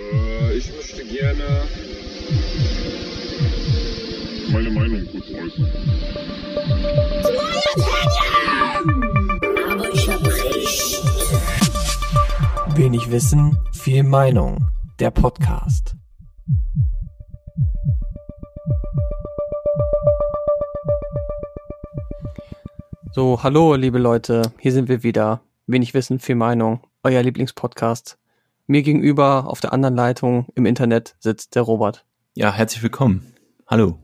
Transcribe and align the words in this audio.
Äh, 0.00 0.56
ich 0.56 0.72
möchte 0.74 1.04
gerne 1.04 1.64
meine 4.50 4.70
Meinung 4.70 5.06
kurz 5.12 5.28
äußern. 5.28 5.72
Aber 9.70 9.92
ich 9.92 10.08
hab 10.08 10.26
recht. 10.26 11.02
Wenig 12.76 13.10
Wissen, 13.10 13.58
viel 13.72 14.02
Meinung. 14.02 14.66
Der 14.98 15.10
Podcast. 15.10 15.94
So, 23.12 23.42
hallo, 23.42 23.74
liebe 23.74 23.98
Leute. 23.98 24.42
Hier 24.58 24.72
sind 24.72 24.88
wir 24.88 25.02
wieder. 25.02 25.40
Wenig 25.66 25.94
Wissen, 25.94 26.18
viel 26.18 26.36
Meinung. 26.36 26.80
Euer 27.02 27.22
Lieblingspodcast. 27.22 28.18
Mir 28.70 28.82
gegenüber 28.82 29.46
auf 29.46 29.60
der 29.60 29.72
anderen 29.72 29.94
Leitung 29.96 30.46
im 30.54 30.66
Internet 30.66 31.16
sitzt 31.20 31.54
der 31.54 31.62
Robert. 31.62 32.04
Ja, 32.34 32.52
herzlich 32.52 32.82
willkommen. 32.82 33.34
Hallo. 33.66 33.98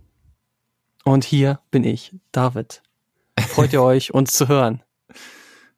Und 1.04 1.22
hier 1.24 1.60
bin 1.70 1.84
ich, 1.84 2.16
David. 2.32 2.82
Freut 3.38 3.74
ihr 3.74 3.82
euch, 3.82 4.14
uns 4.14 4.32
zu 4.32 4.48
hören? 4.48 4.82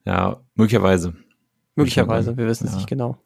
Ja, 0.05 0.41
möglicherweise. 0.55 1.15
Möglicherweise, 1.75 2.37
wir 2.37 2.47
wissen 2.47 2.67
es 2.67 2.75
Ja. 2.75 2.77
nicht 2.77 2.89
genau. 2.89 3.19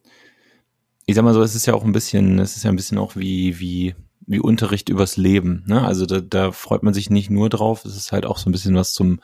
Ich 1.04 1.14
sag 1.14 1.24
mal 1.24 1.34
so, 1.34 1.42
es 1.42 1.54
ist 1.54 1.66
ja 1.66 1.74
auch 1.74 1.84
ein 1.84 1.92
bisschen, 1.92 2.38
es 2.38 2.56
ist 2.56 2.62
ja 2.64 2.70
ein 2.70 2.76
bisschen 2.76 2.96
auch 2.96 3.14
wie, 3.16 3.60
wie, 3.60 3.94
wie 4.26 4.40
Unterricht 4.40 4.88
übers 4.88 5.18
Leben. 5.18 5.64
Ne? 5.66 5.82
Also 5.84 6.06
da, 6.06 6.20
da 6.22 6.52
freut 6.52 6.82
man 6.82 6.94
sich 6.94 7.10
nicht 7.10 7.28
nur 7.28 7.50
drauf, 7.50 7.84
es 7.84 7.96
ist 7.96 8.12
halt 8.12 8.24
auch 8.24 8.38
so 8.38 8.48
ein 8.48 8.52
bisschen 8.52 8.74
was 8.76 8.94
zum, 8.94 9.20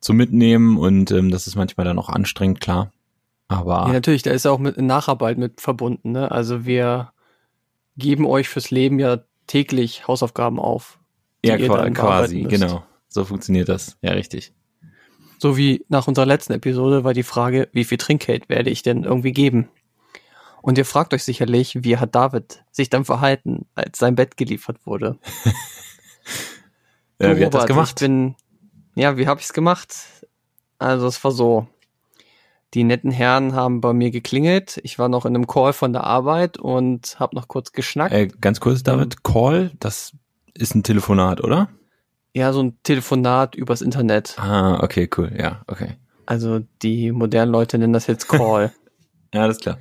zum 0.00 0.16
Mitnehmen 0.16 0.76
und 0.76 1.12
ähm, 1.12 1.30
das 1.30 1.46
ist 1.46 1.54
manchmal 1.54 1.84
dann 1.86 2.00
auch 2.00 2.08
anstrengend, 2.08 2.60
klar. 2.60 2.92
Aber 3.48 3.86
Ja, 3.86 3.92
natürlich, 3.94 4.22
da 4.22 4.30
ist 4.30 4.46
auch 4.46 4.58
mit 4.58 4.76
Nacharbeit 4.78 5.38
mit 5.38 5.60
verbunden. 5.60 6.12
Ne? 6.12 6.30
Also 6.30 6.64
wir 6.66 7.12
geben 7.96 8.26
euch 8.26 8.48
fürs 8.48 8.70
Leben 8.70 8.98
ja 8.98 9.18
täglich 9.46 10.06
Hausaufgaben 10.06 10.60
auf. 10.60 10.98
die 11.44 11.48
ja, 11.48 11.56
ihr 11.56 11.66
qua- 11.68 11.78
dann 11.78 11.94
quasi, 11.94 12.42
genau. 12.42 12.84
So 13.08 13.24
funktioniert 13.24 13.68
das. 13.68 13.96
Ja, 14.02 14.12
richtig. 14.12 14.52
So 15.38 15.56
wie 15.56 15.84
nach 15.88 16.06
unserer 16.08 16.26
letzten 16.26 16.52
Episode 16.52 17.04
war 17.04 17.14
die 17.14 17.22
Frage, 17.22 17.68
wie 17.72 17.84
viel 17.84 17.96
Trinkgeld 17.96 18.48
werde 18.48 18.70
ich 18.70 18.82
denn 18.82 19.04
irgendwie 19.04 19.32
geben? 19.32 19.68
Und 20.60 20.76
ihr 20.76 20.84
fragt 20.84 21.14
euch 21.14 21.22
sicherlich, 21.24 21.84
wie 21.84 21.96
hat 21.96 22.14
David 22.14 22.64
sich 22.72 22.90
dann 22.90 23.04
verhalten, 23.04 23.66
als 23.74 23.98
sein 23.98 24.16
Bett 24.16 24.36
geliefert 24.36 24.84
wurde? 24.84 25.16
Du, 27.20 27.36
wie 27.36 27.44
hat 27.44 27.52
das 27.54 27.62
Robert, 27.62 27.66
gemacht? 27.68 27.88
Ich 28.00 28.06
bin, 28.06 28.36
ja, 28.94 29.16
wie 29.16 29.26
habe 29.26 29.40
ich's 29.40 29.52
gemacht? 29.52 29.92
Also 30.78 31.08
es 31.08 31.22
war 31.24 31.32
so, 31.32 31.66
die 32.74 32.84
netten 32.84 33.10
Herren 33.10 33.54
haben 33.54 33.80
bei 33.80 33.92
mir 33.92 34.10
geklingelt. 34.10 34.78
Ich 34.82 34.98
war 34.98 35.08
noch 35.08 35.24
in 35.24 35.34
einem 35.34 35.46
Call 35.46 35.72
von 35.72 35.92
der 35.92 36.04
Arbeit 36.04 36.58
und 36.58 37.18
habe 37.18 37.34
noch 37.36 37.48
kurz 37.48 37.72
geschnackt. 37.72 38.12
Äh, 38.12 38.28
ganz 38.28 38.60
kurz, 38.60 38.82
David, 38.82 39.24
Call, 39.24 39.72
das 39.80 40.12
ist 40.54 40.74
ein 40.74 40.82
Telefonat, 40.82 41.42
oder? 41.42 41.68
Ja, 42.34 42.52
so 42.52 42.62
ein 42.62 42.78
Telefonat 42.82 43.54
übers 43.54 43.80
Internet. 43.80 44.36
Ah, 44.38 44.82
okay, 44.82 45.08
cool, 45.16 45.32
ja, 45.36 45.62
okay. 45.66 45.96
Also 46.26 46.60
die 46.82 47.10
modernen 47.10 47.50
Leute 47.52 47.78
nennen 47.78 47.92
das 47.94 48.06
jetzt 48.06 48.28
Call. 48.28 48.72
Ja, 49.34 49.42
alles 49.42 49.58
klar. 49.58 49.76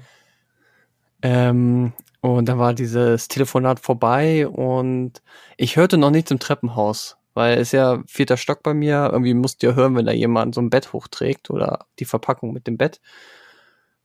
ähm, 1.22 1.94
und 2.20 2.50
dann 2.50 2.60
war 2.60 2.74
dieses 2.74 3.30
Telefonat 3.30 3.80
vorbei 3.80 4.46
und 4.46 5.22
ich 5.56 5.78
hörte 5.78 5.98
noch 5.98 6.10
nichts 6.12 6.32
im 6.32 6.40
Treppenhaus, 6.40 7.17
weil 7.38 7.60
es 7.60 7.72
ja 7.72 8.02
vierter 8.08 8.36
Stock 8.36 8.64
bei 8.64 8.74
mir. 8.74 9.10
Irgendwie 9.12 9.36
musst 9.36 9.62
du 9.62 9.68
ja 9.68 9.74
hören, 9.76 9.96
wenn 9.96 10.08
da 10.08 10.12
jemand 10.12 10.56
so 10.56 10.62
ein 10.62 10.72
Bett 10.72 10.92
hochträgt 10.92 11.52
oder 11.52 11.86
die 12.00 12.06
Verpackung 12.06 12.52
mit 12.52 12.66
dem 12.66 12.78
Bett. 12.78 13.00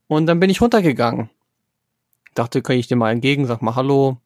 Und 0.06 0.26
dann 0.26 0.38
bin 0.38 0.50
ich 0.50 0.60
runtergegangen. 0.60 1.30
Dachte, 2.34 2.60
kann 2.60 2.76
ich 2.76 2.88
dir 2.88 2.96
mal 2.96 3.10
entgegen, 3.10 3.46
sag 3.46 3.62
mal 3.62 3.74
Hallo. 3.74 4.18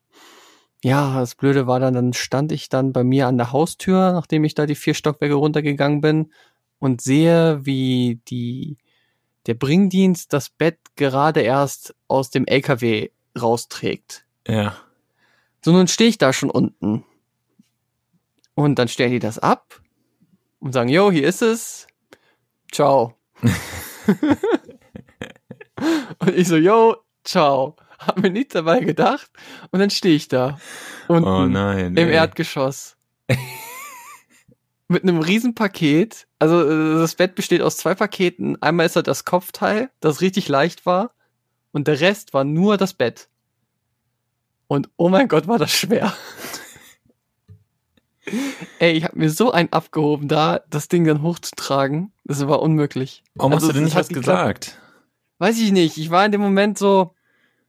Ja, 0.82 1.20
das 1.20 1.36
Blöde 1.36 1.68
war 1.68 1.78
dann, 1.78 1.94
dann 1.94 2.14
stand 2.14 2.50
ich 2.50 2.68
dann 2.68 2.92
bei 2.92 3.04
mir 3.04 3.28
an 3.28 3.38
der 3.38 3.52
Haustür, 3.52 4.12
nachdem 4.12 4.42
ich 4.42 4.54
da 4.54 4.66
die 4.66 4.74
vier 4.74 4.94
Stockwerke 4.94 5.34
runtergegangen 5.34 6.00
bin 6.00 6.32
und 6.80 7.00
sehe, 7.00 7.64
wie 7.64 8.20
die, 8.26 8.76
der 9.46 9.54
Bringdienst 9.54 10.32
das 10.32 10.50
Bett 10.50 10.78
gerade 10.96 11.42
erst 11.42 11.94
aus 12.08 12.30
dem 12.30 12.44
LKW 12.44 13.10
rausträgt. 13.40 14.26
Ja. 14.48 14.76
So, 15.64 15.70
nun 15.70 15.86
stehe 15.86 16.10
ich 16.10 16.18
da 16.18 16.32
schon 16.32 16.50
unten. 16.50 17.04
Und 18.56 18.78
dann 18.78 18.88
stellen 18.88 19.12
die 19.12 19.18
das 19.18 19.38
ab 19.38 19.82
und 20.60 20.72
sagen, 20.72 20.88
yo, 20.88 21.12
hier 21.12 21.28
ist 21.28 21.42
es. 21.42 21.86
Ciao. 22.72 23.14
und 26.18 26.34
ich 26.34 26.48
so, 26.48 26.56
yo, 26.56 26.96
ciao. 27.22 27.76
Hab 27.98 28.18
mir 28.18 28.30
nichts 28.30 28.54
dabei 28.54 28.80
gedacht. 28.80 29.30
Und 29.70 29.80
dann 29.80 29.90
stehe 29.90 30.16
ich 30.16 30.28
da. 30.28 30.58
Unten 31.06 31.28
Oh 31.28 31.46
nein. 31.46 31.96
im 31.96 32.08
ey. 32.08 32.14
Erdgeschoss. 32.14 32.96
Mit 34.88 35.02
einem 35.02 35.20
Riesenpaket. 35.20 36.26
Also 36.38 36.62
äh, 36.62 36.98
das 36.98 37.14
Bett 37.14 37.34
besteht 37.34 37.60
aus 37.60 37.76
zwei 37.76 37.94
Paketen. 37.94 38.60
Einmal 38.62 38.86
ist 38.86 38.96
da 38.96 39.02
das 39.02 39.26
Kopfteil, 39.26 39.90
das 40.00 40.22
richtig 40.22 40.48
leicht 40.48 40.86
war. 40.86 41.12
Und 41.72 41.88
der 41.88 42.00
Rest 42.00 42.32
war 42.32 42.44
nur 42.44 42.78
das 42.78 42.94
Bett. 42.94 43.28
Und 44.66 44.88
oh 44.96 45.10
mein 45.10 45.28
Gott, 45.28 45.46
war 45.46 45.58
das 45.58 45.72
schwer. 45.72 46.14
Ey, 48.78 48.92
ich 48.92 49.04
habe 49.04 49.18
mir 49.18 49.30
so 49.30 49.52
einen 49.52 49.72
abgehoben 49.72 50.28
da, 50.28 50.60
das 50.70 50.88
Ding 50.88 51.04
dann 51.04 51.22
hochzutragen. 51.22 52.12
Das 52.24 52.46
war 52.48 52.60
unmöglich. 52.60 53.22
Warum 53.34 53.52
Also, 53.52 53.66
hast 53.66 53.70
du 53.70 53.74
denn 53.74 53.84
nicht 53.84 53.96
was 53.96 54.08
geklappt. 54.08 54.26
gesagt? 54.26 54.78
Weiß 55.38 55.58
ich 55.60 55.70
nicht. 55.72 55.96
Ich 55.98 56.10
war 56.10 56.24
in 56.24 56.32
dem 56.32 56.40
Moment 56.40 56.76
so, 56.78 57.14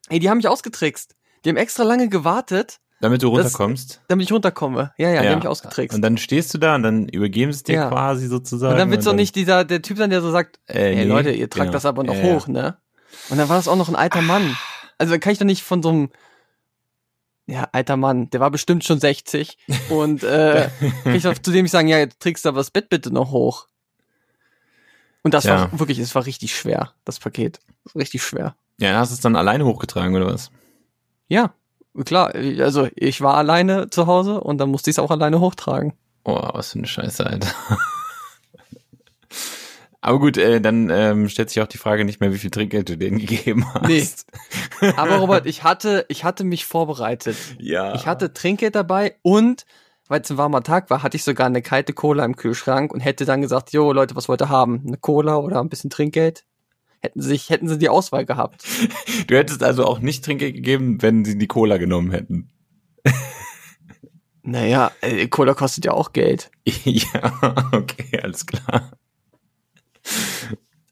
ey, 0.09 0.19
die 0.19 0.29
haben 0.29 0.37
mich 0.37 0.47
ausgetrickst. 0.47 1.15
Die 1.45 1.49
haben 1.49 1.57
extra 1.57 1.83
lange 1.83 2.09
gewartet, 2.09 2.79
Damit 2.99 3.21
du 3.21 3.27
Das- 3.35 3.45
runterkommst? 3.45 4.01
damit 4.07 4.25
ich 4.25 4.31
runterkomme. 4.33 4.91
Ja, 4.97 5.09
ja, 5.11 5.21
die 5.21 5.27
haben 5.29 5.37
mich 5.39 5.47
ausgetrickst. 5.47 5.95
Und 5.95 6.01
dann 6.01 6.17
stehst 6.17 6.51
du 6.53 6.57
da 6.57 6.73
und 6.75 6.81
dann 6.83 7.07
übergeben 7.07 7.51
sie 7.53 7.57
es 7.57 7.63
dir 7.63 7.75
Ja. 7.75 7.89
quasi 7.89 8.25
sozusagen. 8.27 8.73
Und 8.73 8.79
dann 8.79 8.89
wird's 8.89 9.05
doch 9.05 9.13
nicht 9.13 9.35
dieser, 9.35 9.63
der 9.65 9.83
Typ 9.83 9.97
sein, 9.99 10.09
der 10.09 10.21
so 10.21 10.31
sagt, 10.31 10.59
Äh, 10.67 10.89
ey 10.89 10.95
nee, 10.95 11.03
Leute, 11.03 11.29
ihr 11.31 11.47
tragt 11.49 11.65
genau. 11.65 11.73
das 11.73 11.85
aber 11.85 12.03
noch 12.03 12.15
Ja, 12.15 12.21
ja. 12.25 12.33
hoch, 12.35 12.47
ne? 12.47 12.77
Und 13.29 13.37
dann 13.37 13.47
war 13.49 13.57
das 13.57 13.67
auch 13.67 13.75
noch 13.75 13.87
ein 13.89 13.95
alter 13.95 14.23
Mann. 14.23 14.57
Also 14.97 15.11
dann 15.11 15.19
kann 15.19 15.31
ich 15.31 15.37
doch 15.37 15.45
nicht 15.45 15.61
von 15.61 15.83
so 15.83 15.89
einem, 15.89 16.09
ja, 17.47 17.67
alter 17.71 17.97
Mann, 17.97 18.29
der 18.29 18.39
war 18.39 18.51
bestimmt 18.51 18.83
schon 18.83 18.99
60 18.99 19.57
und 19.89 20.23
äh, 20.23 20.69
ich 21.13 21.23
doch 21.23 21.37
zu 21.37 21.51
dem 21.51 21.63
nicht 21.63 21.71
sagen, 21.71 21.87
ja, 21.87 21.97
jetzt 21.97 22.19
trägst 22.19 22.45
du 22.45 22.49
aber 22.49 22.59
das 22.59 22.71
Bett 22.71 22.89
bitte 22.89 23.11
noch 23.11 23.31
hoch. 23.31 23.67
Und 25.23 25.33
das 25.33 25.45
Ja. 25.45 25.71
war 25.71 25.79
wirklich, 25.79 25.99
es 25.99 26.13
war 26.15 26.25
richtig 26.25 26.55
schwer, 26.55 26.93
das 27.05 27.19
Paket. 27.19 27.59
Richtig 27.95 28.23
schwer. 28.23 28.55
Ja, 28.79 28.99
hast 28.99 29.09
du 29.09 29.15
es 29.15 29.21
dann 29.21 29.35
alleine 29.35 29.65
hochgetragen 29.65 30.15
oder 30.15 30.27
was? 30.27 30.51
Ja, 31.27 31.53
klar, 32.05 32.33
also 32.35 32.87
ich 32.95 33.21
war 33.21 33.35
alleine 33.35 33.89
zu 33.89 34.07
Hause 34.07 34.39
und 34.39 34.57
dann 34.59 34.69
musste 34.69 34.89
ich 34.89 34.95
es 34.95 34.99
auch 34.99 35.11
alleine 35.11 35.39
hochtragen. 35.39 35.93
Oh, 36.23 36.49
was 36.53 36.71
für 36.71 36.77
eine 36.79 36.87
Scheiße, 36.87 37.25
Alter. 37.25 37.47
Aber 40.07 40.19
gut, 40.19 40.37
äh, 40.37 40.61
dann 40.61 40.89
ähm, 40.89 41.27
stellt 41.27 41.49
sich 41.49 41.61
auch 41.61 41.67
die 41.67 41.77
Frage 41.77 42.05
nicht 42.05 42.21
mehr, 42.21 42.31
wie 42.31 42.37
viel 42.37 42.49
Trinkgeld 42.49 42.87
du 42.87 42.97
denen 42.97 43.17
gegeben 43.17 43.65
hast. 43.73 43.89
Nee. 43.89 44.07
Aber 44.95 45.17
Robert, 45.17 45.45
ich 45.45 45.63
hatte, 45.63 46.05
ich 46.07 46.23
hatte 46.23 46.45
mich 46.45 46.65
vorbereitet. 46.65 47.35
Ja. 47.59 47.93
Ich 47.93 48.07
hatte 48.07 48.31
Trinkgeld 48.31 48.73
dabei 48.75 49.17
und 49.21 49.65
weil 50.07 50.21
es 50.21 50.31
ein 50.31 50.37
warmer 50.37 50.63
Tag 50.63 50.89
war, 50.89 51.03
hatte 51.03 51.17
ich 51.17 51.25
sogar 51.25 51.47
eine 51.47 51.61
kalte 51.61 51.91
Cola 51.91 52.23
im 52.23 52.37
Kühlschrank 52.37 52.93
und 52.93 53.01
hätte 53.01 53.25
dann 53.25 53.41
gesagt, 53.41 53.73
jo 53.73 53.91
Leute, 53.91 54.15
was 54.15 54.29
wollt 54.29 54.41
ihr 54.41 54.47
haben? 54.47 54.81
Eine 54.87 54.95
Cola 54.95 55.35
oder 55.35 55.59
ein 55.59 55.67
bisschen 55.67 55.89
Trinkgeld? 55.89 56.45
Hätten 57.01 57.21
sie 57.21 57.27
sich, 57.27 57.49
hätten 57.49 57.67
sie 57.67 57.77
die 57.77 57.89
Auswahl 57.89 58.25
gehabt. 58.25 58.63
Du 59.27 59.35
hättest 59.35 59.61
also 59.61 59.83
auch 59.83 59.99
nicht 59.99 60.23
Trinkgeld 60.23 60.55
gegeben, 60.55 61.01
wenn 61.01 61.25
sie 61.25 61.37
die 61.37 61.47
Cola 61.47 61.75
genommen 61.75 62.11
hätten. 62.11 62.49
Naja, 64.43 64.93
äh, 65.01 65.27
Cola 65.27 65.53
kostet 65.53 65.83
ja 65.83 65.91
auch 65.91 66.13
Geld. 66.13 66.49
ja, 66.65 67.33
okay, 67.73 68.21
alles 68.23 68.45
klar. 68.45 68.96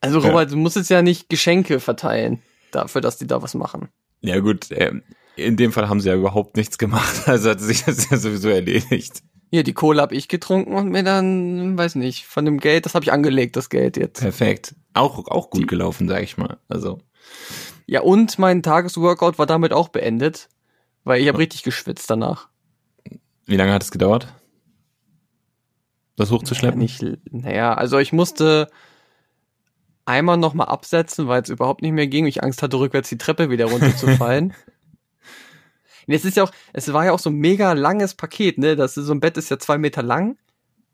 Also 0.05 0.19
Ja. 0.19 0.27
Robert, 0.29 0.51
du 0.51 0.57
musst 0.57 0.75
jetzt 0.75 0.89
ja 0.89 1.01
nicht 1.01 1.29
Geschenke 1.29 1.79
verteilen 1.79 2.41
dafür, 2.71 3.01
dass 3.01 3.17
die 3.17 3.27
da 3.27 3.41
was 3.41 3.53
machen. 3.53 3.89
Ja 4.21 4.39
gut, 4.39 4.67
ähm, 4.71 5.03
in 5.35 5.57
dem 5.57 5.71
Fall 5.71 5.89
haben 5.89 5.99
sie 6.01 6.09
ja 6.09 6.15
überhaupt 6.15 6.55
nichts 6.57 6.77
gemacht, 6.77 7.23
also 7.27 7.49
hat 7.49 7.59
sich 7.61 7.83
das 7.83 8.09
ja 8.09 8.17
sowieso 8.17 8.49
erledigt. 8.49 9.21
Hier, 9.51 9.63
die 9.63 9.73
Cola 9.73 10.01
habe 10.01 10.15
ich 10.15 10.27
getrunken 10.27 10.73
und 10.73 10.89
mir 10.89 11.03
dann, 11.03 11.77
weiß 11.77 11.95
nicht, 11.95 12.25
von 12.25 12.43
dem 12.45 12.59
Geld, 12.59 12.85
das 12.85 12.95
habe 12.95 13.05
ich 13.05 13.11
angelegt, 13.13 13.55
das 13.55 13.69
Geld 13.69 13.95
jetzt. 13.95 14.19
Perfekt. 14.19 14.75
Auch, 14.93 15.27
auch 15.27 15.49
gut 15.49 15.61
Die- 15.61 15.67
gelaufen, 15.67 16.07
sag 16.07 16.23
ich 16.23 16.37
mal. 16.37 16.57
Also, 16.67 16.99
Ja, 17.85 18.01
und 18.01 18.39
mein 18.39 18.63
Tagesworkout 18.63 19.37
war 19.37 19.45
damit 19.45 19.71
auch 19.71 19.89
beendet, 19.89 20.49
weil 21.03 21.21
ich 21.21 21.27
habe 21.27 21.37
richtig 21.37 21.63
geschwitzt 21.63 22.09
danach. 22.09 22.49
wie 23.45 23.55
lange 23.57 23.71
hat 23.73 23.83
es 23.83 23.91
gedauert? 23.91 24.33
Das 26.15 26.31
hochzuschleppen? 26.31 26.79
Ja, 26.81 26.83
nicht, 26.83 27.03
naja, 27.31 27.73
also 27.73 27.99
ich 27.99 28.13
musste 28.13 28.69
einmal 30.05 30.37
nochmal 30.37 30.67
absetzen, 30.67 31.27
weil 31.27 31.41
es 31.41 31.49
überhaupt 31.49 31.81
nicht 31.81 31.91
mehr 31.91 32.07
ging. 32.07 32.25
Ich 32.27 32.43
Angst 32.43 32.61
hatte, 32.61 32.79
rückwärts 32.79 33.09
die 33.09 33.17
Treppe 33.17 33.49
wieder 33.49 33.65
runterzufallen. 33.65 34.53
Es 36.07 36.23
ist 36.23 36.37
ja 36.37 36.43
auch, 36.43 36.51
es 36.71 36.93
war 36.93 37.05
ja 37.05 37.13
auch 37.13 37.19
so 37.19 37.31
ein 37.31 37.37
mega 37.37 37.73
langes 37.73 38.13
Paket, 38.13 38.59
ne? 38.59 38.75
Das 38.75 38.95
ist, 38.95 39.05
so 39.07 39.11
ein 39.11 39.19
Bett 39.19 39.37
ist 39.37 39.49
ja 39.49 39.57
zwei 39.57 39.79
Meter 39.79 40.03
lang 40.03 40.37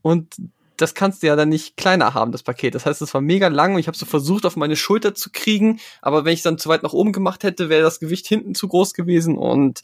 und 0.02 0.38
das 0.78 0.94
kannst 0.94 1.22
du 1.22 1.28
ja 1.28 1.36
dann 1.36 1.50
nicht 1.50 1.76
kleiner 1.76 2.14
haben, 2.14 2.32
das 2.32 2.44
Paket. 2.44 2.76
Das 2.76 2.86
heißt, 2.86 3.02
es 3.02 3.14
war 3.14 3.20
mega 3.20 3.50
lang 3.50 3.74
und 3.74 3.80
ich 3.80 3.88
habe 3.88 3.98
so 3.98 4.06
versucht, 4.06 4.46
auf 4.46 4.56
meine 4.56 4.78
Schulter 4.78 5.14
zu 5.14 5.30
kriegen, 5.32 5.82
aber 6.02 6.24
wenn 6.24 6.34
ich 6.34 6.44
dann 6.44 6.58
zu 6.58 6.70
weit 6.70 6.84
nach 6.84 6.94
oben 6.94 7.12
gemacht 7.12 7.44
hätte, 7.44 7.68
wäre 7.68 7.84
das 7.84 8.00
Gewicht 8.00 8.26
hinten 8.26 8.56
zu 8.56 8.70
groß 8.70 8.94
gewesen 8.94 9.38
und 9.38 9.82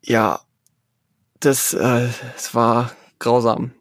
ja, 0.00 0.40
das, 1.40 1.74
äh, 1.74 2.08
das 2.34 2.54
war 2.54 2.92
grausam. 3.18 3.72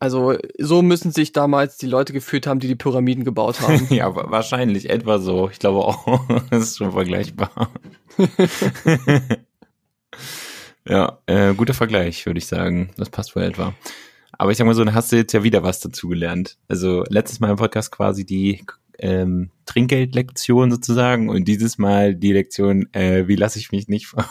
Also 0.00 0.36
so 0.58 0.80
müssen 0.82 1.10
sich 1.10 1.32
damals 1.32 1.76
die 1.76 1.86
Leute 1.88 2.12
gefühlt 2.12 2.46
haben, 2.46 2.60
die 2.60 2.68
die 2.68 2.76
Pyramiden 2.76 3.24
gebaut 3.24 3.60
haben. 3.62 3.86
ja, 3.90 4.14
wa- 4.14 4.30
wahrscheinlich 4.30 4.90
etwa 4.90 5.18
so. 5.18 5.48
Ich 5.50 5.58
glaube 5.58 5.80
auch, 5.80 6.20
das 6.50 6.62
ist 6.70 6.76
schon 6.78 6.92
vergleichbar. 6.92 7.70
ja, 10.88 11.18
äh, 11.26 11.54
guter 11.54 11.74
Vergleich, 11.74 12.24
würde 12.26 12.38
ich 12.38 12.46
sagen. 12.46 12.90
Das 12.96 13.10
passt 13.10 13.34
wohl 13.36 13.42
etwa. 13.42 13.74
Aber 14.32 14.50
ich 14.52 14.58
sag 14.58 14.66
mal 14.66 14.74
so, 14.74 14.84
dann 14.84 14.94
hast 14.94 15.10
du 15.12 15.16
jetzt 15.16 15.32
ja 15.32 15.42
wieder 15.42 15.62
was 15.62 15.80
dazugelernt. 15.80 16.58
Also 16.68 17.04
letztes 17.08 17.40
Mal 17.40 17.50
im 17.50 17.56
Podcast 17.56 17.90
quasi 17.90 18.24
die 18.24 18.64
ähm, 19.00 19.50
Trinkgeldlektion 19.66 20.70
sozusagen 20.70 21.28
und 21.28 21.46
dieses 21.46 21.78
Mal 21.78 22.14
die 22.14 22.32
Lektion, 22.32 22.88
äh, 22.94 23.26
wie 23.26 23.36
lasse 23.36 23.58
ich 23.58 23.72
mich 23.72 23.88
nicht 23.88 24.06
von, 24.06 24.24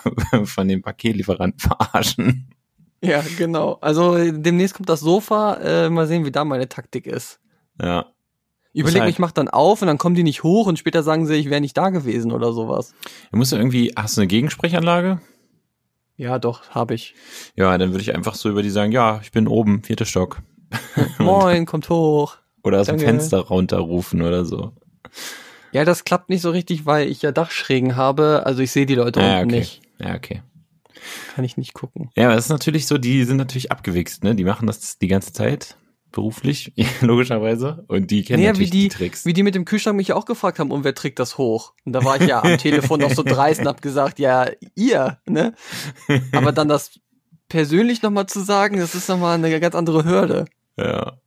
von 0.46 0.68
dem 0.68 0.82
Paketlieferanten 0.82 1.60
verarschen. 1.60 2.48
Ja, 3.02 3.24
genau. 3.38 3.78
Also 3.82 4.18
demnächst 4.32 4.76
kommt 4.76 4.90
das 4.90 5.00
Sofa. 5.00 5.56
Äh, 5.56 5.90
mal 5.90 6.08
sehen, 6.08 6.26
wie 6.26 6.32
da 6.32 6.44
meine 6.46 6.68
Taktik 6.70 7.08
ist. 7.08 7.40
Ja. 7.82 8.06
Überleg 8.74 9.02
halt- 9.02 9.10
mich, 9.10 9.20
mach 9.20 9.32
dann 9.32 9.48
auf 9.50 9.82
und 9.82 9.88
dann 9.88 9.98
kommen 9.98 10.16
die 10.16 10.24
nicht 10.24 10.44
hoch 10.44 10.68
und 10.68 10.78
später 10.78 11.02
sagen 11.04 11.26
sie, 11.26 11.36
ich 11.36 11.50
wäre 11.50 11.62
nicht 11.62 11.76
da 11.78 11.90
gewesen 11.90 12.32
oder 12.32 12.54
sowas. 12.54 12.94
Du 13.32 13.38
musst 13.38 13.52
ja 13.52 13.58
irgendwie, 13.58 13.94
hast 13.96 14.18
du 14.18 14.22
eine 14.22 14.28
Gegensprechanlage? 14.28 15.20
Ja, 16.16 16.40
doch, 16.40 16.70
habe 16.72 16.94
ich. 16.96 17.14
Ja, 17.56 17.78
dann 17.78 17.92
würde 17.92 18.02
ich 18.02 18.14
einfach 18.16 18.36
so 18.36 18.50
über 18.50 18.62
die 18.64 18.70
sagen, 18.70 18.92
ja, 18.92 19.20
ich 19.22 19.32
bin 19.32 19.48
oben, 19.48 19.84
vierter 19.84 20.06
Stock. 20.06 20.42
Moin, 21.20 21.66
kommt 21.66 21.90
hoch. 21.90 22.38
Oder 22.64 22.82
aus 22.82 22.88
dem 22.88 22.98
Danke. 22.98 23.06
Fenster 23.06 23.40
runterrufen 23.40 24.22
oder 24.22 24.44
so. 24.44 24.74
Ja, 25.72 25.86
das 25.86 26.04
klappt 26.04 26.28
nicht 26.30 26.42
so 26.42 26.50
richtig, 26.52 26.86
weil 26.86 27.08
ich 27.08 27.22
ja 27.22 27.32
Dachschrägen 27.32 27.96
habe. 27.96 28.44
Also 28.46 28.62
ich 28.62 28.72
sehe 28.72 28.86
die 28.86 28.96
Leute 28.96 29.22
Ja, 29.22 29.38
unten 29.40 29.52
okay. 29.52 29.60
nicht. 29.60 29.82
Ja, 30.00 30.16
okay. 30.16 30.42
Kann 31.36 31.46
ich 31.46 31.58
nicht 31.58 31.74
gucken. 31.74 32.10
Ja, 32.16 32.26
aber 32.26 32.36
das 32.36 32.46
ist 32.46 32.50
natürlich 32.52 32.88
so, 32.88 32.98
die 32.98 33.24
sind 33.24 33.38
natürlich 33.38 33.72
abgewichst, 33.72 34.24
ne? 34.24 34.36
Die 34.36 34.44
machen 34.44 34.68
das 34.68 34.98
die 34.98 35.08
ganze 35.08 35.34
Zeit 35.34 35.78
beruflich, 36.12 36.74
logischerweise. 37.02 37.84
Und 37.88 38.12
die 38.12 38.24
kennen 38.24 38.40
Naja, 38.42 38.52
natürlich 38.54 38.72
die, 38.72 38.84
die 38.84 38.88
Tricks. 38.90 39.26
wie 39.26 39.34
die 39.34 39.44
mit 39.44 39.56
dem 39.56 39.66
Kühlschrank 39.66 39.96
mich 39.98 40.14
auch 40.14 40.26
gefragt 40.26 40.60
haben, 40.60 40.72
und 40.72 40.84
wer 40.84 40.96
trägt 40.96 41.20
das 41.20 41.38
hoch? 41.38 41.74
Und 41.86 41.94
da 41.94 42.04
war 42.04 42.20
ich 42.20 42.28
ja 42.28 42.42
am 42.44 42.58
Telefon 42.58 43.00
noch 43.02 43.12
so 43.12 43.24
dreist 43.24 43.62
und 43.62 43.68
hab 43.68 43.82
gesagt, 43.82 44.20
ja, 44.20 44.48
ihr, 44.76 45.20
ne? 45.28 45.54
Aber 46.32 46.52
dann 46.52 46.68
das 46.70 47.00
persönlich 47.50 48.02
nochmal 48.02 48.26
zu 48.28 48.42
sagen, 48.42 48.78
das 48.78 48.96
ist 48.96 49.10
nochmal 49.10 49.36
eine 49.36 49.60
ganz 49.60 49.76
andere 49.76 50.06
Hürde. 50.06 50.46
ja. 50.78 51.18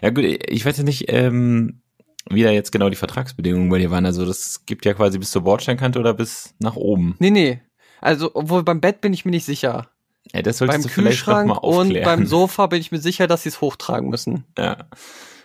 Ja 0.00 0.08
gut, 0.08 0.24
ich 0.24 0.64
weiß 0.64 0.78
ja 0.78 0.84
nicht, 0.84 1.04
ähm, 1.12 1.82
wie 2.30 2.42
da 2.42 2.50
jetzt 2.50 2.72
genau 2.72 2.88
die 2.88 2.96
Vertragsbedingungen 2.96 3.68
bei 3.68 3.78
dir 3.78 3.90
waren. 3.90 4.06
Also 4.06 4.24
das 4.24 4.64
gibt 4.64 4.86
ja 4.86 4.94
quasi 4.94 5.18
bis 5.18 5.30
zur 5.30 5.42
Bordsteinkante 5.42 5.98
oder 5.98 6.14
bis 6.14 6.54
nach 6.58 6.76
oben. 6.76 7.14
Nee, 7.18 7.28
nee. 7.30 7.60
Also, 8.00 8.30
obwohl 8.34 8.62
beim 8.62 8.80
Bett 8.80 9.00
bin 9.00 9.12
ich 9.12 9.24
mir 9.24 9.30
nicht 9.30 9.44
sicher. 9.44 9.88
Ja, 10.32 10.42
das 10.42 10.58
Beim 10.58 10.68
solltest 10.68 10.84
du 10.84 10.88
vielleicht 10.88 11.26
noch 11.26 11.34
Kühlschrank 11.34 11.48
mal 11.48 11.54
und 11.58 11.86
aufklären. 11.86 12.04
beim 12.04 12.26
Sofa 12.26 12.66
bin 12.66 12.80
ich 12.80 12.90
mir 12.92 12.98
sicher, 12.98 13.26
dass 13.26 13.44
sie 13.44 13.48
es 13.50 13.60
hochtragen 13.60 14.08
müssen. 14.10 14.44
Ja. 14.58 14.76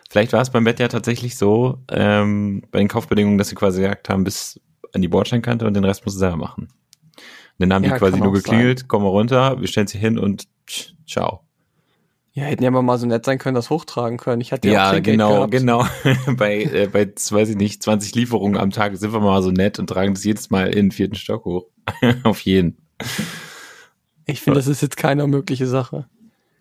Vielleicht 0.09 0.33
war 0.33 0.42
es 0.42 0.50
beim 0.50 0.63
Bett 0.63 0.80
ja 0.80 0.88
tatsächlich 0.88 1.38
so, 1.38 1.77
ähm, 1.89 2.63
bei 2.71 2.80
den 2.80 2.88
Kaufbedingungen, 2.88 3.38
dass 3.38 3.50
sie 3.50 3.56
quasi 3.56 3.81
gesagt 3.81 4.09
haben, 4.09 4.24
bis 4.24 4.59
an 4.94 5.01
die 5.01 5.07
Bordsteinkante 5.07 5.65
und 5.65 5.74
den 5.74 5.86
Rest 5.86 6.06
musst 6.06 6.15
du 6.18 6.19
selber 6.19 6.36
machen. 6.38 6.68
Und 7.59 7.69
dann 7.69 7.74
haben 7.74 7.83
Ja, 7.83 7.94
die 7.94 8.00
quasi 8.00 8.18
nur 8.19 8.33
geklingelt, 8.33 8.88
komm 8.88 9.03
mal 9.03 9.09
runter, 9.09 9.62
wir 9.62 9.68
stellen 9.68 9.88
sie 9.88 10.00
hin 10.00 10.18
und 10.19 10.48
tsch, 10.68 10.94
ciao. 11.07 11.44
Ja, 12.33 12.44
hätten 12.45 12.63
ja 12.63 12.69
aber 12.69 12.81
mal 12.81 12.98
so 12.98 13.06
nett 13.06 13.25
sein 13.25 13.38
können, 13.39 13.56
das 13.56 13.69
hochtragen 13.69 14.18
können. 14.18 14.39
Ich 14.42 14.54
hatte 14.54 14.69
ja, 14.69 14.74
auch 14.74 14.75
Ja, 14.86 14.92
Trinkgeld 14.92 15.18
genau, 15.18 15.48
genau. 15.48 15.86
bei, 16.38 16.63
äh, 16.63 16.88
bei, 16.88 17.06
weiß 17.07 17.50
ich 17.50 17.57
nicht, 17.57 17.83
20 17.83 18.16
Lieferungen 18.16 18.57
am 18.57 18.72
Tag 18.72 18.95
sind 18.95 19.12
wir 19.12 19.19
mal 19.19 19.44
so 19.44 19.51
nett 19.51 19.80
und 19.80 19.88
tragen 19.88 20.13
das 20.13 20.24
jedes 20.24 20.50
Mal 20.50 20.68
in 20.69 20.86
den 20.88 20.92
vierten 20.92 21.16
Stock 21.16 21.44
hoch. 21.44 21.66
Auf 22.24 22.39
jeden. 22.42 22.78
Ich 24.25 24.39
finde, 24.39 24.60
das 24.60 24.68
ist 24.68 24.81
jetzt 24.81 24.95
keine 24.95 25.25
unmögliche 25.25 25.68
Sache. 25.68 26.06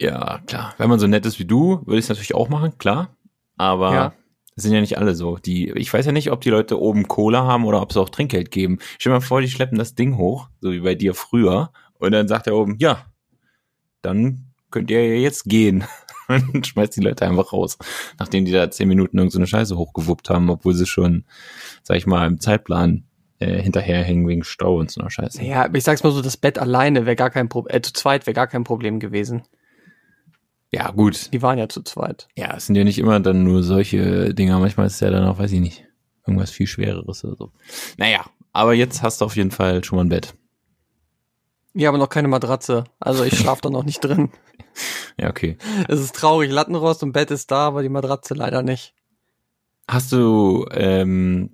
Ja, 0.00 0.40
klar. 0.46 0.74
Wenn 0.78 0.88
man 0.88 0.98
so 0.98 1.06
nett 1.06 1.24
ist 1.26 1.38
wie 1.38 1.44
du, 1.44 1.82
würde 1.86 1.98
ich 1.98 2.06
es 2.06 2.08
natürlich 2.08 2.34
auch 2.34 2.48
machen, 2.48 2.76
klar. 2.78 3.14
Aber 3.56 3.92
Ja. 3.92 4.12
es 4.56 4.64
sind 4.64 4.72
ja 4.72 4.80
nicht 4.80 4.98
alle 4.98 5.14
so. 5.14 5.36
Die, 5.36 5.70
ich 5.72 5.92
weiß 5.92 6.04
ja 6.04 6.10
nicht, 6.12 6.32
ob 6.32 6.40
die 6.40 6.50
Leute 6.50 6.80
oben 6.80 7.06
Cola 7.06 7.44
haben 7.44 7.64
oder 7.64 7.80
ob 7.80 7.92
sie 7.92 8.00
auch 8.00 8.08
Trinkgeld 8.08 8.50
geben. 8.50 8.78
Stell 8.98 9.10
dir 9.12 9.18
mal 9.18 9.20
vor, 9.20 9.40
die 9.40 9.48
schleppen 9.50 9.78
das 9.78 9.94
Ding 9.94 10.16
hoch, 10.16 10.48
so 10.60 10.72
wie 10.72 10.80
bei 10.80 10.96
dir 10.96 11.14
früher. 11.14 11.70
Und 11.98 12.10
dann 12.12 12.26
sagt 12.26 12.48
er 12.48 12.56
oben, 12.56 12.76
ja, 12.80 13.04
dann 14.02 14.46
könnt 14.70 14.90
ihr 14.90 15.06
ja 15.06 15.20
jetzt 15.20 15.44
gehen. 15.44 15.84
Und 16.28 16.66
schmeißt 16.66 16.96
die 16.96 17.00
Leute 17.00 17.26
einfach 17.26 17.52
raus. 17.52 17.76
Nachdem 18.18 18.44
die 18.44 18.52
da 18.52 18.70
zehn 18.70 18.86
Minuten 18.88 19.18
irgend 19.18 19.32
so 19.32 19.38
eine 19.38 19.48
Scheiße 19.48 19.76
hochgewuppt 19.76 20.30
haben, 20.30 20.48
obwohl 20.48 20.74
sie 20.74 20.86
schon, 20.86 21.24
sag 21.82 21.96
ich 21.96 22.06
mal, 22.06 22.26
im 22.26 22.38
Zeitplan 22.38 23.04
äh, 23.40 23.60
hinterherhängen 23.60 24.28
wegen 24.28 24.44
Stau 24.44 24.78
und 24.78 24.90
so 24.90 25.00
einer 25.00 25.10
Scheiße. 25.10 25.42
Ja, 25.42 25.64
aber 25.64 25.76
ich 25.76 25.84
sag's 25.84 26.04
mal 26.04 26.12
so, 26.12 26.22
das 26.22 26.36
Bett 26.36 26.58
alleine 26.58 27.04
wäre 27.06 27.16
gar 27.16 27.30
kein 27.30 27.48
Problem, 27.48 27.76
äh, 27.76 27.82
zu 27.82 27.92
zweit 27.92 28.26
wäre 28.26 28.34
gar 28.34 28.46
kein 28.46 28.64
Problem 28.64 29.00
gewesen. 29.00 29.42
Ja, 30.72 30.90
gut. 30.92 31.32
Die 31.32 31.42
waren 31.42 31.58
ja 31.58 31.68
zu 31.68 31.82
zweit. 31.82 32.28
Ja, 32.36 32.56
es 32.56 32.66
sind 32.66 32.76
ja 32.76 32.84
nicht 32.84 32.98
immer 32.98 33.18
dann 33.18 33.42
nur 33.42 33.64
solche 33.64 34.32
Dinger. 34.34 34.60
Manchmal 34.60 34.86
ist 34.86 34.94
es 34.94 35.00
ja 35.00 35.10
dann 35.10 35.24
auch, 35.24 35.38
weiß 35.38 35.50
ich 35.50 35.60
nicht, 35.60 35.84
irgendwas 36.26 36.50
viel 36.50 36.68
Schwereres 36.68 37.24
oder 37.24 37.34
so. 37.36 37.52
Naja, 37.96 38.24
aber 38.52 38.74
jetzt 38.74 39.02
hast 39.02 39.20
du 39.20 39.24
auf 39.24 39.36
jeden 39.36 39.50
Fall 39.50 39.82
schon 39.82 39.96
mal 39.96 40.04
ein 40.04 40.10
Bett. 40.10 40.34
Ja, 41.74 41.88
aber 41.88 41.98
noch 41.98 42.08
keine 42.08 42.28
Matratze. 42.28 42.84
Also 42.98 43.24
ich 43.24 43.38
schlaf 43.38 43.60
da 43.60 43.70
noch 43.70 43.84
nicht 43.84 44.00
drin. 44.00 44.30
Ja, 45.18 45.28
okay. 45.30 45.56
Es 45.88 46.00
ist 46.00 46.14
traurig, 46.16 46.50
Lattenrost 46.50 47.02
und 47.02 47.12
Bett 47.12 47.30
ist 47.30 47.50
da, 47.50 47.66
aber 47.68 47.82
die 47.82 47.88
Matratze 47.88 48.34
leider 48.34 48.62
nicht. 48.62 48.94
Hast 49.88 50.12
du, 50.12 50.66
ähm, 50.72 51.50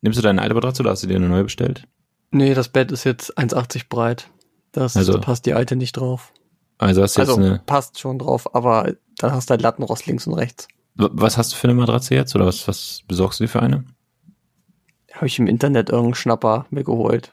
nimmst 0.00 0.18
du 0.18 0.22
deine 0.22 0.40
alte 0.42 0.54
Matratze 0.54 0.82
oder 0.82 0.90
hast 0.92 1.02
du 1.02 1.06
dir 1.08 1.16
eine 1.16 1.28
neue 1.28 1.44
bestellt? 1.44 1.86
Nee, 2.30 2.54
das 2.54 2.68
Bett 2.68 2.90
ist 2.92 3.04
jetzt 3.04 3.36
1,80 3.38 3.88
breit. 3.88 4.30
Das 4.72 4.96
Also- 4.96 5.12
da 5.14 5.18
passt 5.18 5.46
die 5.46 5.54
alte 5.54 5.76
nicht 5.76 5.92
drauf. 5.92 6.32
Also 6.78 7.02
hast 7.02 7.16
du 7.16 7.20
jetzt 7.20 7.28
Also 7.30 7.40
eine, 7.40 7.60
passt 7.66 8.00
schon 8.00 8.18
drauf, 8.18 8.54
aber 8.54 8.94
dann 9.18 9.32
hast 9.32 9.48
du 9.48 9.52
halt 9.52 9.62
Lattenrost 9.62 10.06
links 10.06 10.26
und 10.26 10.34
rechts. 10.34 10.66
was 10.94 11.36
hast 11.38 11.52
du 11.52 11.56
für 11.56 11.68
eine 11.68 11.74
Matratze 11.74 12.14
jetzt 12.14 12.34
oder 12.34 12.46
was, 12.46 12.66
was 12.66 13.02
besorgst 13.06 13.38
du 13.40 13.44
dir 13.44 13.48
für 13.48 13.62
eine? 13.62 13.84
Habe 15.12 15.26
ich 15.26 15.38
im 15.38 15.46
Internet 15.46 15.90
irgendeinen 15.90 16.14
Schnapper 16.14 16.66
mir 16.70 16.84
geholt. 16.84 17.30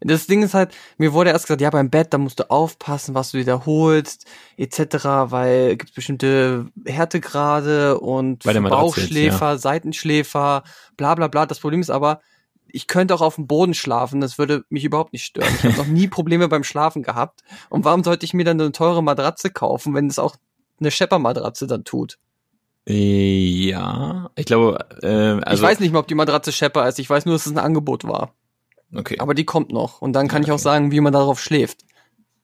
Das 0.00 0.26
Ding 0.26 0.42
ist 0.42 0.54
halt, 0.54 0.72
mir 0.96 1.12
wurde 1.12 1.30
erst 1.30 1.46
gesagt, 1.46 1.60
ja, 1.60 1.68
beim 1.70 1.90
Bett, 1.90 2.12
da 2.12 2.18
musst 2.18 2.40
du 2.40 2.50
aufpassen, 2.50 3.14
was 3.14 3.32
du 3.32 3.38
wiederholst, 3.38 4.24
etc., 4.56 5.04
weil 5.30 5.76
gibt 5.76 5.94
bestimmte 5.94 6.66
Härtegrade 6.86 8.00
und 8.00 8.44
Bauchschläfer, 8.70 9.58
Seitenschläfer, 9.58 10.64
bla 10.96 11.14
bla 11.14 11.28
bla. 11.28 11.44
Das 11.44 11.60
Problem 11.60 11.80
ist 11.80 11.90
aber, 11.90 12.20
ich 12.72 12.86
könnte 12.86 13.14
auch 13.14 13.20
auf 13.20 13.34
dem 13.34 13.46
Boden 13.46 13.74
schlafen, 13.74 14.20
das 14.20 14.38
würde 14.38 14.64
mich 14.70 14.84
überhaupt 14.84 15.12
nicht 15.12 15.24
stören. 15.24 15.52
Ich 15.54 15.64
habe 15.64 15.76
noch 15.76 15.86
nie 15.86 16.08
Probleme 16.08 16.48
beim 16.48 16.64
Schlafen 16.64 17.02
gehabt. 17.02 17.42
Und 17.68 17.84
warum 17.84 18.04
sollte 18.04 18.24
ich 18.24 18.34
mir 18.34 18.44
dann 18.44 18.60
eine 18.60 18.72
teure 18.72 19.02
Matratze 19.02 19.50
kaufen, 19.50 19.94
wenn 19.94 20.06
es 20.06 20.18
auch 20.18 20.36
eine 20.78 20.90
Schepper-Matratze 20.90 21.66
dann 21.66 21.84
tut? 21.84 22.18
Äh, 22.88 23.68
Ja, 23.68 24.30
ich 24.36 24.46
glaube, 24.46 24.78
äh, 25.02 25.44
also, 25.44 25.62
ich 25.62 25.68
weiß 25.68 25.80
nicht 25.80 25.92
mehr, 25.92 26.00
ob 26.00 26.08
die 26.08 26.14
Matratze 26.14 26.52
Schepper 26.52 26.88
ist. 26.88 26.98
Ich 26.98 27.10
weiß 27.10 27.26
nur, 27.26 27.34
dass 27.34 27.46
es 27.46 27.52
ein 27.52 27.58
Angebot 27.58 28.04
war. 28.04 28.34
Okay. 28.94 29.18
Aber 29.18 29.34
die 29.34 29.44
kommt 29.44 29.72
noch. 29.72 30.00
Und 30.02 30.12
dann 30.14 30.28
kann 30.28 30.42
ich 30.42 30.50
auch 30.50 30.54
Okay. 30.54 30.62
sagen, 30.62 30.92
wie 30.92 31.00
man 31.00 31.12
darauf 31.12 31.40
schläft. 31.40 31.84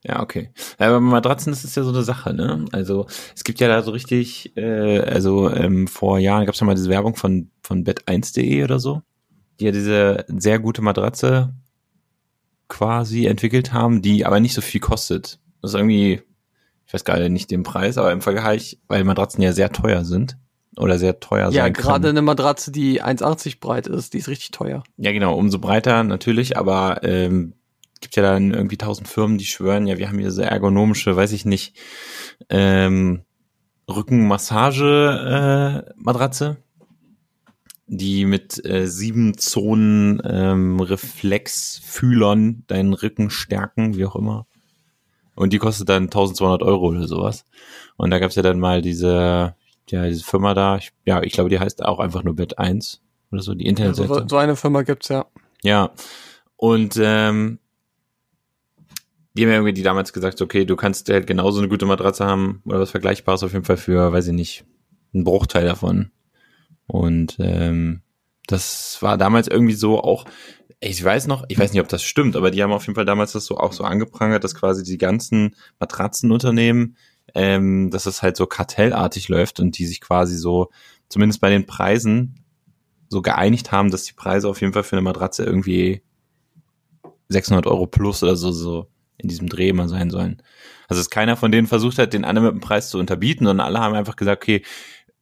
Ja, 0.05 0.23
okay. 0.23 0.51
Ja, 0.79 0.87
aber 0.89 0.97
bei 1.01 1.07
Matratzen 1.07 1.53
das 1.53 1.65
ist 1.65 1.77
ja 1.77 1.83
so 1.83 1.91
eine 1.91 2.03
Sache, 2.03 2.33
ne? 2.33 2.65
Also 2.73 3.07
es 3.35 3.43
gibt 3.43 3.59
ja 3.59 3.67
da 3.67 3.83
so 3.83 3.91
richtig, 3.91 4.57
äh, 4.57 5.01
also 5.01 5.51
ähm, 5.51 5.89
vor 5.89 6.19
Jahren 6.19 6.47
gab 6.47 6.55
es 6.55 6.61
ja 6.61 6.67
mal 6.67 6.77
diese 6.77 6.91
Werbung 6.91 7.17
von, 7.17 7.51
von 7.63 7.85
bett1.de 7.85 8.63
oder 8.63 8.79
so, 8.79 9.03
die 9.59 9.65
ja 9.65 9.73
diese 9.73 10.25
sehr 10.29 10.61
gute 10.61 10.83
Matratze 10.83 11.53
quasi 12.69 13.27
entwickelt 13.27 13.73
haben, 13.73 14.03
die 14.03 14.25
aber 14.27 14.39
nicht 14.41 14.55
so 14.55 14.61
viel 14.61 14.81
kostet. 14.81 15.41
Das 15.63 15.73
ist 15.73 15.75
irgendwie, 15.77 16.23
ich 16.87 16.95
weiß 16.95 17.05
gerade 17.05 17.29
nicht 17.31 17.51
den 17.51 17.63
Preis, 17.65 17.99
aber 17.99 18.13
im 18.13 18.21
Vergleich, 18.21 18.79
weil 18.87 19.03
Matratzen 19.05 19.43
ja 19.43 19.53
sehr 19.53 19.73
teuer 19.73 20.05
sind 20.05 20.37
oder 20.79 20.99
sehr 20.99 21.21
teuer 21.21 21.51
ja, 21.51 21.63
sein 21.63 21.73
gerade 21.73 22.03
können. 22.03 22.19
eine 22.19 22.23
Matratze, 22.23 22.71
die 22.71 23.03
1,80 23.03 23.61
breit 23.61 23.87
ist, 23.87 24.15
die 24.15 24.19
ist 24.19 24.29
richtig 24.29 24.51
teuer. 24.51 24.83
Ja, 24.97 25.13
genau, 25.13 25.37
umso 25.37 25.59
breiter 25.59 26.05
natürlich, 26.05 26.57
aber 26.57 27.03
ähm, 27.03 27.55
gibt 28.01 28.17
ja 28.17 28.23
dann 28.23 28.53
irgendwie 28.53 28.77
tausend 28.77 29.09
Firmen, 29.09 29.39
die 29.39 29.47
schwören, 29.47 29.87
ja, 29.87 29.99
wir 29.99 30.09
haben 30.09 30.19
hier 30.19 30.31
so 30.31 30.43
ergonomische, 30.43 31.17
weiß 31.17 31.33
ich 31.33 31.45
nicht, 31.45 31.77
ähm, 32.51 33.23
Rückenmassage-Matratze, 33.89 36.57
die 37.87 38.25
mit 38.25 38.65
äh, 38.65 38.87
sieben 38.87 39.39
Zonen 39.39 40.21
ähm, 40.25 40.81
Reflexfühlern 40.81 42.65
deinen 42.67 42.95
Rücken 42.95 43.31
stärken, 43.31 43.97
wie 43.97 44.05
auch 44.05 44.17
immer. 44.17 44.47
Und 45.37 45.53
die 45.53 45.59
kostet 45.59 45.89
dann 45.89 46.05
1200 46.05 46.63
Euro 46.63 46.89
oder 46.89 47.07
sowas. 47.07 47.45
Und 47.97 48.11
da 48.11 48.19
gab's 48.19 48.35
ja 48.35 48.43
dann 48.43 48.59
mal 48.59 48.83
diese, 48.83 49.55
ja, 49.91 50.07
diese 50.07 50.25
Firma 50.25 50.55
da, 50.55 50.77
ich, 50.77 50.93
ja, 51.05 51.23
ich 51.23 51.33
glaube, 51.33 51.51
die 51.51 51.59
heißt 51.59 51.85
auch 51.85 51.99
einfach 51.99 52.23
nur 52.23 52.37
Bett 52.37 52.59
1 52.59 53.03
oder 53.31 53.43
so, 53.43 53.55
die 53.55 53.67
Internetseite. 53.67 54.13
Also, 54.13 54.29
so 54.29 54.37
eine 54.37 54.57
Firma 54.57 54.83
gibt's 54.83 55.09
ja. 55.09 55.27
Ja. 55.63 55.91
Und 56.57 56.99
ähm, 57.01 57.59
die 59.35 59.43
haben 59.43 59.51
ja 59.51 59.57
irgendwie 59.57 59.75
die 59.75 59.83
damals 59.83 60.13
gesagt, 60.13 60.41
okay, 60.41 60.65
du 60.65 60.77
kannst 60.77 61.09
halt 61.11 61.27
genauso 61.27 61.59
eine 61.59 61.69
gute 61.69 61.85
Matratze 61.85 62.25
haben 62.25 62.63
oder 62.65 62.81
was 62.81 62.91
Vergleichbares 62.91 63.43
auf 63.43 63.53
jeden 63.53 63.65
Fall 63.65 63.77
für, 63.77 64.13
weiß 64.13 64.29
ich 64.29 64.33
nicht, 64.33 64.65
einen 65.13 65.25
Bruchteil 65.25 65.67
davon. 65.67 66.11
Und 66.87 67.37
ähm, 67.39 68.03
das 68.47 68.99
war 69.01 69.19
damals 69.19 69.49
irgendwie 69.49 69.75
so 69.75 70.01
auch, 70.01 70.25
ich 70.81 71.03
weiß 71.03 71.27
noch, 71.27 71.45
ich 71.49 71.59
weiß 71.59 71.73
nicht, 71.73 71.83
ob 71.83 71.89
das 71.89 72.03
stimmt, 72.03 72.37
aber 72.37 72.51
die 72.51 72.63
haben 72.63 72.73
auf 72.73 72.87
jeden 72.87 72.95
Fall 72.95 73.05
damals 73.05 73.33
das 73.33 73.45
so 73.45 73.59
auch 73.59 73.73
so 73.73 73.85
angeprangert, 73.85 74.45
dass 74.45 74.55
quasi 74.55 74.83
die 74.83 74.99
ganzen 74.99 75.55
Matratzenunternehmen, 75.81 76.97
ähm, 77.37 77.91
dass 77.91 78.07
es 78.07 78.23
halt 78.23 78.37
so 78.37 78.47
kartellartig 78.47 79.29
läuft 79.29 79.61
und 79.61 79.77
die 79.77 79.85
sich 79.85 80.01
quasi 80.01 80.37
so, 80.37 80.71
zumindest 81.11 81.43
bei 81.43 81.51
den 81.51 81.67
Preisen, 81.67 82.43
so 83.09 83.23
geeinigt 83.23 83.71
haben, 83.71 83.91
dass 83.91 84.05
die 84.05 84.15
Preise 84.15 84.49
auf 84.49 84.61
jeden 84.61 84.73
Fall 84.73 84.83
für 84.83 84.97
eine 84.97 85.03
Matratze 85.03 85.45
irgendwie 85.45 86.03
600 87.29 87.67
Euro 87.67 87.87
plus 87.87 88.23
oder 88.23 88.37
so, 88.37 88.51
so 88.51 88.87
in 89.19 89.29
diesem 89.29 89.49
Dreh 89.49 89.73
mal 89.73 89.89
sein 89.89 90.11
sollen. 90.11 90.43
Also 90.89 91.01
dass 91.01 91.11
keiner 91.11 91.37
von 91.37 91.53
denen 91.53 91.67
versucht 91.67 91.99
hat, 91.99 92.15
den 92.15 92.25
anderen 92.25 92.47
mit 92.47 92.55
dem 92.55 92.67
Preis 92.67 92.89
zu 92.89 92.99
unterbieten, 92.99 93.45
sondern 93.45 93.67
alle 93.67 93.81
haben 93.81 93.95
einfach 93.95 94.17
gesagt, 94.17 94.43
okay, 94.43 94.63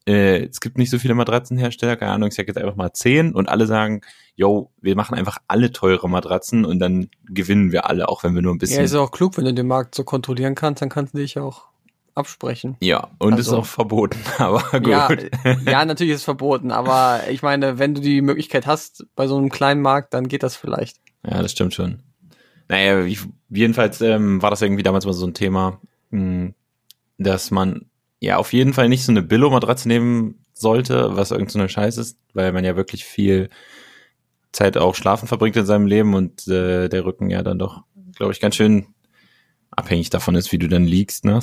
äh, 0.06 0.44
es 0.44 0.60
gibt 0.60 0.78
nicht 0.78 0.90
so 0.90 0.98
viele 0.98 1.14
Matratzenhersteller, 1.14 1.96
keine 1.96 2.12
Ahnung, 2.12 2.28
ich 2.28 2.34
sag 2.36 2.46
jetzt 2.46 2.58
einfach 2.58 2.76
mal 2.76 2.92
zehn 2.92 3.34
und 3.34 3.48
alle 3.48 3.66
sagen, 3.66 4.02
yo, 4.36 4.70
wir 4.80 4.94
machen 4.94 5.16
einfach 5.16 5.38
alle 5.48 5.72
teure 5.72 6.08
Matratzen 6.08 6.64
und 6.64 6.78
dann 6.78 7.08
gewinnen 7.26 7.72
wir 7.72 7.86
alle, 7.86 8.08
auch 8.08 8.22
wenn 8.22 8.34
wir 8.34 8.42
nur 8.42 8.54
ein 8.54 8.58
bisschen. 8.58 8.78
Ja, 8.78 8.84
ist 8.84 8.94
ja 8.94 9.00
auch 9.00 9.10
klug, 9.10 9.36
wenn 9.36 9.44
du 9.46 9.52
den 9.52 9.66
Markt 9.66 9.94
so 9.94 10.04
kontrollieren 10.04 10.54
kannst, 10.54 10.80
dann 10.80 10.90
kannst 10.90 11.14
du 11.14 11.18
dich 11.18 11.38
auch 11.38 11.73
absprechen. 12.14 12.76
Ja, 12.80 13.10
und 13.18 13.34
Also- 13.34 13.52
ist 13.52 13.58
auch 13.58 13.66
verboten, 13.66 14.18
aber 14.38 14.62
gut. 14.80 14.86
Ja, 14.88 15.08
ja, 15.66 15.84
natürlich 15.84 16.12
ist 16.14 16.20
es 16.20 16.24
verboten, 16.24 16.70
aber 16.70 17.22
ich 17.30 17.42
meine, 17.42 17.78
wenn 17.78 17.94
du 17.94 18.00
die 18.00 18.20
Möglichkeit 18.22 18.66
hast 18.66 19.06
bei 19.16 19.26
so 19.26 19.36
einem 19.36 19.50
kleinen 19.50 19.82
Markt, 19.82 20.14
dann 20.14 20.28
geht 20.28 20.42
das 20.42 20.56
vielleicht. 20.56 20.98
Ja, 21.26 21.42
das 21.42 21.52
stimmt 21.52 21.74
schon. 21.74 22.00
Naja, 22.68 23.04
ich, 23.04 23.20
jedenfalls 23.50 24.00
ähm, 24.00 24.40
war 24.42 24.50
das 24.50 24.62
irgendwie 24.62 24.82
damals 24.82 25.04
mal 25.06 25.12
so 25.12 25.26
ein 25.26 25.34
Thema, 25.34 25.80
mh, 26.10 26.52
dass 27.18 27.50
man 27.50 27.86
ja 28.20 28.36
auf 28.38 28.52
jeden 28.52 28.72
Fall 28.72 28.88
nicht 28.88 29.04
so 29.04 29.12
eine 29.12 29.22
Billo-Matratze 29.22 29.86
nehmen 29.88 30.38
sollte, 30.54 31.16
was 31.16 31.30
irgend 31.30 31.50
so 31.50 31.58
eine 31.58 31.68
Scheiß 31.68 31.98
ist, 31.98 32.18
weil 32.32 32.52
man 32.52 32.64
ja 32.64 32.76
wirklich 32.76 33.04
viel 33.04 33.50
Zeit 34.52 34.76
auch 34.78 34.94
schlafen 34.94 35.26
verbringt 35.28 35.56
in 35.56 35.66
seinem 35.66 35.86
Leben 35.86 36.14
und 36.14 36.46
äh, 36.48 36.88
der 36.88 37.04
Rücken 37.04 37.28
ja 37.28 37.42
dann 37.42 37.58
doch, 37.58 37.82
glaube 38.16 38.32
ich, 38.32 38.40
ganz 38.40 38.54
schön 38.54 38.86
abhängig 39.72 40.10
davon 40.10 40.36
ist, 40.36 40.52
wie 40.52 40.58
du 40.58 40.68
dann 40.68 40.84
liegst. 40.84 41.24
Ne? 41.24 41.40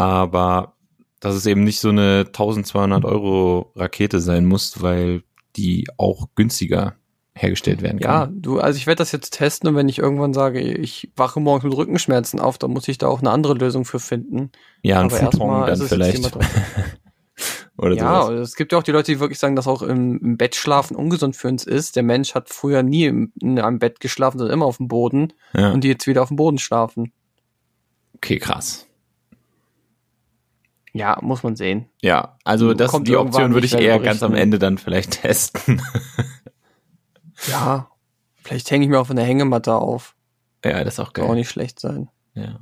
Aber 0.00 0.74
dass 1.20 1.34
es 1.34 1.46
eben 1.46 1.64
nicht 1.64 1.80
so 1.80 1.90
eine 1.90 2.24
1200 2.26 3.04
Euro 3.04 3.72
Rakete 3.76 4.20
sein 4.20 4.46
muss, 4.46 4.80
weil 4.82 5.22
die 5.56 5.86
auch 5.98 6.28
günstiger 6.34 6.94
hergestellt 7.34 7.82
werden 7.82 7.98
Ja, 8.00 8.26
kann. 8.26 8.40
du, 8.42 8.58
also 8.58 8.76
ich 8.76 8.86
werde 8.86 8.98
das 8.98 9.12
jetzt 9.12 9.30
testen 9.34 9.68
und 9.68 9.76
wenn 9.76 9.88
ich 9.88 9.98
irgendwann 9.98 10.32
sage, 10.34 10.60
ich 10.60 11.10
wache 11.16 11.40
morgens 11.40 11.64
mit 11.64 11.76
Rückenschmerzen 11.76 12.40
auf, 12.40 12.58
dann 12.58 12.70
muss 12.72 12.88
ich 12.88 12.98
da 12.98 13.06
auch 13.08 13.20
eine 13.20 13.30
andere 13.30 13.54
Lösung 13.54 13.84
für 13.84 14.00
finden. 14.00 14.50
Ja, 14.82 15.00
ein 15.00 15.10
Futon 15.10 15.66
dann 15.66 15.80
vielleicht. 15.80 16.30
Oder 17.78 17.94
Ja, 17.96 18.22
sowas. 18.26 18.40
es 18.50 18.56
gibt 18.56 18.72
ja 18.72 18.78
auch 18.78 18.82
die 18.82 18.92
Leute, 18.92 19.12
die 19.12 19.20
wirklich 19.20 19.38
sagen, 19.38 19.56
dass 19.56 19.66
auch 19.66 19.80
im, 19.82 20.18
im 20.22 20.36
Bett 20.36 20.54
schlafen 20.54 20.94
ungesund 20.96 21.34
für 21.36 21.48
uns 21.48 21.64
ist. 21.64 21.96
Der 21.96 22.02
Mensch 22.02 22.34
hat 22.34 22.50
früher 22.50 22.82
nie 22.82 23.04
im, 23.06 23.32
in 23.40 23.58
einem 23.58 23.78
Bett 23.78 24.00
geschlafen, 24.00 24.38
sondern 24.38 24.54
immer 24.54 24.66
auf 24.66 24.76
dem 24.78 24.88
Boden 24.88 25.32
Ja. 25.54 25.72
und 25.72 25.82
die 25.84 25.88
jetzt 25.88 26.06
wieder 26.06 26.22
auf 26.22 26.28
dem 26.28 26.36
Boden 26.36 26.58
schlafen. 26.58 27.12
Okay, 28.16 28.38
krass. 28.38 28.86
Ja, 30.92 31.18
muss 31.22 31.42
man 31.42 31.54
sehen. 31.56 31.88
Ja, 32.02 32.36
also 32.44 32.74
das, 32.74 32.90
Kommt 32.90 33.06
die 33.06 33.16
Option 33.16 33.54
würde 33.54 33.66
ich 33.66 33.74
eher 33.74 33.98
ganz 34.00 34.22
am 34.22 34.32
berichten. 34.32 34.42
Ende 34.42 34.58
dann 34.58 34.78
vielleicht 34.78 35.10
testen. 35.22 35.80
Ja, 37.48 37.88
vielleicht 38.42 38.70
hänge 38.70 38.84
ich 38.84 38.90
mir 38.90 39.00
auch 39.00 39.06
von 39.06 39.16
der 39.16 39.24
Hängematte 39.24 39.74
auf. 39.74 40.14
ja, 40.64 40.82
das 40.84 40.94
ist 40.94 41.00
auch 41.00 41.12
Kann 41.12 41.24
auch 41.24 41.28
geil. 41.28 41.36
nicht 41.36 41.50
schlecht 41.50 41.78
sein. 41.80 42.08
Ja. 42.34 42.60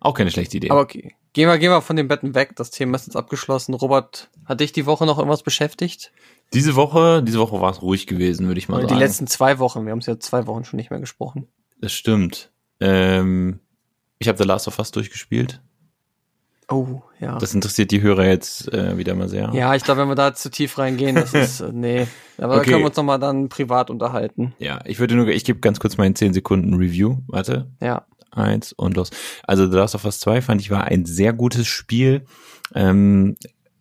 Auch 0.00 0.14
keine 0.14 0.30
schlechte 0.30 0.56
Idee. 0.56 0.70
Aber 0.70 0.80
okay. 0.80 1.14
Gehen 1.32 1.48
wir, 1.48 1.58
gehen 1.58 1.70
wir 1.70 1.82
von 1.82 1.96
den 1.96 2.06
Betten 2.06 2.34
weg. 2.36 2.54
Das 2.56 2.70
Thema 2.70 2.94
ist 2.94 3.06
jetzt 3.06 3.16
abgeschlossen. 3.16 3.74
Robert, 3.74 4.30
hat 4.44 4.60
dich 4.60 4.70
die 4.72 4.86
Woche 4.86 5.04
noch 5.04 5.18
irgendwas 5.18 5.42
beschäftigt? 5.42 6.12
diese 6.52 6.76
Woche, 6.76 7.22
diese 7.24 7.38
Woche 7.40 7.60
war 7.60 7.72
es 7.72 7.82
ruhig 7.82 8.06
gewesen, 8.06 8.46
würde 8.46 8.58
ich 8.58 8.68
mal 8.68 8.76
Oder 8.78 8.88
sagen. 8.88 8.98
die 9.00 9.04
letzten 9.04 9.26
zwei 9.26 9.58
Wochen. 9.58 9.84
Wir 9.86 9.90
haben 9.92 9.98
es 9.98 10.06
ja 10.06 10.20
zwei 10.20 10.46
Wochen 10.46 10.64
schon 10.64 10.76
nicht 10.76 10.90
mehr 10.90 11.00
gesprochen. 11.00 11.48
das 11.80 11.92
stimmt. 11.92 12.52
Ähm, 12.80 13.58
ich 14.20 14.28
habe 14.28 14.38
The 14.38 14.44
Last 14.44 14.68
of 14.68 14.78
Us 14.78 14.92
durchgespielt. 14.92 15.60
Oh, 16.68 17.02
ja. 17.20 17.38
Das 17.38 17.54
interessiert 17.54 17.90
die 17.90 18.00
Hörer 18.00 18.26
jetzt 18.26 18.72
äh, 18.72 18.96
wieder 18.96 19.14
mal 19.14 19.28
sehr. 19.28 19.50
ja, 19.52 19.74
ich 19.74 19.84
glaube, 19.84 20.00
wenn 20.00 20.08
wir 20.08 20.14
da 20.14 20.34
zu 20.34 20.50
tief 20.50 20.78
reingehen, 20.78 21.14
das 21.16 21.34
ist, 21.34 21.60
äh, 21.60 21.70
nee. 21.72 22.06
Aber 22.38 22.54
da 22.54 22.60
Okay. 22.60 22.70
können 22.70 22.82
wir 22.82 22.86
uns 22.88 22.96
nochmal 22.96 23.18
dann 23.18 23.48
privat 23.48 23.90
unterhalten. 23.90 24.54
Ja, 24.58 24.80
ich 24.86 24.98
würde 24.98 25.14
nur, 25.14 25.28
ich 25.28 25.44
gebe 25.44 25.60
ganz 25.60 25.78
kurz 25.78 25.96
meinen 25.98 26.14
10 26.16 26.32
Sekunden 26.32 26.74
Review. 26.74 27.18
Warte. 27.26 27.70
Ja. 27.80 28.06
Eins 28.30 28.72
und 28.72 28.96
los. 28.96 29.10
Also 29.46 29.70
The 29.70 29.76
Last 29.76 29.94
of 29.94 30.04
Us 30.04 30.20
2 30.20 30.40
fand 30.42 30.60
ich 30.60 30.70
war 30.70 30.84
ein 30.84 31.04
sehr 31.04 31.32
gutes 31.32 31.66
Spiel. 31.66 32.24
Ähm, 32.74 33.36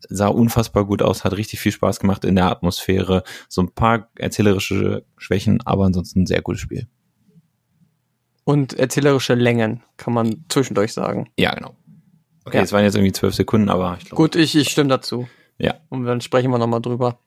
sah 0.09 0.27
unfassbar 0.27 0.85
gut 0.85 1.01
aus, 1.01 1.23
hat 1.23 1.35
richtig 1.37 1.59
viel 1.61 1.71
Spaß 1.71 1.99
gemacht 1.99 2.25
in 2.25 2.35
der 2.35 2.51
Atmosphäre. 2.51 3.23
So 3.49 3.61
ein 3.61 3.71
paar 3.71 4.09
erzählerische 4.15 5.05
Schwächen, 5.17 5.59
aber 5.65 5.85
ansonsten 5.85 6.23
ein 6.23 6.27
sehr 6.27 6.41
gutes 6.41 6.61
Spiel. 6.61 6.87
Und 8.43 8.73
erzählerische 8.73 9.35
Längen, 9.35 9.83
kann 9.97 10.13
man 10.13 10.43
zwischendurch 10.49 10.91
sagen. 10.93 11.29
Ja, 11.39 11.55
genau. 11.55 11.75
Okay, 12.45 12.57
Ja. 12.57 12.63
es 12.63 12.71
waren 12.73 12.83
jetzt 12.83 12.95
irgendwie 12.95 13.13
zwölf 13.13 13.33
Sekunden, 13.35 13.69
aber 13.69 13.95
ich 13.99 14.05
glaube. 14.05 14.15
Gut, 14.15 14.35
ich, 14.35 14.55
ich 14.55 14.69
stimme 14.69 14.89
dazu. 14.89 15.27
Ja. 15.57 15.75
Und 15.89 16.05
dann 16.05 16.21
sprechen 16.21 16.51
wir 16.51 16.57
nochmal 16.57 16.81
drüber. 16.81 17.19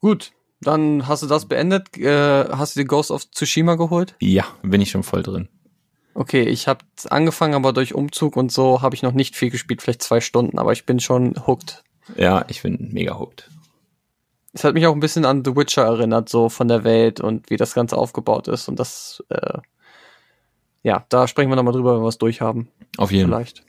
Gut, 0.00 0.32
dann 0.60 1.06
hast 1.06 1.22
du 1.22 1.26
das 1.26 1.46
beendet. 1.46 1.96
Äh, 1.96 2.48
hast 2.50 2.76
du 2.76 2.80
die 2.80 2.86
Ghost 2.86 3.10
of 3.10 3.30
Tsushima 3.30 3.74
geholt? 3.76 4.14
Ja, 4.20 4.44
bin 4.62 4.80
ich 4.80 4.90
schon 4.90 5.02
voll 5.02 5.22
drin. 5.22 5.48
Okay, 6.14 6.42
ich 6.42 6.66
habe 6.68 6.84
angefangen, 7.08 7.54
aber 7.54 7.72
durch 7.72 7.94
Umzug 7.94 8.36
und 8.36 8.50
so 8.52 8.82
habe 8.82 8.94
ich 8.94 9.02
noch 9.02 9.12
nicht 9.12 9.36
viel 9.36 9.50
gespielt, 9.50 9.80
vielleicht 9.80 10.02
zwei 10.02 10.20
Stunden, 10.20 10.58
aber 10.58 10.72
ich 10.72 10.84
bin 10.84 10.98
schon 11.00 11.34
hooked. 11.46 11.84
Ja, 12.16 12.44
ich 12.48 12.62
bin 12.62 12.90
mega 12.92 13.18
hooked. 13.18 13.48
Es 14.52 14.64
hat 14.64 14.74
mich 14.74 14.86
auch 14.86 14.92
ein 14.94 15.00
bisschen 15.00 15.24
an 15.24 15.44
The 15.44 15.54
Witcher 15.54 15.84
erinnert, 15.84 16.28
so 16.28 16.48
von 16.48 16.66
der 16.66 16.82
Welt 16.82 17.20
und 17.20 17.48
wie 17.50 17.56
das 17.56 17.72
Ganze 17.74 17.96
aufgebaut 17.96 18.48
ist. 18.48 18.68
Und 18.68 18.80
das, 18.80 19.22
äh, 19.28 19.58
ja, 20.82 21.04
da 21.08 21.28
sprechen 21.28 21.50
wir 21.50 21.56
nochmal 21.56 21.74
drüber, 21.74 21.94
wenn 21.94 22.02
wir 22.02 22.08
es 22.08 22.18
durchhaben. 22.18 22.68
Auf 22.96 23.12
jeden 23.12 23.30
Fall. 23.30 23.44
Vielleicht. 23.44 23.64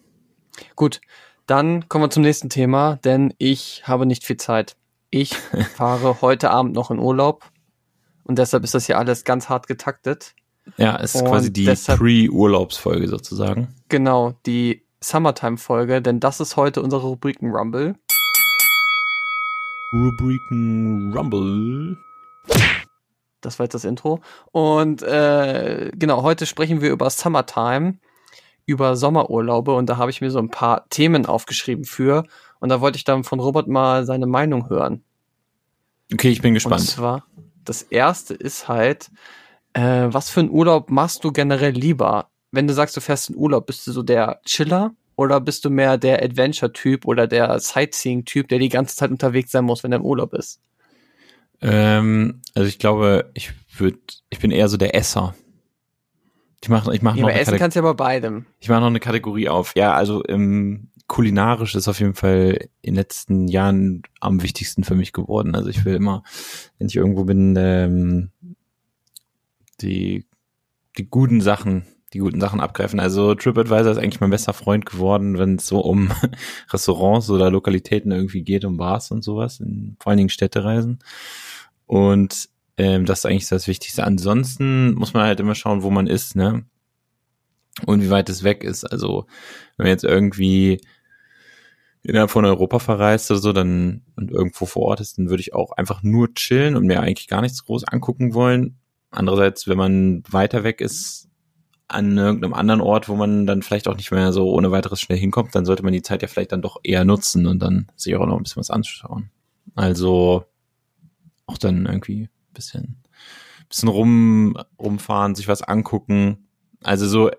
Gut, 0.75 1.01
dann 1.45 1.87
kommen 1.89 2.05
wir 2.05 2.09
zum 2.09 2.23
nächsten 2.23 2.49
Thema, 2.49 2.97
denn 3.03 3.33
ich 3.37 3.83
habe 3.87 4.05
nicht 4.05 4.23
viel 4.23 4.37
Zeit. 4.37 4.75
Ich 5.09 5.35
fahre 5.75 6.21
heute 6.21 6.51
Abend 6.51 6.73
noch 6.73 6.91
in 6.91 6.99
Urlaub 6.99 7.49
und 8.23 8.37
deshalb 8.37 8.63
ist 8.63 8.73
das 8.73 8.85
hier 8.85 8.97
alles 8.97 9.23
ganz 9.23 9.49
hart 9.49 9.67
getaktet. 9.67 10.35
Ja, 10.77 10.95
es 10.97 11.15
ist 11.15 11.21
Und 11.23 11.29
quasi 11.29 11.51
die 11.51 11.65
Pre-Urlaubsfolge 11.65 13.07
sozusagen. 13.07 13.69
Genau, 13.89 14.33
die 14.45 14.85
Summertime-Folge, 15.03 16.01
denn 16.01 16.19
das 16.19 16.39
ist 16.39 16.55
heute 16.55 16.81
unsere 16.81 17.01
Rubriken 17.01 17.51
Rumble. 17.51 17.95
Rubriken 19.93 21.11
Rumble. 21.13 21.97
Das 23.41 23.59
war 23.59 23.65
jetzt 23.65 23.73
das 23.73 23.85
Intro. 23.85 24.21
Und 24.51 25.01
äh, 25.01 25.91
genau, 25.95 26.23
heute 26.23 26.45
sprechen 26.45 26.81
wir 26.81 26.91
über 26.91 27.09
Summertime, 27.09 27.97
über 28.65 28.95
Sommerurlaube 28.95 29.73
und 29.73 29.87
da 29.89 29.97
habe 29.97 30.11
ich 30.11 30.21
mir 30.21 30.31
so 30.31 30.39
ein 30.39 30.49
paar 30.49 30.87
Themen 30.89 31.25
aufgeschrieben 31.25 31.83
für. 31.85 32.25
Und 32.59 32.69
da 32.69 32.79
wollte 32.79 32.97
ich 32.97 33.03
dann 33.03 33.23
von 33.23 33.39
Robert 33.39 33.67
mal 33.67 34.05
seine 34.05 34.27
Meinung 34.27 34.69
hören. 34.69 35.03
Okay, 36.13 36.29
ich 36.29 36.41
bin 36.41 36.49
Und 36.49 36.55
gespannt. 36.55 36.87
zwar, 36.87 37.25
das 37.65 37.81
erste 37.83 38.33
ist 38.33 38.67
halt, 38.67 39.09
äh, 39.73 40.07
was 40.09 40.29
für 40.29 40.41
einen 40.41 40.51
Urlaub 40.51 40.89
machst 40.91 41.23
du 41.23 41.31
generell 41.31 41.71
lieber? 41.73 42.29
Wenn 42.51 42.67
du 42.67 42.73
sagst, 42.73 42.95
du 42.97 43.01
fährst 43.01 43.29
in 43.29 43.35
Urlaub, 43.35 43.65
bist 43.65 43.87
du 43.87 43.91
so 43.91 44.03
der 44.03 44.41
Chiller 44.45 44.91
oder 45.15 45.39
bist 45.39 45.65
du 45.65 45.69
mehr 45.69 45.97
der 45.97 46.21
Adventure-Typ 46.23 47.05
oder 47.07 47.27
der 47.27 47.59
Sightseeing-Typ, 47.59 48.47
der 48.49 48.59
die 48.59 48.69
ganze 48.69 48.95
Zeit 48.95 49.09
unterwegs 49.09 49.51
sein 49.51 49.65
muss, 49.65 49.83
wenn 49.83 49.91
er 49.93 49.99
im 49.99 50.05
Urlaub 50.05 50.33
ist? 50.33 50.59
Ähm, 51.61 52.41
also 52.55 52.67
ich 52.67 52.79
glaube, 52.79 53.29
ich 53.33 53.51
würde, 53.77 53.99
ich 54.29 54.39
bin 54.39 54.51
eher 54.51 54.67
so 54.67 54.77
der 54.77 54.95
Esser. 54.95 55.35
Ich 56.63 56.69
mache 56.69 56.93
ich 56.93 57.01
mach 57.01 57.15
Ja, 57.15 57.21
noch, 57.23 57.29
aber 57.29 57.39
essen 57.39 57.51
Kate- 57.51 57.59
kannst 57.59 57.75
du 57.75 57.79
ja 57.79 57.91
bei 57.91 57.93
beidem. 57.93 58.45
ich 58.59 58.69
mach 58.69 58.79
noch 58.79 58.87
eine 58.87 58.99
Kategorie 58.99 59.49
auf. 59.49 59.73
Ja, 59.75 59.93
also 59.93 60.23
ähm, 60.27 60.89
kulinarisch 61.07 61.75
ist 61.75 61.87
auf 61.87 61.99
jeden 61.99 62.13
Fall 62.13 62.69
in 62.81 62.93
den 62.93 62.95
letzten 62.95 63.47
Jahren 63.47 64.03
am 64.19 64.41
wichtigsten 64.43 64.83
für 64.83 64.95
mich 64.95 65.11
geworden. 65.13 65.55
Also 65.55 65.69
ich 65.69 65.83
will 65.85 65.95
immer, 65.95 66.23
wenn 66.77 66.87
ich 66.87 66.95
irgendwo 66.95 67.23
bin, 67.25 67.55
ähm, 67.57 68.31
die, 69.81 70.25
die 70.97 71.09
guten 71.09 71.41
Sachen, 71.41 71.85
die 72.13 72.19
guten 72.19 72.41
Sachen 72.41 72.59
abgreifen. 72.59 72.99
Also 72.99 73.35
TripAdvisor 73.35 73.91
ist 73.91 73.97
eigentlich 73.97 74.19
mein 74.19 74.29
bester 74.29 74.53
Freund 74.53 74.85
geworden, 74.85 75.37
wenn 75.37 75.55
es 75.55 75.67
so 75.67 75.79
um 75.79 76.11
Restaurants 76.71 77.29
oder 77.29 77.49
Lokalitäten 77.49 78.11
irgendwie 78.11 78.43
geht, 78.43 78.65
um 78.65 78.77
Bars 78.77 79.11
und 79.11 79.23
sowas, 79.23 79.59
in, 79.59 79.95
vor 79.99 80.09
allen 80.09 80.17
Dingen 80.17 80.29
Städtereisen. 80.29 80.99
Und 81.85 82.49
ähm, 82.77 83.05
das 83.05 83.19
ist 83.19 83.25
eigentlich 83.25 83.47
das 83.47 83.67
Wichtigste. 83.67 84.03
Ansonsten 84.03 84.93
muss 84.93 85.13
man 85.13 85.23
halt 85.23 85.39
immer 85.39 85.55
schauen, 85.55 85.83
wo 85.83 85.89
man 85.89 86.07
ist, 86.07 86.35
ne? 86.35 86.65
Und 87.85 88.01
wie 88.01 88.09
weit 88.09 88.29
es 88.29 88.43
weg 88.43 88.63
ist. 88.63 88.83
Also, 88.83 89.25
wenn 89.77 89.85
man 89.85 89.91
jetzt 89.91 90.03
irgendwie 90.03 90.81
innerhalb 92.03 92.31
von 92.31 92.45
Europa 92.45 92.79
verreist 92.79 93.31
oder 93.31 93.39
so, 93.39 93.53
dann 93.53 94.01
und 94.15 94.31
irgendwo 94.31 94.65
vor 94.65 94.83
Ort 94.83 94.99
ist, 94.99 95.17
dann 95.17 95.29
würde 95.29 95.41
ich 95.41 95.53
auch 95.53 95.71
einfach 95.73 96.03
nur 96.03 96.33
chillen 96.33 96.75
und 96.75 96.85
mir 96.85 97.01
eigentlich 97.01 97.27
gar 97.27 97.41
nichts 97.41 97.63
groß 97.63 97.85
angucken 97.85 98.33
wollen. 98.33 98.77
Andererseits, 99.11 99.67
wenn 99.67 99.77
man 99.77 100.23
weiter 100.29 100.63
weg 100.63 100.81
ist, 100.81 101.29
an 101.91 102.17
irgendeinem 102.17 102.53
anderen 102.53 102.81
Ort, 102.81 103.09
wo 103.09 103.15
man 103.15 103.45
dann 103.45 103.61
vielleicht 103.61 103.87
auch 103.87 103.95
nicht 103.95 104.11
mehr 104.11 104.33
so 104.33 104.51
ohne 104.51 104.71
weiteres 104.71 105.01
schnell 105.01 105.17
hinkommt, 105.17 105.55
dann 105.55 105.65
sollte 105.65 105.83
man 105.83 105.93
die 105.93 106.01
Zeit 106.01 106.21
ja 106.21 106.27
vielleicht 106.27 106.51
dann 106.51 106.61
doch 106.61 106.79
eher 106.83 107.05
nutzen 107.05 107.47
und 107.47 107.59
dann 107.59 107.87
sich 107.95 108.15
auch 108.15 108.25
noch 108.25 108.37
ein 108.37 108.43
bisschen 108.43 108.59
was 108.59 108.69
anschauen. 108.69 109.29
Also 109.75 110.45
auch 111.45 111.57
dann 111.57 111.85
irgendwie 111.85 112.23
ein 112.23 112.53
bisschen, 112.53 113.03
bisschen 113.69 113.89
rum, 113.89 114.57
rumfahren, 114.79 115.35
sich 115.35 115.47
was 115.47 115.61
angucken. 115.61 116.47
Also 116.83 117.07
so 117.07 117.31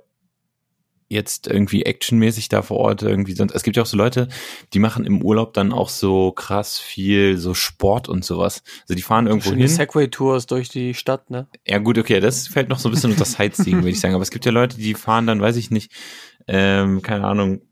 jetzt 1.13 1.47
irgendwie 1.47 1.85
actionmäßig 1.85 2.49
da 2.49 2.63
vor 2.63 2.79
Ort 2.79 3.03
irgendwie 3.03 3.35
sonst. 3.35 3.55
Es 3.55 3.63
gibt 3.63 3.77
ja 3.77 3.85
auch 3.85 3.87
so 3.87 3.97
Leute, 3.97 4.29
die 4.73 4.79
machen 4.79 5.05
im 5.05 5.23
Urlaub 5.23 5.53
dann 5.53 5.73
auch 5.73 5.89
so 5.89 6.33
krass 6.33 6.79
viel 6.79 7.39
so 7.39 7.55
Sport 7.55 8.09
und 8.09 8.25
sowas. 8.25 8.63
Also 8.83 8.95
die 8.95 9.03
fahren 9.03 9.27
irgendwo 9.27 9.51
Schöne 9.51 9.63
hin. 9.63 9.69
Segway-Tours 9.69 10.47
durch 10.47 10.69
die 10.69 10.95
Stadt, 10.95 11.31
ne? 11.31 11.47
Ja 11.67 11.79
gut, 11.79 11.99
okay, 11.99 12.21
das 12.21 12.49
fällt 12.49 12.69
noch 12.69 12.79
so 12.79 12.89
ein 12.89 12.93
bisschen 12.93 13.13
unter 13.13 13.25
Sightseeing, 13.25 13.77
würde 13.79 13.91
ich 13.91 14.01
sagen. 14.01 14.15
Aber 14.15 14.23
es 14.23 14.31
gibt 14.31 14.45
ja 14.45 14.53
Leute, 14.53 14.77
die 14.77 14.95
fahren 14.95 15.27
dann, 15.27 15.41
weiß 15.41 15.57
ich 15.57 15.71
nicht, 15.71 15.93
ähm, 16.49 17.03
keine 17.03 17.27
Ahnung, 17.27 17.63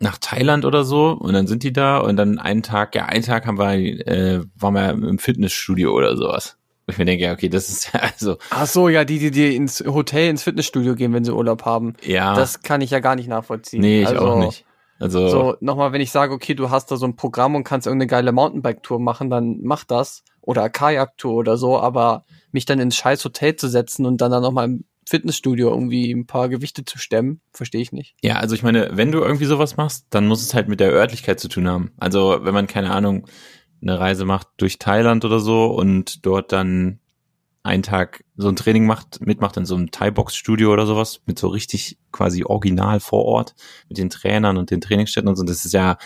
nach 0.00 0.18
Thailand 0.18 0.64
oder 0.64 0.84
so 0.84 1.12
und 1.12 1.32
dann 1.32 1.46
sind 1.46 1.62
die 1.62 1.72
da 1.72 1.98
und 1.98 2.16
dann 2.16 2.38
einen 2.38 2.62
Tag, 2.62 2.94
ja, 2.94 3.06
einen 3.06 3.24
Tag 3.24 3.46
haben 3.46 3.58
wir, 3.58 3.72
äh, 4.06 4.44
waren 4.54 4.74
wir 4.74 4.90
im 4.90 5.18
Fitnessstudio 5.18 5.92
oder 5.94 6.16
sowas. 6.16 6.57
Und 6.88 6.92
ich 6.92 6.98
mir 6.98 7.04
denke, 7.04 7.24
ja, 7.24 7.32
okay, 7.34 7.50
das 7.50 7.68
ist 7.68 7.92
ja 7.92 8.00
also, 8.14 8.38
Ach 8.48 8.66
so, 8.66 8.88
ja, 8.88 9.04
die, 9.04 9.18
die, 9.18 9.30
die 9.30 9.54
ins 9.54 9.84
Hotel, 9.86 10.30
ins 10.30 10.42
Fitnessstudio 10.42 10.94
gehen, 10.94 11.12
wenn 11.12 11.22
sie 11.22 11.34
Urlaub 11.34 11.66
haben. 11.66 11.92
ja, 12.02 12.34
Das 12.34 12.62
kann 12.62 12.80
ich 12.80 12.90
ja 12.90 13.00
gar 13.00 13.14
nicht 13.14 13.28
nachvollziehen. 13.28 13.82
nee, 13.82 14.00
ich 14.00 14.08
also, 14.08 14.26
auch 14.26 14.38
nicht. 14.38 14.64
Also, 14.98 15.28
So, 15.28 15.56
nochmal, 15.60 15.92
wenn 15.92 16.00
ich 16.00 16.10
sage, 16.10 16.32
okay, 16.32 16.54
du 16.54 16.70
hast 16.70 16.90
da 16.90 16.96
so 16.96 17.04
ein 17.04 17.14
Programm 17.14 17.54
und 17.56 17.64
kannst 17.64 17.86
irgendeine 17.86 18.06
geile 18.06 18.32
Mountainbike-Tour 18.32 19.00
machen, 19.00 19.28
dann 19.28 19.58
mach 19.62 19.84
das. 19.84 20.24
Oder 20.40 20.70
Kajak-Tour 20.70 21.34
oder 21.34 21.58
so, 21.58 21.78
aber 21.78 22.24
mich 22.52 22.64
dann 22.64 22.78
ins 22.78 22.96
scheiß 22.96 23.22
Hotel 23.22 23.56
zu 23.56 23.68
setzen 23.68 24.06
und 24.06 24.22
dann 24.22 24.30
dann 24.30 24.42
nochmal 24.42 24.64
im 24.64 24.84
Fitnessstudio 25.06 25.68
irgendwie 25.68 26.10
ein 26.10 26.26
paar 26.26 26.48
Gewichte 26.48 26.86
zu 26.86 26.98
stemmen, 26.98 27.42
verstehe 27.52 27.82
ich 27.82 27.92
nicht. 27.92 28.14
Ja, 28.22 28.36
also 28.36 28.54
ich 28.54 28.62
meine, 28.62 28.90
wenn 28.92 29.12
du 29.12 29.20
irgendwie 29.20 29.44
sowas 29.44 29.76
machst, 29.76 30.06
dann 30.10 30.26
muss 30.26 30.42
es 30.42 30.54
halt 30.54 30.68
mit 30.68 30.80
der 30.80 30.90
Örtlichkeit 30.90 31.38
zu 31.38 31.48
tun 31.48 31.68
haben. 31.68 31.92
Also 31.98 32.40
wenn 32.42 32.54
man, 32.54 32.66
keine 32.66 32.90
Ahnung, 32.90 33.26
eine 33.80 33.98
Reise 33.98 34.24
macht 34.24 34.48
durch 34.56 34.78
Thailand 34.78 35.24
oder 35.24 35.40
so 35.40 35.66
und 35.66 36.24
dort 36.26 36.52
dann 36.52 37.00
einen 37.62 37.82
Tag 37.82 38.24
so 38.36 38.48
ein 38.48 38.56
Training 38.56 38.86
macht, 38.86 39.20
mitmacht 39.20 39.56
in 39.56 39.66
so 39.66 39.74
einem 39.74 39.90
Thai-Box-Studio 39.90 40.72
oder 40.72 40.86
sowas, 40.86 41.20
mit 41.26 41.38
so 41.38 41.48
richtig 41.48 41.98
quasi 42.12 42.44
original 42.44 43.00
vor 43.00 43.24
Ort, 43.24 43.54
mit 43.88 43.98
den 43.98 44.10
Trainern 44.10 44.56
und 44.56 44.70
den 44.70 44.80
Trainingsstätten 44.80 45.28
und 45.28 45.36
so, 45.36 45.42
das 45.42 45.64
ist 45.64 45.74
ja 45.74 45.98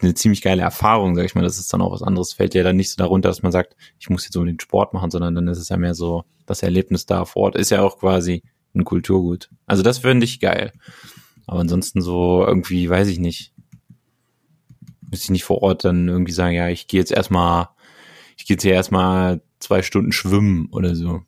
eine 0.00 0.14
ziemlich 0.14 0.42
geile 0.42 0.62
Erfahrung, 0.62 1.14
sag 1.14 1.24
ich 1.24 1.34
mal. 1.34 1.42
Das 1.42 1.58
ist 1.58 1.72
dann 1.72 1.80
auch 1.80 1.92
was 1.92 2.02
anderes. 2.02 2.32
Fällt 2.32 2.54
ja 2.54 2.62
dann 2.62 2.76
nicht 2.76 2.90
so 2.90 2.96
darunter, 2.96 3.28
dass 3.28 3.42
man 3.42 3.52
sagt, 3.52 3.76
ich 3.98 4.10
muss 4.10 4.24
jetzt 4.24 4.36
unbedingt 4.36 4.62
Sport 4.62 4.92
machen, 4.92 5.10
sondern 5.10 5.34
dann 5.34 5.48
ist 5.48 5.58
es 5.58 5.68
ja 5.68 5.76
mehr 5.76 5.94
so, 5.94 6.24
das 6.46 6.62
Erlebnis 6.62 7.06
da 7.06 7.24
vor 7.24 7.44
Ort 7.44 7.56
ist 7.56 7.70
ja 7.70 7.82
auch 7.82 7.98
quasi 7.98 8.42
ein 8.74 8.84
Kulturgut. 8.84 9.50
Also 9.66 9.82
das 9.82 9.98
finde 9.98 10.24
ich 10.24 10.40
geil. 10.40 10.72
Aber 11.46 11.60
ansonsten 11.60 12.00
so 12.00 12.44
irgendwie, 12.46 12.88
weiß 12.88 13.08
ich 13.08 13.18
nicht. 13.18 13.52
Müsste 15.14 15.26
ich 15.26 15.30
nicht 15.30 15.44
vor 15.44 15.62
Ort 15.62 15.84
dann 15.84 16.08
irgendwie 16.08 16.32
sagen, 16.32 16.56
ja, 16.56 16.68
ich 16.68 16.88
gehe 16.88 16.98
jetzt 16.98 17.12
erstmal, 17.12 17.68
ich 18.36 18.46
gehe 18.46 18.56
jetzt 18.56 18.64
hier 18.64 18.72
erstmal 18.72 19.40
zwei 19.60 19.80
Stunden 19.82 20.10
schwimmen 20.10 20.66
oder 20.72 20.96
so. 20.96 21.22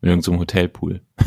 In 0.00 0.08
irgendeinem 0.10 0.38
Hotelpool. 0.38 1.02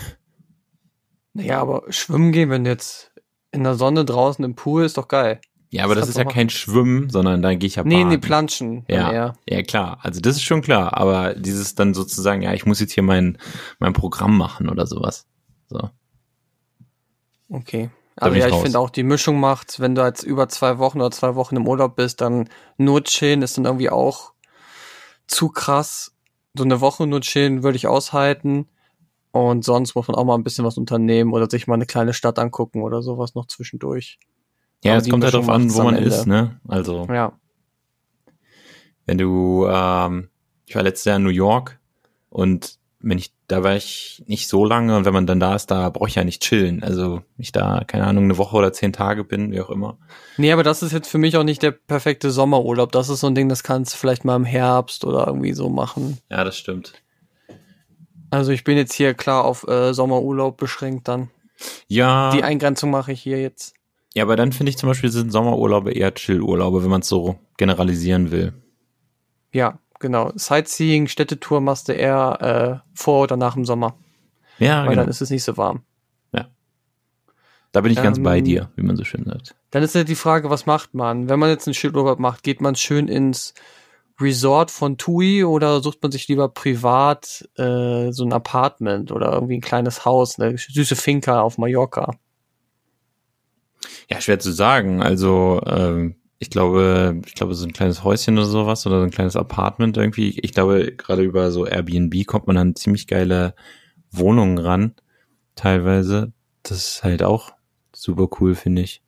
Naja, 1.34 1.60
aber 1.60 1.84
schwimmen 1.92 2.32
gehen, 2.32 2.50
wenn 2.50 2.66
jetzt 2.66 3.12
in 3.52 3.66
der 3.66 3.76
Sonne 3.76 4.06
draußen 4.06 4.46
im 4.46 4.56
Pool, 4.56 4.86
ist 4.86 4.98
doch 4.98 5.10
geil. 5.10 5.42
Ja, 5.70 5.84
aber 5.84 5.94
das, 5.94 6.04
kannst 6.04 6.12
ist 6.12 6.18
ja 6.18 6.24
machen. 6.24 6.34
kein 6.34 6.50
Schwimmen, 6.50 7.10
sondern 7.10 7.42
da 7.42 7.54
gehe 7.56 7.68
ich 7.68 7.76
ja 7.76 7.84
Nee, 7.84 7.96
baden. 7.98 8.08
nee, 8.08 8.18
Planschen. 8.20 8.86
dann 8.88 8.98
Ja, 8.98 9.12
eher. 9.12 9.34
ja, 9.50 9.62
klar. 9.62 10.00
Also 10.02 10.22
das 10.22 10.38
ist 10.38 10.44
schon 10.44 10.62
klar. 10.62 10.96
Aber 10.96 11.34
dieses 11.36 11.76
dann 11.76 11.94
sozusagen, 11.94 12.42
ja, 12.42 12.54
ich 12.54 12.66
muss 12.66 12.80
jetzt 12.80 12.94
hier 12.94 13.04
mein, 13.04 13.38
mein 13.80 13.92
Programm 13.92 14.38
machen 14.38 14.70
oder 14.70 14.88
sowas. 14.88 15.28
So. 15.68 15.90
Okay. 17.50 17.90
Da 18.18 18.30
bin 18.30 18.40
ja, 18.40 18.48
ich 18.48 18.56
finde 18.56 18.80
auch 18.80 18.90
die 18.90 19.04
Mischung 19.04 19.40
macht, 19.40 19.80
wenn 19.80 19.94
du 19.94 20.04
jetzt 20.04 20.24
über 20.24 20.48
zwei 20.48 20.78
Wochen 20.78 21.00
oder 21.00 21.12
zwei 21.12 21.36
Wochen 21.36 21.58
im 21.58 21.68
Urlaub 21.68 21.96
bist, 21.98 22.22
dann 22.22 22.50
nur 22.78 23.04
chillen 23.04 23.42
ist 23.42 23.58
dann 23.58 23.66
irgendwie 23.66 23.90
auch 23.90 24.34
zu 25.28 25.50
krass. 25.50 26.16
So 26.54 26.64
eine 26.64 26.80
Woche 26.80 27.06
nur 27.08 27.20
chillen 27.22 27.64
würde 27.64 27.76
ich 27.76 27.88
aushalten. 27.88 28.70
Und 29.32 29.66
sonst 29.66 29.96
muss 29.96 30.08
man 30.08 30.16
auch 30.16 30.24
mal 30.24 30.36
ein 30.36 30.44
bisschen 30.44 30.64
was 30.64 30.78
unternehmen 30.78 31.34
oder 31.34 31.50
sich 31.50 31.68
mal 31.68 31.74
eine 31.74 31.86
kleine 31.86 32.14
Stadt 32.14 32.40
angucken 32.40 32.82
oder 32.82 33.02
sowas 33.02 33.36
noch 33.36 33.48
zwischendurch. 33.48 34.18
Ja, 34.82 34.94
Aber 34.94 35.02
es 35.02 35.10
kommt 35.10 35.26
halt 35.26 35.34
drauf 35.34 35.50
an, 35.50 35.74
wo 35.74 35.84
man 35.84 35.98
ist, 35.98 36.26
ne? 36.26 36.58
Also, 36.70 37.06
Ja. 37.12 37.34
wenn 39.06 39.18
du, 39.18 39.68
ähm, 39.68 40.30
ich 40.66 40.76
war 40.76 40.84
letztes 40.84 41.04
Jahr 41.04 41.18
in 41.18 41.24
New 41.24 41.30
York 41.30 41.80
und 42.30 42.80
wenn 43.00 43.18
ich, 43.18 43.34
da 43.48 43.64
war 43.64 43.76
ich 43.76 44.24
nicht 44.28 44.48
so 44.48 44.66
lange 44.66 44.96
und 44.98 45.06
wenn 45.06 45.14
man 45.14 45.28
dann 45.28 45.40
da 45.40 45.56
ist, 45.56 45.68
da 45.72 45.90
brauche 45.90 46.08
ich 46.10 46.16
ja 46.16 46.24
nicht 46.24 46.42
chillen. 46.42 46.82
Also, 46.84 47.22
ich 47.38 47.52
da, 47.52 47.84
keine 47.86 48.06
Ahnung, 48.08 48.24
eine 48.26 48.38
Woche 48.38 48.56
oder 48.56 48.74
zehn 48.74 48.92
Tage 48.94 49.24
bin, 49.24 49.52
wie 49.52 49.62
auch 49.62 49.70
immer. 49.70 49.98
Nee, 50.38 50.52
aber 50.52 50.64
das 50.64 50.82
ist 50.84 50.92
jetzt 50.92 51.08
für 51.10 51.18
mich 51.20 51.38
auch 51.38 51.44
nicht 51.44 51.62
der 51.62 51.72
perfekte 51.72 52.32
Sommerurlaub. 52.32 52.92
Das 52.92 53.10
ist 53.10 53.20
so 53.20 53.28
ein 53.28 53.36
Ding, 53.36 53.48
das 53.50 53.64
kannst 53.64 53.94
du 53.94 53.98
vielleicht 53.98 54.26
mal 54.26 54.36
im 54.36 54.46
Herbst 54.46 55.06
oder 55.06 55.28
irgendwie 55.28 55.54
so 55.54 55.70
machen. 55.70 56.18
Ja, 56.30 56.44
das 56.44 56.58
stimmt. 56.58 56.94
Also 58.32 58.52
ich 58.52 58.64
bin 58.64 58.78
jetzt 58.78 58.94
hier 58.94 59.14
klar 59.14 59.46
auf 59.46 59.68
äh, 59.68 59.94
Sommerurlaub 59.94 60.58
beschränkt 60.58 61.08
dann. 61.08 61.30
Ja, 61.88 62.32
Die 62.32 62.44
Eingrenzung 62.44 62.90
mache 62.92 63.12
ich 63.14 63.22
hier 63.22 63.40
jetzt. 63.40 63.76
ja, 64.14 64.24
aber 64.24 64.36
dann 64.36 64.52
finde 64.52 64.72
ich 64.72 64.78
zum 64.78 64.90
Beispiel 64.90 65.10
sind 65.10 65.32
Sommerurlaube 65.32 65.92
eher 65.94 66.14
Chillurlaube, 66.14 66.84
wenn 66.84 66.90
man 66.90 67.02
es 67.02 67.08
so 67.08 67.38
generalisieren 67.58 68.32
will. 68.32 68.54
Ja, 69.54 69.80
genau. 70.00 70.32
Sightseeing, 70.36 71.08
Städtetour 71.08 71.62
machst 71.62 71.88
du 71.88 71.94
eher 71.94 72.84
äh, 72.84 72.90
vor 72.94 73.24
oder 73.24 73.38
nach 73.38 73.54
dem 73.54 73.66
Sommer. 73.66 73.96
Ja, 74.60 74.82
weil 74.82 74.92
genau. 74.92 75.02
dann 75.02 75.10
ist 75.10 75.22
es 75.22 75.30
nicht 75.30 75.44
so 75.44 75.58
warm. 75.58 75.84
Da 77.76 77.82
bin 77.82 77.92
ich 77.92 78.02
ganz 78.02 78.18
Ähm, 78.18 78.24
bei 78.24 78.40
dir, 78.40 78.70
wie 78.78 78.84
man 78.84 78.96
so 78.96 79.04
schön 79.04 79.26
sagt. 79.26 79.54
Dann 79.72 79.84
ist 79.84 79.96
ja 79.96 80.06
die 80.06 80.16
Frage, 80.16 80.50
was 80.50 80.66
macht 80.66 80.94
man? 80.94 81.28
Wenn 81.28 81.40
man 81.40 81.50
jetzt 81.50 81.68
einen 81.68 81.74
Schildurlaub 81.74 82.20
macht, 82.20 82.42
geht 82.42 82.62
man 82.62 82.76
schön 82.76 83.10
ins 83.10 83.54
Resort 84.18 84.72
von 84.72 84.98
TUI 84.98 85.44
oder 85.44 85.82
sucht 85.82 86.02
man 86.02 86.10
sich 86.10 86.30
lieber 86.30 86.48
privat 86.48 87.50
äh, 87.58 88.14
so 88.14 88.24
ein 88.24 88.32
Apartment 88.32 89.12
oder 89.12 89.34
irgendwie 89.34 89.58
ein 89.58 89.62
kleines 89.62 90.06
Haus, 90.06 90.40
eine 90.40 90.58
süße 90.58 90.96
Finca 90.96 91.42
auf 91.42 91.58
Mallorca? 91.58 92.14
Ja, 94.10 94.22
schwer 94.22 94.40
zu 94.40 94.54
sagen. 94.54 95.04
Also, 95.04 95.62
ähm, 95.68 96.16
ich 96.38 96.50
glaube, 96.50 97.22
ich 97.26 97.34
glaube, 97.34 97.56
so 97.56 97.66
ein 97.66 97.74
kleines 97.74 98.04
Häuschen 98.04 98.38
oder 98.38 98.48
sowas 98.48 98.86
oder 98.86 99.00
so 99.00 99.06
ein 99.06 99.12
kleines 99.12 99.36
Apartment 99.36 99.98
irgendwie. 99.98 100.40
Ich 100.42 100.54
glaube, 100.54 100.92
gerade 100.92 101.24
über 101.24 101.52
so 101.52 101.66
Airbnb 101.66 102.26
kommt 102.26 102.48
man 102.48 102.58
an 102.58 102.76
ziemlich 102.76 103.08
geile 103.08 103.56
Wohnungen 104.12 104.58
ran, 104.58 104.96
teilweise. 105.56 106.34
Das 106.64 106.78
ist 106.78 107.04
halt 107.04 107.24
auch 107.24 107.54
super 107.94 108.28
cool, 108.40 108.56
finde 108.56 108.82
ich. 108.82 109.02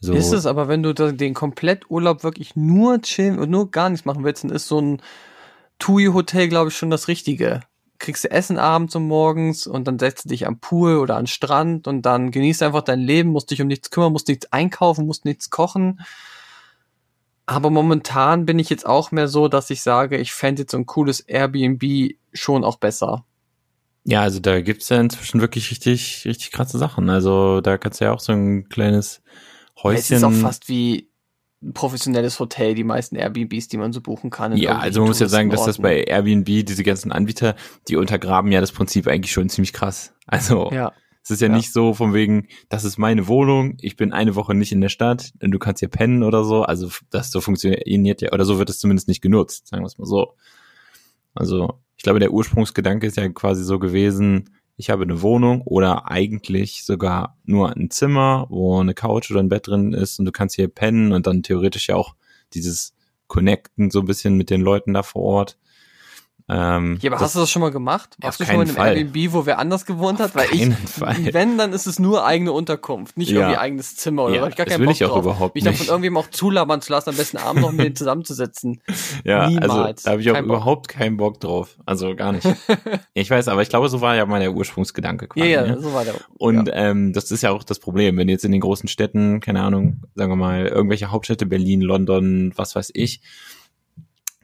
So, 0.00 0.14
Ist 0.14 0.32
es 0.32 0.46
aber, 0.46 0.68
wenn 0.68 0.82
du 0.82 0.92
den 0.92 1.32
Kompletturlaub 1.32 2.24
wirklich 2.24 2.56
nur 2.56 3.00
chillen 3.00 3.38
und 3.38 3.50
nur 3.50 3.70
gar 3.70 3.88
nichts 3.88 4.04
machen 4.04 4.24
willst, 4.24 4.44
dann 4.44 4.50
ist 4.50 4.68
so 4.68 4.80
ein 4.80 5.00
TUI-Hotel, 5.78 6.48
glaube 6.48 6.68
ich, 6.68 6.76
schon 6.76 6.90
das 6.90 7.08
Richtige. 7.08 7.60
Kriegst 7.98 8.24
du 8.24 8.30
Essen 8.30 8.58
abends 8.58 8.94
und 8.96 9.06
morgens 9.06 9.66
und 9.66 9.86
dann 9.86 9.98
setzt 9.98 10.24
du 10.24 10.28
dich 10.30 10.46
am 10.46 10.58
Pool 10.58 10.96
oder 10.98 11.16
an 11.16 11.22
den 11.22 11.26
Strand 11.28 11.86
und 11.86 12.02
dann 12.02 12.30
genießt 12.32 12.62
einfach 12.62 12.82
dein 12.82 13.00
Leben, 13.00 13.30
musst 13.30 13.50
dich 13.50 13.62
um 13.62 13.68
nichts 13.68 13.90
kümmern, 13.90 14.12
musst 14.12 14.28
nichts 14.28 14.52
einkaufen, 14.52 15.06
musst 15.06 15.24
nichts 15.24 15.48
kochen. 15.50 16.00
Aber 17.46 17.70
momentan 17.70 18.46
bin 18.46 18.58
ich 18.58 18.70
jetzt 18.70 18.86
auch 18.86 19.10
mehr 19.10 19.28
so, 19.28 19.48
dass 19.48 19.70
ich 19.70 19.82
sage, 19.82 20.16
ich 20.16 20.32
fände 20.32 20.62
jetzt 20.62 20.72
so 20.72 20.78
ein 20.78 20.86
cooles 20.86 21.20
Airbnb 21.20 22.14
schon 22.32 22.64
auch 22.64 22.76
besser. 22.76 23.24
ja, 24.04 24.22
also 24.22 24.40
da 24.40 24.60
gibt's 24.60 24.88
ja 24.88 25.00
inzwischen 25.00 25.40
wirklich 25.40 25.70
richtig, 25.70 26.24
richtig 26.26 26.52
krasse 26.52 26.78
Sachen. 26.78 27.08
Also 27.10 27.60
da 27.60 27.78
kannst 27.78 28.00
du 28.00 28.06
ja 28.06 28.12
auch 28.12 28.20
so 28.20 28.32
ein 28.32 28.68
kleines 28.68 29.22
Es 29.76 29.82
Häuschen. 29.82 30.16
ist 30.16 30.24
auch 30.24 30.32
fast 30.32 30.68
wie 30.68 31.08
ein 31.64 31.72
professionelles 31.72 32.38
Hotel, 32.38 32.74
die 32.74 32.84
meisten 32.84 33.16
Airbnbs, 33.16 33.68
die 33.68 33.76
man 33.76 33.92
so 33.92 34.00
buchen 34.00 34.30
kann. 34.30 34.56
Ja, 34.56 34.78
also 34.78 35.00
man 35.00 35.08
muss 35.08 35.20
ja 35.20 35.28
sagen, 35.28 35.50
dass 35.50 35.64
das 35.64 35.78
bei 35.78 36.04
Airbnb, 36.04 36.46
diese 36.66 36.84
ganzen 36.84 37.10
Anbieter, 37.10 37.56
die 37.88 37.96
untergraben 37.96 38.52
ja 38.52 38.60
das 38.60 38.72
Prinzip 38.72 39.06
eigentlich 39.08 39.32
schon 39.32 39.48
ziemlich 39.48 39.72
krass. 39.72 40.14
Also 40.26 40.70
Ja. 40.72 40.92
es 41.22 41.30
ist 41.30 41.40
ja, 41.40 41.48
Ja. 41.48 41.56
nicht 41.56 41.72
so 41.72 41.94
von 41.94 42.12
wegen, 42.14 42.48
das 42.68 42.84
ist 42.84 42.98
meine 42.98 43.26
Wohnung, 43.28 43.76
ich 43.80 43.96
bin 43.96 44.12
eine 44.12 44.34
Woche 44.34 44.54
nicht 44.54 44.72
in 44.72 44.80
der 44.80 44.88
Stadt 44.90 45.32
du 45.40 45.58
kannst 45.58 45.80
hier 45.80 45.88
pennen 45.88 46.22
oder 46.22 46.44
so. 46.44 46.62
Also 46.62 46.90
das 47.10 47.30
so 47.30 47.40
funktioniert 47.40 48.20
ja, 48.20 48.32
oder 48.32 48.44
so 48.44 48.58
wird 48.58 48.70
es 48.70 48.78
zumindest 48.78 49.08
nicht 49.08 49.22
genutzt, 49.22 49.68
sagen 49.68 49.82
wir 49.82 49.86
es 49.86 49.98
mal 49.98 50.06
so. 50.06 50.34
Also 51.34 51.80
ich 51.96 52.02
glaube, 52.02 52.20
der 52.20 52.32
Ursprungsgedanke 52.32 53.06
ist 53.06 53.16
ja 53.16 53.28
quasi 53.28 53.64
so 53.64 53.78
gewesen, 53.78 54.50
ich 54.76 54.90
habe 54.90 55.04
eine 55.04 55.22
Wohnung 55.22 55.62
oder 55.62 56.10
eigentlich 56.10 56.84
sogar 56.84 57.38
nur 57.44 57.74
ein 57.74 57.90
Zimmer, 57.90 58.46
wo 58.48 58.80
eine 58.80 58.94
Couch 58.94 59.30
oder 59.30 59.40
ein 59.40 59.48
Bett 59.48 59.68
drin 59.68 59.92
ist 59.92 60.18
und 60.18 60.24
du 60.24 60.32
kannst 60.32 60.56
hier 60.56 60.68
pennen 60.68 61.12
und 61.12 61.26
dann 61.26 61.42
theoretisch 61.42 61.88
ja 61.88 61.96
auch 61.96 62.14
dieses 62.54 62.94
Connecten 63.26 63.90
so 63.90 64.00
ein 64.00 64.06
bisschen 64.06 64.36
mit 64.36 64.50
den 64.50 64.60
Leuten 64.60 64.92
da 64.92 65.02
vor 65.02 65.22
Ort. 65.22 65.58
Ähm, 66.46 66.98
Ja, 67.00 67.10
aber 67.10 67.16
das- 67.16 67.22
hast 67.28 67.34
du 67.36 67.40
das 67.40 67.50
schon 67.50 67.62
mal 67.62 67.70
gemacht? 67.70 68.16
Ja, 68.20 68.24
Warst 68.26 68.38
auf 68.40 68.46
du 68.46 68.52
schon 68.52 68.56
mal 68.58 68.62
in 68.64 68.68
einem 68.68 68.76
Fall. 68.76 68.96
Airbnb, 68.98 69.32
wo 69.32 69.46
wer 69.46 69.58
anders 69.58 69.86
gewohnt 69.86 70.20
hat? 70.20 70.34
Weil 70.34 70.48
ich, 70.52 70.74
Fall. 70.90 71.32
wenn, 71.32 71.56
dann 71.56 71.72
ist 71.72 71.86
es 71.86 71.98
nur 71.98 72.26
eigene 72.26 72.52
Unterkunft, 72.52 73.16
nicht 73.16 73.30
Ja. 73.30 73.40
irgendwie 73.40 73.56
eigenes 73.56 73.96
Zimmer 73.96 74.24
oder 74.24 74.34
Ja, 74.36 74.46
ich 74.48 74.54
gar 74.56 74.66
das 74.66 74.72
keinen 74.74 74.80
will 74.82 74.86
Bock 74.88 74.96
ich 74.96 75.04
auch 75.06 75.08
drauf, 75.10 75.24
überhaupt 75.24 75.54
mich 75.54 75.64
nicht. 75.64 75.88
irgendwem 75.88 76.18
auch 76.18 76.26
zulabern 76.28 76.82
zu 76.82 76.92
lassen, 76.92 77.08
am 77.10 77.16
besten 77.16 77.38
abends 77.38 77.62
noch 77.62 77.72
mit 77.72 77.80
denen 77.86 77.96
zusammenzusetzen. 77.96 78.82
Ja, 79.24 79.48
Niemals. 79.48 79.70
also 79.70 80.04
da 80.04 80.10
habe 80.10 80.20
ich 80.20 80.30
auch 80.30 80.34
Kein 80.34 80.46
Bock. 80.46 80.56
überhaupt 80.56 80.88
keinen 80.88 81.16
Bock 81.16 81.40
drauf. 81.40 81.78
Also 81.86 82.14
gar 82.14 82.32
nicht. 82.32 82.46
ich 83.14 83.30
weiß, 83.30 83.48
aber 83.48 83.62
ich 83.62 83.70
glaube, 83.70 83.88
so 83.88 84.02
war 84.02 84.14
ja 84.16 84.26
mal 84.26 84.40
der 84.40 84.52
Ursprungsgedanke 84.52 85.28
Ja, 85.34 85.44
quasi. 85.44 85.50
ja, 85.50 85.66
ne? 85.66 85.80
so 85.80 85.94
war 85.94 86.04
der. 86.04 86.14
Und 86.36 86.68
ja. 86.68 86.74
ähm, 86.74 87.14
das 87.14 87.30
ist 87.30 87.42
ja 87.42 87.52
auch 87.52 87.62
das 87.64 87.78
Problem, 87.78 88.18
wenn 88.18 88.28
jetzt 88.28 88.44
in 88.44 88.52
den 88.52 88.60
großen 88.60 88.86
Städten, 88.88 89.40
keine 89.40 89.62
Ahnung, 89.62 90.02
sagen 90.14 90.30
wir 90.30 90.36
mal, 90.36 90.66
irgendwelche 90.66 91.10
Hauptstädte, 91.10 91.46
Berlin, 91.46 91.80
London, 91.80 92.52
was 92.56 92.74
weiß 92.76 92.90
ich, 92.92 93.22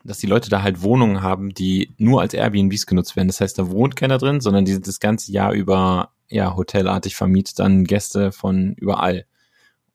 dass 0.04 0.18
die 0.18 0.26
Leute 0.26 0.50
da 0.50 0.62
halt 0.62 0.82
Wohnungen 0.82 1.22
haben, 1.22 1.50
die 1.50 1.94
nur 1.98 2.20
als 2.20 2.34
Airbnbs 2.34 2.86
genutzt 2.86 3.16
werden. 3.16 3.28
Das 3.28 3.40
heißt, 3.40 3.58
da 3.58 3.70
wohnt 3.70 3.96
keiner 3.96 4.18
drin, 4.18 4.40
sondern 4.40 4.64
die 4.64 4.72
sind 4.72 4.86
das 4.86 5.00
ganze 5.00 5.32
Jahr 5.32 5.52
über 5.52 6.12
ja 6.28 6.54
hotelartig 6.56 7.16
vermietet 7.16 7.58
dann 7.58 7.84
Gäste 7.84 8.32
von 8.32 8.74
überall. 8.74 9.26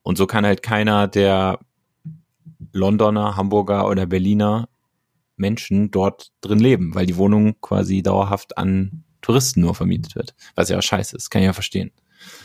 Und 0.03 0.17
so 0.17 0.27
kann 0.27 0.45
halt 0.45 0.61
keiner 0.61 1.07
der 1.07 1.59
Londoner, 2.73 3.35
Hamburger 3.35 3.87
oder 3.87 4.05
Berliner 4.05 4.69
Menschen 5.37 5.91
dort 5.91 6.31
drin 6.41 6.59
leben, 6.59 6.95
weil 6.95 7.05
die 7.05 7.17
Wohnung 7.17 7.55
quasi 7.61 8.03
dauerhaft 8.03 8.57
an 8.57 9.03
Touristen 9.21 9.61
nur 9.61 9.75
vermietet 9.75 10.15
wird. 10.15 10.35
Was 10.55 10.69
ja 10.69 10.77
auch 10.77 10.83
scheiße 10.83 11.15
ist, 11.15 11.29
kann 11.29 11.41
ich 11.41 11.47
ja 11.47 11.53
verstehen. 11.53 11.91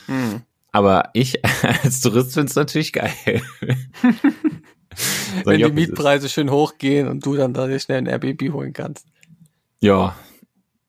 Hm. 0.07 0.43
Aber 0.73 1.11
ich 1.13 1.45
als 1.83 2.01
Tourist 2.01 2.35
finde 2.35 2.49
es 2.49 2.57
natürlich 2.57 2.93
geil. 2.93 3.43
Wenn 5.45 5.59
die. 5.59 5.73
Mietpreise 5.73 6.29
schön 6.29 6.51
hochgehen 6.51 7.09
und 7.09 7.25
du 7.25 7.37
dann 7.37 7.55
da 7.55 7.79
schnell 7.79 7.99
ein 7.99 8.07
Airbnb 8.07 8.53
holen 8.53 8.73
kannst. 8.73 9.07
Ja. 9.81 10.17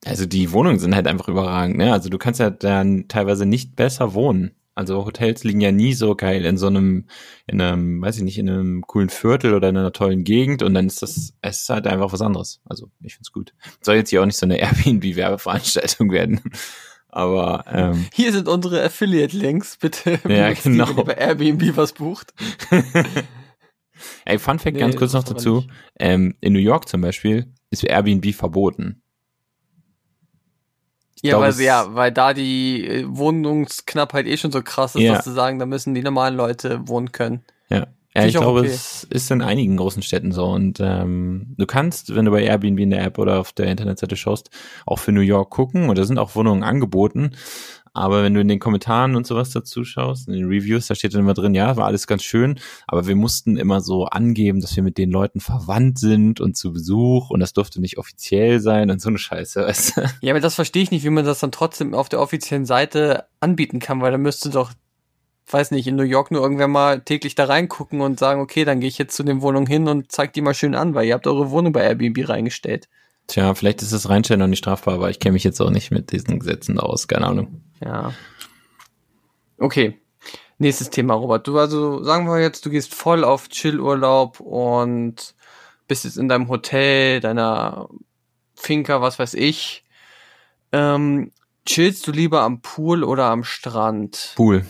Also 0.06 0.26
die 0.26 0.52
Wohnungen 0.52 0.80
sind 0.80 0.96
halt 0.96 1.08
einfach 1.08 1.28
überragend, 1.28 1.78
ne? 1.78 1.94
Also 1.94 2.10
du 2.10 2.18
kannst 2.18 2.40
ja 2.40 2.50
dann 2.50 3.08
teilweise 3.08 3.46
nicht 3.46 3.76
besser 3.76 4.14
wohnen. 4.16 4.56
Also 4.74 5.06
Hotels 5.06 5.44
liegen 5.44 5.62
ja 5.62 5.72
nie 5.72 5.94
so 5.94 6.16
geil 6.16 6.46
in 6.46 6.58
so 6.58 6.68
einem, 6.68 7.06
in 7.46 7.62
einem, 7.62 8.02
weiß 8.02 8.18
ich 8.18 8.24
nicht, 8.24 8.40
in 8.40 8.50
einem 8.50 8.82
coolen 8.88 9.10
Viertel 9.10 9.54
oder 9.54 9.70
in 9.70 9.78
einer 9.78 9.92
tollen 9.92 10.24
Gegend 10.24 10.64
und 10.64 10.74
dann 10.74 10.88
ist 10.88 11.02
das, 11.02 11.34
es 11.42 11.62
ist 11.62 11.70
halt 11.70 11.88
einfach 11.88 12.14
was 12.14 12.22
anderes. 12.22 12.62
Also 12.66 12.90
ich 13.02 13.14
find's 13.14 13.32
gut. 13.32 13.54
Soll 13.82 13.98
jetzt 13.98 14.10
hier 14.10 14.22
auch 14.22 14.26
nicht 14.26 14.38
so 14.38 14.46
eine 14.46 14.58
Airbnb-Werbeveranstaltung 14.62 16.12
werden. 16.12 16.42
Aber 17.10 17.66
ähm, 17.68 18.08
Hier 18.14 18.32
sind 18.32 18.48
unsere 18.48 18.82
Affiliate-Links, 18.84 19.78
bitte. 19.78 20.20
Ja, 20.28 20.54
genau. 20.54 20.88
Wenn 20.88 20.98
ihr 20.98 21.04
bei 21.04 21.14
Airbnb 21.14 21.76
was 21.76 21.92
bucht. 21.92 22.34
ey, 24.26 24.40
Fun 24.40 24.60
Fact 24.60 24.76
Nee, 24.76 24.82
ganz 24.82 24.96
kurz 24.96 25.14
noch 25.14 25.24
dazu. 25.24 25.66
Ähm, 26.00 26.36
in 26.42 26.54
New 26.54 26.60
York 26.60 26.88
zum 26.88 27.02
Beispiel 27.02 27.54
ist 27.70 27.84
Airbnb 27.84 28.34
verboten. 28.34 29.02
Ich 31.16 31.24
Ja, 31.24 31.38
glaub, 31.38 31.44
weil, 31.56 31.64
ja, 31.64 31.94
weil 31.96 32.12
da 32.12 32.34
die 32.34 32.88
äh, 32.88 33.06
Wohnungsknappheit 33.08 34.26
eh 34.26 34.38
schon 34.38 34.52
so 34.52 34.62
krass 34.62 34.96
ist, 34.96 35.02
Ja. 35.02 35.16
dass 35.16 35.26
sie 35.26 35.34
sagen, 35.34 35.60
da 35.60 35.66
müssen 35.66 35.94
die 35.94 36.02
normalen 36.02 36.36
Leute 36.36 36.88
wohnen 36.88 37.12
können. 37.12 37.44
Ja. 37.70 37.88
Ja, 38.14 38.26
ich 38.26 38.34
glaube, 38.36 38.60
okay. 38.60 38.70
es 38.70 39.06
ist 39.06 39.32
in 39.32 39.42
einigen 39.42 39.78
großen 39.78 40.04
Städten 40.04 40.34
so. 40.34 40.48
Und 40.48 40.80
ähm, 40.82 41.56
du 41.58 41.66
kannst, 41.66 42.14
wenn 42.14 42.26
du 42.26 42.32
bei 42.32 42.44
Airbnb 42.44 42.78
in 42.80 42.90
der 42.90 43.06
App 43.06 43.18
oder 43.18 43.40
auf 43.40 43.54
der 43.54 43.68
Internetseite 43.68 44.18
schaust, 44.18 44.50
auch 44.86 45.00
für 45.00 45.14
New 45.14 45.22
York 45.22 45.50
gucken. 45.50 45.88
Und 45.88 45.98
da 45.98 46.04
sind 46.04 46.20
auch 46.20 46.36
Wohnungen 46.36 46.62
angeboten. 46.64 47.32
Aber 47.94 48.24
wenn 48.24 48.34
du 48.34 48.40
in 48.40 48.48
den 48.48 48.60
Kommentaren 48.60 49.16
und 49.18 49.28
sowas 49.28 49.50
dazu 49.50 49.84
schaust, 49.84 50.30
in 50.30 50.34
den 50.34 50.46
Reviews, 50.46 50.88
da 50.88 50.96
steht 50.96 51.14
dann 51.14 51.22
immer 51.22 51.34
drin, 51.34 51.54
ja, 51.54 51.76
war 51.76 51.86
alles 51.86 52.08
ganz 52.08 52.24
schön, 52.24 52.58
aber 52.88 53.06
wir 53.06 53.18
mussten 53.18 53.58
immer 53.58 53.82
so 53.82 54.06
angeben, 54.06 54.62
dass 54.62 54.76
wir 54.78 54.84
mit 54.84 54.98
den 54.98 55.12
Leuten 55.12 55.42
verwandt 55.42 56.00
sind 56.00 56.40
und 56.40 56.56
zu 56.56 56.72
Besuch 56.72 57.30
und 57.30 57.42
das 57.42 57.52
durfte 57.52 57.82
nicht 57.82 57.98
offiziell 57.98 58.62
sein 58.62 58.90
und 58.90 59.02
so 59.02 59.10
eine 59.10 59.18
Scheiße, 59.18 59.62
weißt 59.62 59.98
du? 59.98 60.02
Ja, 60.22 60.32
aber 60.32 60.40
das 60.40 60.56
verstehe 60.56 60.84
ich 60.84 60.92
nicht, 60.92 61.04
wie 61.04 61.10
man 61.10 61.26
das 61.26 61.40
dann 61.40 61.52
trotzdem 61.52 61.94
auf 61.94 62.08
der 62.08 62.22
offiziellen 62.22 62.66
Seite 62.66 63.26
anbieten 63.42 63.80
kann, 63.80 64.02
weil 64.02 64.12
da 64.12 64.18
müsste 64.18 64.50
doch, 64.50 64.72
weiß 65.50 65.72
nicht, 65.72 65.88
in 65.88 65.98
New 65.98 66.04
York 66.04 66.32
nur 66.32 66.42
irgendwer 66.42 66.70
mal 66.70 67.02
täglich 67.02 67.36
da 67.36 67.44
reingucken 67.46 68.00
und 68.00 68.20
sagen, 68.20 68.40
okay, 68.40 68.64
dann 68.64 68.80
gehe 68.80 68.88
ich 68.88 69.00
jetzt 69.00 69.18
zu 69.18 69.24
den 69.24 69.42
Wohnungen 69.42 69.68
hin 69.68 69.90
und 69.90 70.14
zeig 70.14 70.32
die 70.32 70.42
mal 70.42 70.54
schön 70.54 70.76
an, 70.76 70.94
weil 70.94 71.08
ihr 71.08 71.14
habt 71.14 71.28
eure 71.28 71.52
Wohnung 71.52 71.74
bei 71.74 71.84
Airbnb 71.84 72.30
reingestellt. 72.30 72.88
Tja, 73.28 73.54
vielleicht 73.54 73.82
ist 73.82 73.92
das 73.92 74.08
Reinstellen 74.08 74.40
noch 74.40 74.48
nicht 74.48 74.60
strafbar, 74.60 74.94
aber 74.94 75.10
ich 75.10 75.20
kenne 75.20 75.34
mich 75.34 75.44
jetzt 75.44 75.60
auch 75.60 75.70
nicht 75.70 75.92
mit 75.92 76.12
diesen 76.14 76.40
Gesetzen 76.40 76.80
aus, 76.80 77.10
keine 77.10 77.28
Ahnung. 77.28 77.62
Ja. 77.84 78.14
Okay. 79.58 80.00
Nächstes 80.58 80.92
Thema, 80.92 81.16
Robert. 81.16 81.48
Du, 81.48 81.58
also, 81.58 82.04
sagen 82.04 82.28
wir 82.28 82.40
jetzt, 82.40 82.66
du 82.66 82.70
gehst 82.70 82.94
voll 82.94 83.24
auf 83.24 83.50
Chillurlaub 83.50 84.40
und 84.40 85.34
bist 85.88 86.06
jetzt 86.06 86.18
in 86.18 86.30
deinem 86.30 86.50
Hotel, 86.50 87.20
deiner 87.20 87.90
Finca, 88.56 89.02
was 89.02 89.18
weiß 89.18 89.34
ich. 89.34 89.84
Ähm, 90.72 91.32
chillst 91.66 92.06
du 92.08 92.12
lieber 92.12 92.42
am 92.42 92.62
Pool 92.62 93.04
oder 93.04 93.26
am 93.26 93.44
Strand? 93.44 94.34
Pool. 94.36 94.66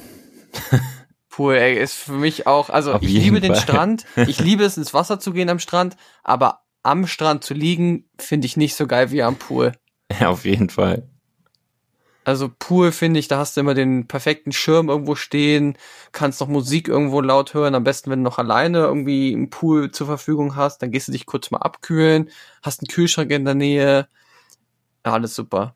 Pool, 1.30 1.56
ey, 1.56 1.78
ist 1.78 1.93
für 1.93 2.13
mich 2.13 2.47
auch, 2.47 2.69
also 2.69 2.93
Auf 2.93 3.02
ich 3.02 3.10
liebe 3.10 3.39
den 3.39 3.54
Fall. 3.54 3.62
Strand, 3.62 4.06
ich 4.15 4.39
liebe 4.43 4.63
es 4.63 4.78
ins 4.78 4.93
Wasser 4.93 5.19
zu 5.19 5.34
gehen 5.34 5.50
am 5.50 5.60
Strand, 5.60 5.95
aber 6.24 6.62
am 6.84 7.06
Strand 7.06 7.43
zu 7.43 7.54
liegen, 7.54 8.10
finde 8.17 8.47
ich 8.47 8.58
nicht 8.58 8.76
so 8.76 8.88
geil 8.88 9.12
wie 9.12 9.24
am 9.24 9.36
Pool. 9.36 9.74
Ja, 10.19 10.30
auf 10.30 10.45
jeden 10.45 10.69
Fall. 10.69 11.11
Also 12.24 12.52
Pool 12.60 12.92
finde 12.92 13.20
ich, 13.20 13.28
da 13.28 13.40
hast 13.40 13.58
du 13.58 13.62
immer 13.62 13.74
den 13.74 14.08
perfekten 14.08 14.52
Schirm 14.52 14.90
irgendwo 14.90 15.16
stehen, 15.16 15.76
kannst 16.12 16.40
noch 16.40 16.48
Musik 16.48 16.88
irgendwo 16.88 17.20
laut 17.20 17.54
hören, 17.56 17.74
am 17.74 17.84
besten 17.84 18.12
wenn 18.12 18.20
du 18.20 18.24
noch 18.24 18.38
alleine 18.38 18.80
irgendwie 18.80 19.34
einen 19.34 19.50
Pool 19.50 19.92
zur 19.92 20.06
Verfügung 20.06 20.56
hast, 20.56 20.84
dann 20.84 20.92
gehst 20.92 21.08
du 21.08 21.12
dich 21.12 21.26
kurz 21.26 21.50
mal 21.50 21.60
abkühlen, 21.60 22.30
hast 22.62 22.82
einen 22.82 22.90
Kühlschrank 22.90 23.32
in 23.32 23.46
der 23.46 23.56
Nähe, 23.56 24.08
ja, 25.06 25.14
alles 25.14 25.36
super. 25.36 25.76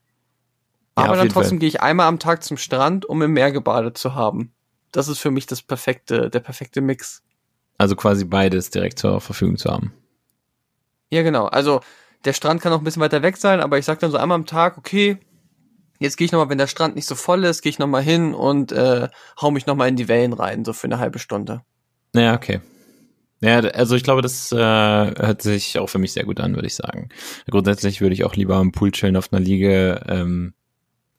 Ja, 0.97 1.05
Aber 1.05 1.15
dann 1.15 1.29
trotzdem 1.29 1.59
gehe 1.59 1.67
ich 1.67 1.81
einmal 1.81 2.07
am 2.07 2.19
Tag 2.19 2.43
zum 2.43 2.57
Strand, 2.57 3.05
um 3.05 3.21
im 3.21 3.33
Meer 3.33 3.51
gebadet 3.51 3.97
zu 3.97 4.13
haben. 4.13 4.53
Das 4.91 5.07
ist 5.07 5.19
für 5.19 5.31
mich 5.31 5.45
das 5.45 5.61
perfekte, 5.61 6.29
der 6.29 6.39
perfekte 6.39 6.79
Mix. 6.79 7.21
Also 7.77 7.95
quasi 7.95 8.23
beides 8.23 8.69
direkt 8.69 8.99
zur 8.99 9.19
Verfügung 9.19 9.57
zu 9.57 9.69
haben. 9.69 9.93
Ja, 11.09 11.21
genau. 11.23 11.47
Also 11.47 11.81
der 12.23 12.33
Strand 12.33 12.61
kann 12.61 12.71
auch 12.71 12.77
ein 12.77 12.83
bisschen 12.83 13.01
weiter 13.01 13.21
weg 13.21 13.35
sein, 13.35 13.59
aber 13.59 13.77
ich 13.77 13.85
sag 13.85 13.99
dann 13.99 14.11
so 14.11 14.17
einmal 14.17 14.35
am 14.35 14.45
Tag, 14.45 14.77
okay, 14.77 15.17
jetzt 15.99 16.17
gehe 16.17 16.25
ich 16.25 16.31
nochmal, 16.31 16.49
wenn 16.49 16.57
der 16.57 16.67
Strand 16.67 16.95
nicht 16.95 17.07
so 17.07 17.15
voll 17.15 17.43
ist, 17.43 17.61
gehe 17.61 17.69
ich 17.69 17.79
nochmal 17.79 18.03
hin 18.03 18.33
und 18.33 18.71
äh, 18.71 19.07
hau 19.41 19.51
mich 19.51 19.65
nochmal 19.65 19.89
in 19.89 19.95
die 19.95 20.07
Wellen 20.07 20.33
rein, 20.33 20.65
so 20.65 20.73
für 20.73 20.85
eine 20.85 20.99
halbe 20.99 21.19
Stunde. 21.19 21.61
Ja, 22.13 22.33
okay. 22.35 22.61
Ja, 23.41 23.59
also 23.59 23.95
ich 23.95 24.03
glaube, 24.03 24.21
das 24.21 24.51
äh, 24.51 24.57
hört 24.57 25.41
sich 25.41 25.77
auch 25.77 25.87
für 25.87 25.99
mich 25.99 26.13
sehr 26.13 26.23
gut 26.23 26.39
an, 26.39 26.55
würde 26.55 26.67
ich 26.67 26.75
sagen. 26.75 27.09
Grundsätzlich 27.49 28.01
würde 28.01 28.13
ich 28.13 28.23
auch 28.23 28.35
lieber 28.35 28.55
am 28.55 28.71
Pool 28.71 28.91
chillen 28.91 29.17
auf 29.17 29.31
einer 29.31 29.41
Liege, 29.41 30.01
ähm, 30.07 30.53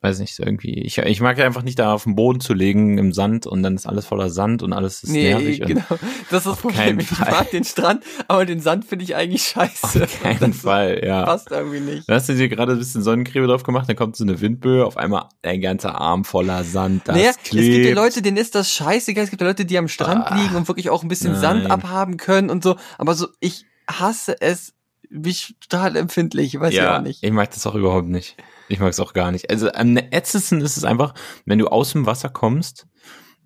weiß 0.03 0.19
nicht, 0.21 0.35
so 0.37 0.45
irgendwie. 0.45 0.75
Ich, 0.83 0.99
ich 0.99 1.21
mag 1.21 1.39
einfach 1.41 1.63
nicht 1.63 1.79
da 1.79 1.93
auf 1.95 2.05
den 2.05 2.15
Boden 2.15 2.39
zu 2.41 2.55
legen 2.55 2.97
im 2.99 3.13
Sand 3.13 3.47
und 3.47 3.63
dann 3.63 3.75
ist 3.75 3.87
alles 3.87 4.07
voller 4.07 4.31
Sand 4.31 4.63
und 4.63 4.73
alles 4.73 5.03
ist 5.03 5.11
nervig. 5.11 5.63
und 5.63 5.67
genau. 5.69 5.85
Das 6.31 6.41
ist 6.41 6.47
das 6.47 6.59
Problem. 6.59 7.01
Ich 7.01 7.09
Fall. 7.09 7.31
mag 7.31 7.51
den 7.51 7.65
Strand, 7.65 8.05
aber 8.29 8.45
den 8.47 8.61
Sand 8.61 8.85
finde 8.85 9.05
ich 9.05 9.17
eigentlich 9.17 9.43
scheiße. 9.43 10.05
Auf 10.05 10.23
keinen 10.23 10.53
Fall, 10.53 11.01
ja. 11.05 11.25
passt 11.25 11.51
irgendwie 11.51 11.81
nicht. 11.81 12.09
Da 12.09 12.15
hast 12.15 12.29
du 12.29 12.35
dir 12.35 12.49
gerade 12.49 12.73
ein 12.73 12.79
bisschen 12.79 13.03
Sonnencreme 13.03 13.47
drauf 13.49 13.63
gemacht, 13.63 13.89
dann 13.89 13.97
kommt 13.97 14.17
so 14.17 14.25
eine 14.25 14.41
Windböe, 14.41 14.85
auf 14.85 14.97
einmal 14.97 15.29
ein 15.43 15.61
ganzer 15.61 15.99
Arm 16.01 16.25
voller 16.25 16.63
Sand, 16.65 17.09
das 17.09 17.17
naja, 17.17 17.31
es 17.31 17.39
klebt. 17.39 17.75
gibt 17.75 17.87
ja 17.87 17.95
Leute, 17.95 18.23
denen 18.23 18.37
ist 18.37 18.55
das 18.55 18.71
scheißegal. 18.73 19.25
Es 19.25 19.31
gibt 19.31 19.41
ja 19.43 19.49
Leute, 19.49 19.65
die 19.65 19.79
am 19.79 19.89
Strand 19.89 20.27
Ah, 20.31 20.37
liegen 20.41 20.55
und 20.57 20.69
wirklich 20.69 20.91
auch 20.91 21.03
ein 21.03 21.09
bisschen 21.09 21.35
Sand 21.37 21.63
nein. 21.65 21.73
abhaben 21.73 22.17
können 22.17 22.51
und 22.51 22.63
so. 22.63 22.77
Aber 22.99 23.15
so, 23.15 23.29
ich 23.41 23.65
hasse 23.91 24.41
es, 24.41 24.75
bin 25.09 25.31
ich 25.31 25.57
total 25.61 25.97
empfindlich, 25.97 26.59
weiß 26.61 26.71
ich 26.73 26.77
ja, 26.79 26.99
auch 26.99 27.03
nicht. 27.03 27.23
ich 27.23 27.31
mag 27.33 27.51
das 27.51 27.67
auch 27.67 27.75
überhaupt 27.75 28.09
nicht. 28.09 28.37
Ich 28.69 28.81
mag 28.81 28.91
es 28.91 29.01
auch 29.01 29.13
gar 29.13 29.31
nicht. 29.31 29.51
Also 29.51 29.71
am 29.73 29.97
ätzendsten 29.97 30.61
ist 30.61 30.77
es 30.77 30.85
einfach, 30.85 31.15
wenn 31.45 31.59
du 31.59 31.69
aus 31.69 31.93
dem 31.93 32.07
Wasser 32.07 32.29
kommst, 32.29 32.87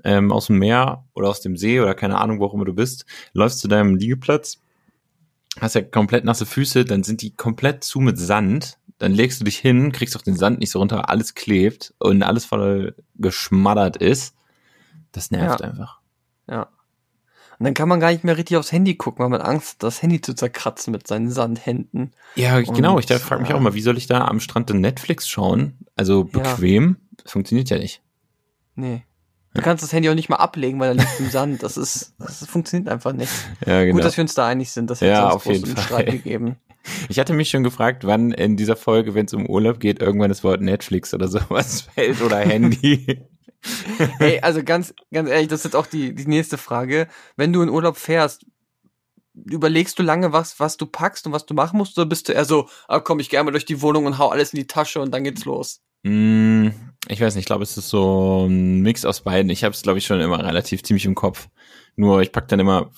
ähm, 0.05 0.33
aus 0.33 0.47
dem 0.47 0.59
Meer 0.59 1.05
oder 1.15 1.29
aus 1.29 1.41
dem 1.41 1.57
See 1.57 1.81
oder 1.81 1.95
keine 1.95 2.19
Ahnung, 2.19 2.41
wo 2.41 2.47
auch 2.47 2.55
immer 2.55 2.65
du 2.65 2.75
bist, 2.75 3.05
läufst 3.33 3.61
zu 3.61 3.69
deinem 3.69 3.97
Liegeplatz, 3.97 4.61
hast 5.61 5.75
ja 5.75 5.83
komplett 5.83 6.25
nasse 6.25 6.47
Füße, 6.47 6.85
dann 6.85 7.03
sind 7.03 7.23
die 7.23 7.35
komplett 7.35 7.85
zu 7.85 8.01
mit 8.01 8.19
Sand, 8.19 8.79
dann 8.99 9.13
legst 9.13 9.41
du 9.41 9.45
dich 9.45 9.59
hin, 9.59 9.93
kriegst 9.93 10.17
auch 10.17 10.23
den 10.23 10.37
Sand 10.37 10.61
nicht 10.61 10.71
so 10.71 10.79
runter, 10.79 11.09
alles 11.11 11.35
klebt 11.35 11.95
und 11.99 12.23
alles 12.23 12.45
voll 12.45 12.95
geschmattert 13.17 13.97
ist. 13.97 14.35
Das 15.13 15.31
nervt 15.31 15.61
Ja. 15.61 15.67
einfach. 15.67 16.01
Ja. 16.49 16.69
Und 17.61 17.65
dann 17.65 17.75
kann 17.75 17.91
man 17.91 18.01
gar 18.01 18.11
nicht 18.11 18.25
mehr 18.25 18.39
richtig 18.39 18.57
aufs 18.57 18.73
Handy 18.73 18.95
gucken, 18.95 19.23
weil 19.23 19.29
man 19.29 19.43
Angst 19.43 19.75
hat, 19.75 19.83
das 19.83 20.01
Handy 20.01 20.23
zu 20.23 20.33
zerkratzen 20.33 20.93
mit 20.93 21.07
seinen 21.07 21.31
Sandhänden. 21.31 22.13
Ja, 22.35 22.57
Und, 22.57 22.73
genau. 22.75 22.99
Ich 22.99 23.07
frage 23.07 23.43
mich 23.43 23.51
ja. 23.51 23.57
auch 23.57 23.61
mal, 23.61 23.75
wie 23.75 23.83
soll 23.83 23.99
ich 23.99 24.07
da 24.07 24.25
am 24.25 24.41
Strand 24.41 24.71
denn 24.71 24.81
Netflix 24.81 25.29
schauen? 25.29 25.75
Also 25.95 26.29
Ja. 26.33 26.41
bequem? 26.41 26.97
Das 27.23 27.33
funktioniert 27.33 27.69
ja 27.69 27.77
nicht. 27.79 28.01
Nee. 28.77 29.03
Du 29.53 29.61
kannst 29.61 29.85
das 29.85 29.93
Handy 29.93 30.09
auch 30.09 30.15
nicht 30.15 30.31
mal 30.31 30.37
ablegen, 30.37 30.81
weil 30.81 30.97
da 30.97 31.03
liegt 31.03 31.21
im 31.21 31.29
Sand. 31.29 31.63
Das 31.63 31.77
ist, 31.77 32.15
das 32.19 32.47
funktioniert 32.47 32.89
einfach 32.89 33.13
nicht. 33.13 33.31
Ja, 33.67 33.83
genau. 33.85 33.97
Gut, 33.97 34.05
dass 34.05 34.17
wir 34.17 34.23
uns 34.23 34.33
da 34.35 34.47
einig 34.47 34.71
sind. 34.71 34.89
Das 34.89 35.03
hätte 35.03 35.11
Ja, 35.13 35.29
auf 35.29 35.45
jeden 35.45 35.65
einen 35.67 35.77
Fall. 35.77 35.85
Streit 35.85 36.07
gegeben. 36.13 36.57
Ich 37.11 37.19
hatte 37.19 37.35
mich 37.35 37.51
schon 37.51 37.63
gefragt, 37.63 38.07
wann 38.07 38.31
in 38.33 38.57
dieser 38.57 38.75
Folge, 38.77 39.13
wenn 39.15 39.27
es 39.27 39.35
um 39.35 39.45
Urlaub 39.47 39.81
geht, 39.81 40.01
irgendwann 40.01 40.31
das 40.31 40.43
Wort 40.45 40.63
Netflix 40.63 41.13
oder 41.13 41.29
sowas 41.29 41.83
fällt 41.95 42.23
oder 42.23 42.39
Handy. 42.39 43.21
Ey, 44.19 44.41
also 44.41 44.63
ganz, 44.63 44.95
ganz 45.13 45.29
ehrlich, 45.29 45.49
das 45.49 45.61
ist 45.61 45.65
jetzt 45.65 45.77
auch 45.77 45.87
die, 45.87 46.15
die 46.15 46.27
nächste 46.27 46.59
Frage. 46.59 47.09
Wenn 47.37 47.53
du 47.53 47.63
in 47.63 47.69
Urlaub 47.69 47.97
fährst, 47.97 48.47
überlegst 49.35 49.99
du 49.99 50.03
lange, 50.03 50.33
was, 50.33 50.59
was 50.61 50.77
du 50.77 50.87
packst 50.87 51.27
und 51.27 51.33
was 51.33 51.47
du 51.47 51.55
machen 51.55 51.77
musst, 51.79 51.99
oder 51.99 52.07
bist 52.07 52.29
du 52.29 52.33
eher 52.33 52.45
so, 52.45 52.69
ah 52.89 53.01
komm, 53.01 53.21
ich 53.21 53.29
gehe 53.29 53.43
mal 53.43 53.51
durch 53.51 53.65
die 53.65 53.83
Wohnung 53.83 54.07
und 54.07 54.19
hau 54.19 54.29
alles 54.29 54.53
in 54.53 54.59
die 54.59 54.67
Tasche 54.67 55.01
und 55.01 55.13
dann 55.13 55.25
geht's 55.25 55.45
los? 55.45 55.81
Mm, 56.03 56.69
ich 57.09 57.21
weiß 57.21 57.35
nicht, 57.35 57.43
ich 57.43 57.47
glaube, 57.47 57.63
es 57.63 57.77
ist 57.77 57.89
so 57.89 58.47
ein 58.47 58.81
Mix 58.81 59.05
aus 59.05 59.21
beiden. 59.21 59.51
Ich 59.51 59.65
habe 59.65 59.75
es, 59.75 59.83
glaube 59.83 59.99
ich, 59.99 60.07
schon 60.07 60.21
immer 60.21 60.45
relativ 60.45 60.83
ziemlich 60.83 61.05
im 61.05 61.15
Kopf. 61.15 61.49
Nur 61.97 62.23
ich 62.23 62.33
pack 62.33 62.49
dann 62.49 62.61
immer, 62.61 62.91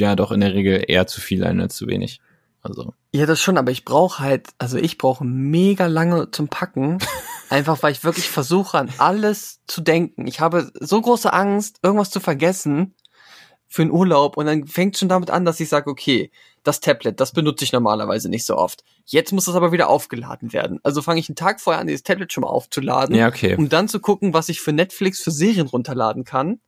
ja 0.00 0.16
doch 0.16 0.32
in 0.32 0.40
der 0.40 0.54
Regel 0.54 0.82
eher 0.86 1.06
zu 1.06 1.20
viel 1.20 1.44
ein 1.44 1.60
als 1.60 1.76
zu 1.76 1.86
wenig. 1.86 2.20
Also. 2.62 2.94
Ja, 3.12 3.26
das 3.26 3.40
schon, 3.40 3.56
aber 3.56 3.70
ich 3.70 3.84
brauche 3.84 4.22
halt, 4.22 4.48
also 4.58 4.76
ich 4.76 4.98
brauche 4.98 5.24
mega 5.24 5.86
lange 5.86 6.30
zum 6.30 6.48
Packen, 6.48 6.98
einfach 7.50 7.82
weil 7.82 7.92
ich 7.92 8.04
wirklich 8.04 8.30
versuche 8.30 8.78
an 8.78 8.90
alles 8.98 9.60
zu 9.66 9.80
denken. 9.80 10.26
Ich 10.26 10.40
habe 10.40 10.70
so 10.80 11.00
große 11.00 11.32
Angst, 11.32 11.78
irgendwas 11.82 12.10
zu 12.10 12.20
vergessen 12.20 12.94
für 13.66 13.82
einen 13.82 13.90
Urlaub 13.90 14.36
und 14.36 14.46
dann 14.46 14.66
fängt 14.66 14.96
schon 14.96 15.08
damit 15.08 15.30
an, 15.30 15.44
dass 15.44 15.60
ich 15.60 15.68
sage, 15.68 15.90
okay, 15.90 16.30
das 16.64 16.80
Tablet, 16.80 17.20
das 17.20 17.32
benutze 17.32 17.64
ich 17.64 17.72
normalerweise 17.72 18.28
nicht 18.28 18.44
so 18.44 18.56
oft. 18.56 18.82
Jetzt 19.04 19.32
muss 19.32 19.44
das 19.44 19.54
aber 19.54 19.72
wieder 19.72 19.88
aufgeladen 19.88 20.52
werden. 20.52 20.80
Also 20.82 21.02
fange 21.02 21.20
ich 21.20 21.28
einen 21.28 21.36
Tag 21.36 21.60
vorher 21.60 21.80
an, 21.80 21.86
dieses 21.86 22.02
Tablet 22.02 22.32
schon 22.32 22.42
mal 22.42 22.48
aufzuladen, 22.48 23.14
Ja, 23.14 23.28
okay. 23.28 23.54
um 23.56 23.68
dann 23.68 23.88
zu 23.88 24.00
gucken, 24.00 24.34
was 24.34 24.48
ich 24.48 24.60
für 24.60 24.72
Netflix 24.72 25.20
für 25.20 25.30
Serien 25.30 25.66
runterladen 25.68 26.24
kann. 26.24 26.60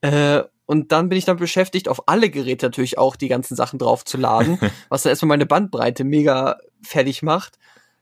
Äh, 0.00 0.42
und 0.64 0.92
dann 0.92 1.08
bin 1.08 1.18
ich 1.18 1.24
dann 1.24 1.36
beschäftigt, 1.36 1.88
auf 1.88 2.08
alle 2.08 2.30
Geräte 2.30 2.66
natürlich 2.66 2.98
auch 2.98 3.16
die 3.16 3.28
ganzen 3.28 3.56
Sachen 3.56 3.78
draufzuladen, 3.78 4.58
was 4.88 5.02
dann 5.02 5.10
erstmal 5.10 5.28
meine 5.28 5.46
Bandbreite 5.46 6.04
mega 6.04 6.58
fertig 6.82 7.22
macht. 7.22 7.58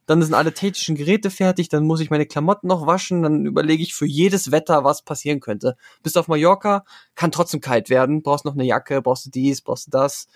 Dann 0.06 0.22
sind 0.22 0.34
alle 0.34 0.52
technischen 0.52 0.96
Geräte 0.96 1.30
fertig, 1.30 1.70
dann 1.70 1.84
muss 1.84 2.00
ich 2.00 2.10
meine 2.10 2.26
Klamotten 2.26 2.68
noch 2.68 2.86
waschen, 2.86 3.22
dann 3.22 3.46
überlege 3.46 3.82
ich 3.82 3.94
für 3.94 4.06
jedes 4.06 4.50
Wetter, 4.50 4.84
was 4.84 5.02
passieren 5.02 5.40
könnte. 5.40 5.76
Bist 6.02 6.16
du 6.16 6.20
auf 6.20 6.28
Mallorca, 6.28 6.84
kann 7.14 7.32
trotzdem 7.32 7.60
kalt 7.60 7.88
werden, 7.88 8.22
brauchst 8.22 8.44
noch 8.44 8.52
eine 8.52 8.64
Jacke, 8.64 9.00
brauchst 9.00 9.26
du 9.26 9.30
dies, 9.30 9.62
brauchst 9.62 9.86
du 9.86 9.90
das. 9.90 10.26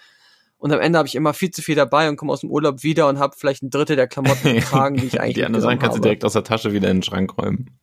Und 0.56 0.72
am 0.72 0.80
Ende 0.80 0.98
habe 0.98 1.06
ich 1.06 1.14
immer 1.14 1.34
viel 1.34 1.50
zu 1.50 1.62
viel 1.62 1.76
dabei 1.76 2.08
und 2.08 2.16
komme 2.16 2.32
aus 2.32 2.40
dem 2.40 2.50
Urlaub 2.50 2.82
wieder 2.82 3.08
und 3.08 3.18
habe 3.18 3.36
vielleicht 3.36 3.62
ein 3.62 3.70
Drittel 3.70 3.96
der 3.96 4.08
Klamotten 4.08 4.54
getragen, 4.54 4.96
die 4.96 5.06
ich 5.06 5.20
eigentlich 5.20 5.34
Die 5.34 5.44
anderen 5.44 5.62
Sachen 5.62 5.78
kannst 5.78 5.98
du 5.98 6.02
direkt 6.02 6.24
aus 6.24 6.32
der 6.32 6.44
Tasche 6.44 6.72
wieder 6.72 6.90
in 6.90 6.98
den 6.98 7.02
Schrank 7.02 7.36
räumen. 7.38 7.78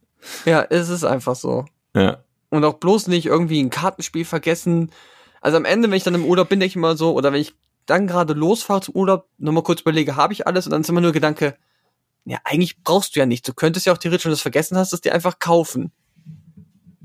Ja, 0.46 0.66
es 0.70 0.90
ist 0.90 1.04
einfach 1.04 1.36
so. 1.36 1.66
Ja. 1.96 2.18
Und 2.50 2.64
auch 2.66 2.76
bloß 2.76 3.08
nicht 3.08 3.28
irgendwie 3.28 3.62
ein 3.62 3.70
Kartenspiel 3.70 4.26
vergessen. 4.26 4.92
Also 5.40 5.58
am 5.58 5.66
Ende, 5.66 5.90
wenn 5.90 5.98
ich 5.98 6.04
dann 6.04 6.16
im 6.16 6.26
Urlaub 6.26 6.50
bin, 6.50 6.60
denke 6.60 6.72
ich 6.72 6.76
immer 6.76 6.98
so, 6.98 7.14
oder 7.14 7.32
wenn 7.32 7.42
ich 7.42 7.54
dann 7.86 8.08
gerade 8.08 8.34
losfahre 8.34 8.82
zum 8.82 8.96
Urlaub, 8.96 9.28
nochmal 9.38 9.64
kurz 9.64 9.82
überlege, 9.82 10.16
habe 10.16 10.34
ich 10.34 10.48
alles? 10.48 10.66
Und 10.66 10.72
dann 10.72 10.82
ist 10.82 10.90
immer 10.90 11.02
nur 11.02 11.12
Gedanke, 11.12 11.56
ja, 12.26 12.40
eigentlich 12.44 12.82
brauchst 12.84 13.16
du 13.16 13.20
ja 13.20 13.26
nichts. 13.26 13.46
Du 13.48 13.54
könntest 13.54 13.86
ja 13.86 13.94
auch 13.94 13.98
theoretisch, 13.98 14.26
wenn 14.26 14.32
du 14.32 14.36
es 14.36 14.42
vergessen 14.42 14.78
hast, 14.78 14.94
es 14.94 15.02
dir 15.02 15.14
einfach 15.14 15.40
kaufen. 15.40 15.92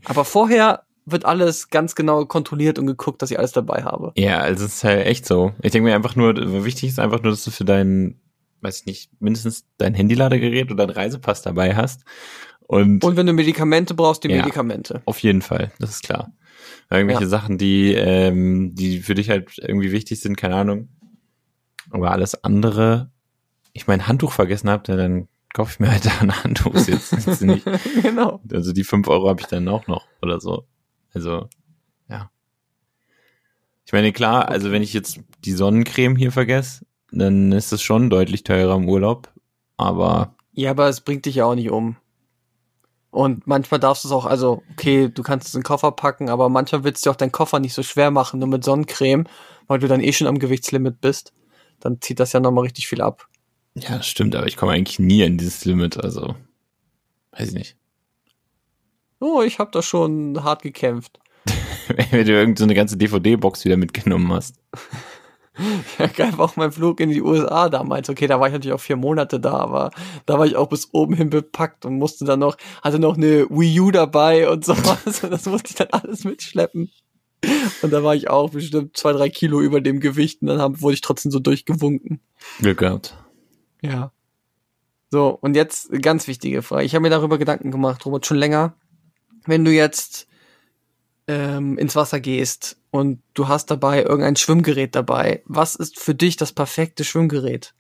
Aber 0.04 0.24
vorher 0.24 0.84
wird 1.06 1.24
alles 1.24 1.68
ganz 1.68 1.94
genau 1.94 2.24
kontrolliert 2.24 2.78
und 2.78 2.86
geguckt, 2.86 3.20
dass 3.22 3.30
ich 3.30 3.38
alles 3.38 3.52
dabei 3.52 3.82
habe. 3.82 4.12
Ja, 4.16 4.38
also 4.40 4.64
es 4.64 4.76
ist 4.76 4.84
halt 4.84 5.06
echt 5.06 5.26
so. 5.26 5.52
Ich 5.62 5.72
denke 5.72 5.88
mir 5.88 5.94
einfach 5.94 6.16
nur, 6.16 6.34
wichtig 6.64 6.88
ist 6.90 6.98
einfach 6.98 7.22
nur, 7.22 7.32
dass 7.32 7.44
du 7.44 7.50
für 7.50 7.64
dein, 7.64 8.20
weiß 8.62 8.80
ich 8.80 8.86
nicht, 8.86 9.10
mindestens 9.20 9.64
dein 9.78 9.94
Handyladegerät 9.94 10.70
oder 10.70 10.86
dein 10.86 10.94
Reisepass 10.96 11.42
dabei 11.42 11.74
hast. 11.74 12.02
Und, 12.60 13.02
Und 13.04 13.16
wenn 13.16 13.26
du 13.26 13.32
Medikamente 13.32 13.94
brauchst, 13.94 14.22
die 14.24 14.28
Ja. 14.28 14.38
Medikamente. 14.38 15.02
auf 15.04 15.18
jeden 15.18 15.42
Fall, 15.42 15.72
das 15.80 15.90
ist 15.90 16.02
klar. 16.04 16.32
Irgendwelche 16.90 17.22
Ja. 17.24 17.28
Sachen, 17.28 17.58
die, 17.58 17.94
ähm, 17.94 18.74
die 18.74 19.00
für 19.00 19.14
dich 19.14 19.28
halt 19.30 19.50
irgendwie 19.58 19.92
wichtig 19.92 20.20
sind, 20.20 20.36
keine 20.36 20.54
Ahnung. 20.56 20.88
Aber 21.90 22.12
alles 22.12 22.42
andere, 22.44 23.10
ich 23.72 23.86
mein 23.86 24.06
Handtuch 24.06 24.32
vergessen 24.32 24.70
habe, 24.70 24.84
ja, 24.88 24.96
dann 24.96 25.28
kaufe 25.52 25.72
ich 25.72 25.80
mir 25.80 25.90
halt 25.90 26.06
ein 26.20 26.44
Handtuch 26.44 26.74
jetzt. 26.74 27.12
jetzt 27.12 27.42
nicht. 27.42 27.66
genau. 28.02 28.40
Also 28.50 28.72
die 28.72 28.84
fünf 28.84 29.08
Euro 29.08 29.28
habe 29.28 29.40
ich 29.40 29.46
dann 29.46 29.68
auch 29.68 29.86
noch 29.86 30.06
oder 30.22 30.40
so. 30.40 30.66
Also, 31.12 31.48
ja. 32.08 32.30
Ich 33.84 33.92
meine, 33.92 34.12
klar, 34.12 34.48
also 34.48 34.70
wenn 34.70 34.82
ich 34.82 34.92
jetzt 34.92 35.20
die 35.44 35.52
Sonnencreme 35.52 36.16
hier 36.16 36.32
vergesse, 36.32 36.84
dann 37.10 37.50
ist 37.52 37.72
es 37.72 37.82
schon 37.82 38.10
deutlich 38.10 38.44
teurer 38.44 38.76
im 38.76 38.88
Urlaub. 38.88 39.32
Aber 39.76 40.34
Ja, 40.52 40.70
aber 40.70 40.88
es 40.88 41.00
bringt 41.00 41.26
dich 41.26 41.36
ja 41.36 41.46
auch 41.46 41.54
nicht 41.54 41.70
um. 41.70 41.96
Und 43.10 43.48
manchmal 43.48 43.80
darfst 43.80 44.04
du 44.04 44.08
es 44.08 44.12
auch, 44.12 44.24
also, 44.24 44.62
okay, 44.70 45.08
du 45.08 45.24
kannst 45.24 45.48
es 45.48 45.54
in 45.54 45.60
den 45.60 45.64
Koffer 45.64 45.90
packen, 45.90 46.28
aber 46.28 46.48
manchmal 46.48 46.84
willst 46.84 47.04
du 47.04 47.10
auch 47.10 47.16
deinen 47.16 47.32
Koffer 47.32 47.58
nicht 47.58 47.74
so 47.74 47.82
schwer 47.82 48.12
machen, 48.12 48.38
nur 48.38 48.48
mit 48.48 48.62
Sonnencreme, 48.62 49.26
weil 49.66 49.80
du 49.80 49.88
dann 49.88 50.00
eh 50.00 50.12
schon 50.12 50.28
am 50.28 50.38
Gewichtslimit 50.38 51.00
bist. 51.00 51.32
Dann 51.80 52.00
zieht 52.00 52.20
das 52.20 52.32
ja 52.32 52.38
nochmal 52.38 52.64
richtig 52.64 52.86
viel 52.86 53.00
ab. 53.00 53.26
Ja, 53.74 53.96
das 53.96 54.06
stimmt, 54.06 54.34
aber 54.34 54.46
ich 54.46 54.56
komme 54.56 54.72
eigentlich 54.72 54.98
nie 54.98 55.24
an 55.24 55.38
dieses 55.38 55.64
Limit, 55.64 56.02
also 56.02 56.34
weiß 57.32 57.48
ich 57.48 57.54
nicht. 57.54 57.76
Oh, 59.20 59.42
ich 59.42 59.58
habe 59.58 59.70
da 59.70 59.82
schon 59.82 60.42
hart 60.42 60.62
gekämpft. 60.62 61.20
Wenn 62.10 62.26
du 62.26 62.32
irgend 62.32 62.58
so 62.58 62.64
eine 62.64 62.74
ganze 62.74 62.96
DVD-Box 62.96 63.64
wieder 63.64 63.76
mitgenommen 63.76 64.32
hast. 64.32 64.56
Ja, 65.98 66.06
geil 66.06 66.32
war 66.36 66.46
auch 66.46 66.56
mein 66.56 66.72
Flug 66.72 67.00
in 67.00 67.10
die 67.10 67.20
USA 67.20 67.68
damals. 67.68 68.08
Okay, 68.08 68.26
da 68.26 68.40
war 68.40 68.46
ich 68.46 68.52
natürlich 68.52 68.74
auch 68.74 68.80
vier 68.80 68.96
Monate 68.96 69.40
da, 69.40 69.52
aber 69.52 69.90
da 70.24 70.38
war 70.38 70.46
ich 70.46 70.56
auch 70.56 70.68
bis 70.68 70.88
oben 70.92 71.14
hin 71.14 71.28
bepackt 71.28 71.84
und 71.84 71.98
musste 71.98 72.24
dann 72.24 72.38
noch, 72.38 72.56
hatte 72.82 72.98
noch 72.98 73.16
eine 73.16 73.46
Wii 73.50 73.80
U 73.80 73.90
dabei 73.90 74.48
und 74.48 74.64
sowas. 74.64 75.22
Und 75.22 75.30
das 75.30 75.46
musste 75.46 75.70
ich 75.70 75.74
dann 75.74 75.88
alles 75.90 76.24
mitschleppen. 76.24 76.90
Und 77.82 77.92
da 77.92 78.02
war 78.02 78.14
ich 78.14 78.30
auch 78.30 78.50
bestimmt 78.50 78.96
zwei, 78.96 79.12
drei 79.12 79.28
Kilo 79.28 79.60
über 79.60 79.80
dem 79.80 80.00
Gewicht 80.00 80.42
und 80.42 80.48
dann 80.48 80.60
hab, 80.60 80.82
wurde 80.82 80.94
ich 80.94 81.00
trotzdem 81.00 81.30
so 81.30 81.38
durchgewunken. 81.38 82.20
Glück 82.58 82.78
gehabt. 82.78 83.16
Ja. 83.82 84.12
So, 85.10 85.30
und 85.40 85.56
jetzt 85.56 85.90
eine 85.90 86.00
ganz 86.00 86.28
wichtige 86.28 86.62
Frage. 86.62 86.84
Ich 86.84 86.94
habe 86.94 87.02
mir 87.02 87.10
darüber 87.10 87.38
Gedanken 87.38 87.70
gemacht, 87.70 88.04
Robert, 88.06 88.26
schon 88.26 88.36
länger. 88.36 88.74
Wenn 89.44 89.64
du 89.64 89.72
jetzt 89.72 90.28
ähm, 91.26 91.78
ins 91.78 91.96
Wasser 91.96 92.20
gehst 92.20 92.76
und 92.90 93.22
du 93.34 93.48
hast 93.48 93.70
dabei 93.70 94.02
irgendein 94.02 94.36
Schwimmgerät 94.36 94.94
dabei, 94.94 95.42
was 95.46 95.74
ist 95.74 95.98
für 95.98 96.14
dich 96.14 96.36
das 96.36 96.52
perfekte 96.52 97.04
Schwimmgerät? 97.04 97.74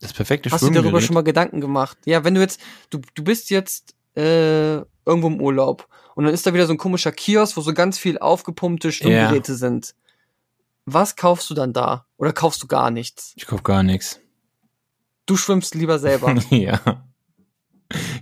Das 0.00 0.12
perfekte 0.12 0.50
Hast 0.50 0.62
du 0.62 0.68
dir 0.68 0.74
darüber 0.74 0.88
Schwimmgerät. 0.88 1.06
schon 1.06 1.14
mal 1.14 1.22
Gedanken 1.22 1.60
gemacht? 1.60 1.98
Ja, 2.04 2.24
wenn 2.24 2.34
du 2.34 2.40
jetzt, 2.40 2.60
du, 2.90 3.00
du 3.14 3.22
bist 3.22 3.50
jetzt 3.50 3.94
äh, 4.16 4.76
irgendwo 4.76 5.28
im 5.28 5.40
Urlaub 5.40 5.88
und 6.14 6.24
dann 6.24 6.34
ist 6.34 6.46
da 6.46 6.54
wieder 6.54 6.66
so 6.66 6.72
ein 6.72 6.78
komischer 6.78 7.12
Kiosk, 7.12 7.56
wo 7.56 7.60
so 7.60 7.72
ganz 7.72 7.98
viel 7.98 8.18
aufgepumpte 8.18 8.90
Schwimmgeräte 8.90 9.54
sind. 9.54 9.94
Was 10.84 11.16
kaufst 11.16 11.48
du 11.50 11.54
dann 11.54 11.72
da? 11.72 12.06
Oder 12.16 12.32
kaufst 12.32 12.62
du 12.62 12.66
gar 12.66 12.90
nichts? 12.90 13.32
Ich 13.36 13.46
kauf 13.46 13.62
gar 13.62 13.82
nichts. 13.82 14.20
Du 15.26 15.36
schwimmst 15.36 15.74
lieber 15.74 15.98
selber. 15.98 16.34
ja. 16.50 16.80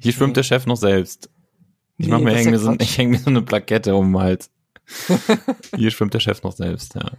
Hier 0.01 0.13
schwimmt 0.13 0.31
Nee. 0.31 0.35
der 0.35 0.43
Chef 0.43 0.67
noch 0.67 0.77
selbst. 0.77 1.31
Ich 1.97 2.09
Nee, 2.09 2.19
mir, 2.19 2.35
häng 2.35 2.45
ja 2.47 2.51
mir 2.51 2.59
so, 2.59 2.71
Quatsch. 2.71 2.83
ich 2.83 2.99
häng 2.99 3.11
mir 3.11 3.19
so 3.19 3.31
eine 3.31 3.43
Plakette 3.43 3.95
um 3.95 4.13
den 4.13 4.21
Hals. 4.21 4.51
Hier 5.77 5.91
schwimmt 5.91 6.13
der 6.15 6.21
Chef 6.21 6.43
noch 6.43 6.53
selbst, 6.53 6.95
ja. 6.95 7.13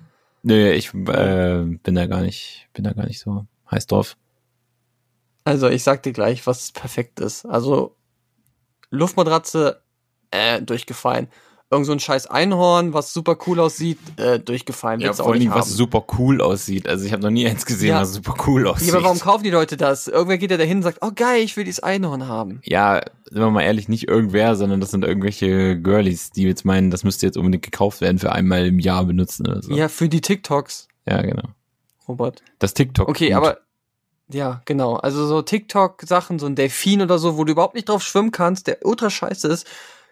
Nö, 0.43 0.71
ich 0.71 0.93
äh, 0.93 1.63
bin 1.63 1.95
da 1.95 2.05
gar 2.07 2.21
nicht, 2.21 2.67
bin 2.73 2.83
da 2.83 2.93
gar 2.93 3.07
nicht 3.07 3.19
so 3.19 3.47
heiß 3.71 3.87
drauf. 3.87 4.17
Also, 5.43 5.69
ich 5.69 5.83
sag 5.83 6.03
dir 6.03 6.11
gleich, 6.13 6.45
was 6.45 6.71
perfekt 6.71 7.19
ist. 7.19 7.45
Also, 7.45 7.95
Luftmatratze, 8.91 9.81
äh, 10.31 10.61
durchgefallen. 10.61 11.27
Irgend 11.71 11.87
so 11.87 11.93
ein 11.93 11.99
scheiß 11.99 12.27
Einhorn, 12.27 12.93
was 12.93 13.11
super 13.11 13.37
cool 13.47 13.59
aussieht, 13.59 13.97
äh, 14.17 14.39
durchgefallen. 14.39 15.01
Ja, 15.01 15.13
vor 15.13 15.25
auch 15.25 15.31
allem, 15.31 15.49
was 15.49 15.69
super 15.71 16.05
cool 16.19 16.39
aussieht. 16.39 16.87
Also 16.87 17.05
ich 17.05 17.11
habe 17.11 17.23
noch 17.23 17.31
nie 17.31 17.47
eins 17.47 17.65
gesehen, 17.65 17.89
Ja. 17.89 18.01
was 18.01 18.13
super 18.13 18.35
cool 18.45 18.67
aussieht. 18.67 18.89
Ja, 18.89 18.93
aber 18.93 19.03
warum 19.05 19.19
kaufen 19.19 19.43
die 19.43 19.49
Leute 19.49 19.75
das? 19.75 20.07
Irgendwer 20.07 20.37
geht 20.37 20.51
ja 20.51 20.57
dahin 20.57 20.77
und 20.77 20.83
sagt, 20.83 20.99
oh 21.01 21.09
geil, 21.15 21.41
ich 21.41 21.57
will 21.57 21.63
dieses 21.63 21.81
Einhorn 21.81 22.27
haben. 22.27 22.61
Ja, 22.65 23.01
sind 23.25 23.39
wir 23.41 23.49
mal 23.49 23.63
ehrlich, 23.63 23.89
nicht 23.89 24.07
irgendwer, 24.07 24.55
sondern 24.55 24.79
das 24.79 24.91
sind 24.91 25.03
irgendwelche 25.03 25.79
Girlies, 25.81 26.29
die 26.29 26.43
jetzt 26.43 26.65
meinen, 26.65 26.91
das 26.91 27.03
müsste 27.03 27.25
jetzt 27.25 27.35
unbedingt 27.37 27.63
gekauft 27.63 27.99
werden 27.99 28.19
für 28.19 28.31
einmal 28.31 28.67
im 28.67 28.77
Jahr 28.77 29.03
benutzen 29.03 29.47
oder 29.47 29.63
so. 29.63 29.73
Ja, 29.73 29.89
für 29.89 30.07
die 30.07 30.21
TikToks, 30.21 30.87
ja 31.07 31.23
genau. 31.23 31.49
Robert. 32.07 32.43
Das 32.59 32.75
TikTok. 32.75 33.09
Okay, 33.09 33.29
gut. 33.29 33.37
aber 33.37 33.57
ja, 34.29 34.61
genau. 34.65 34.95
Also 34.95 35.25
so 35.25 35.41
TikTok-Sachen, 35.41 36.37
so 36.37 36.45
ein 36.45 36.55
Delfin 36.55 37.01
oder 37.01 37.17
so, 37.17 37.37
wo 37.37 37.43
du 37.43 37.51
überhaupt 37.53 37.73
nicht 37.75 37.89
drauf 37.89 38.03
schwimmen 38.03 38.31
kannst, 38.31 38.67
der 38.67 38.85
ultra 38.85 39.09
scheiße 39.09 39.47
ist, 39.47 39.67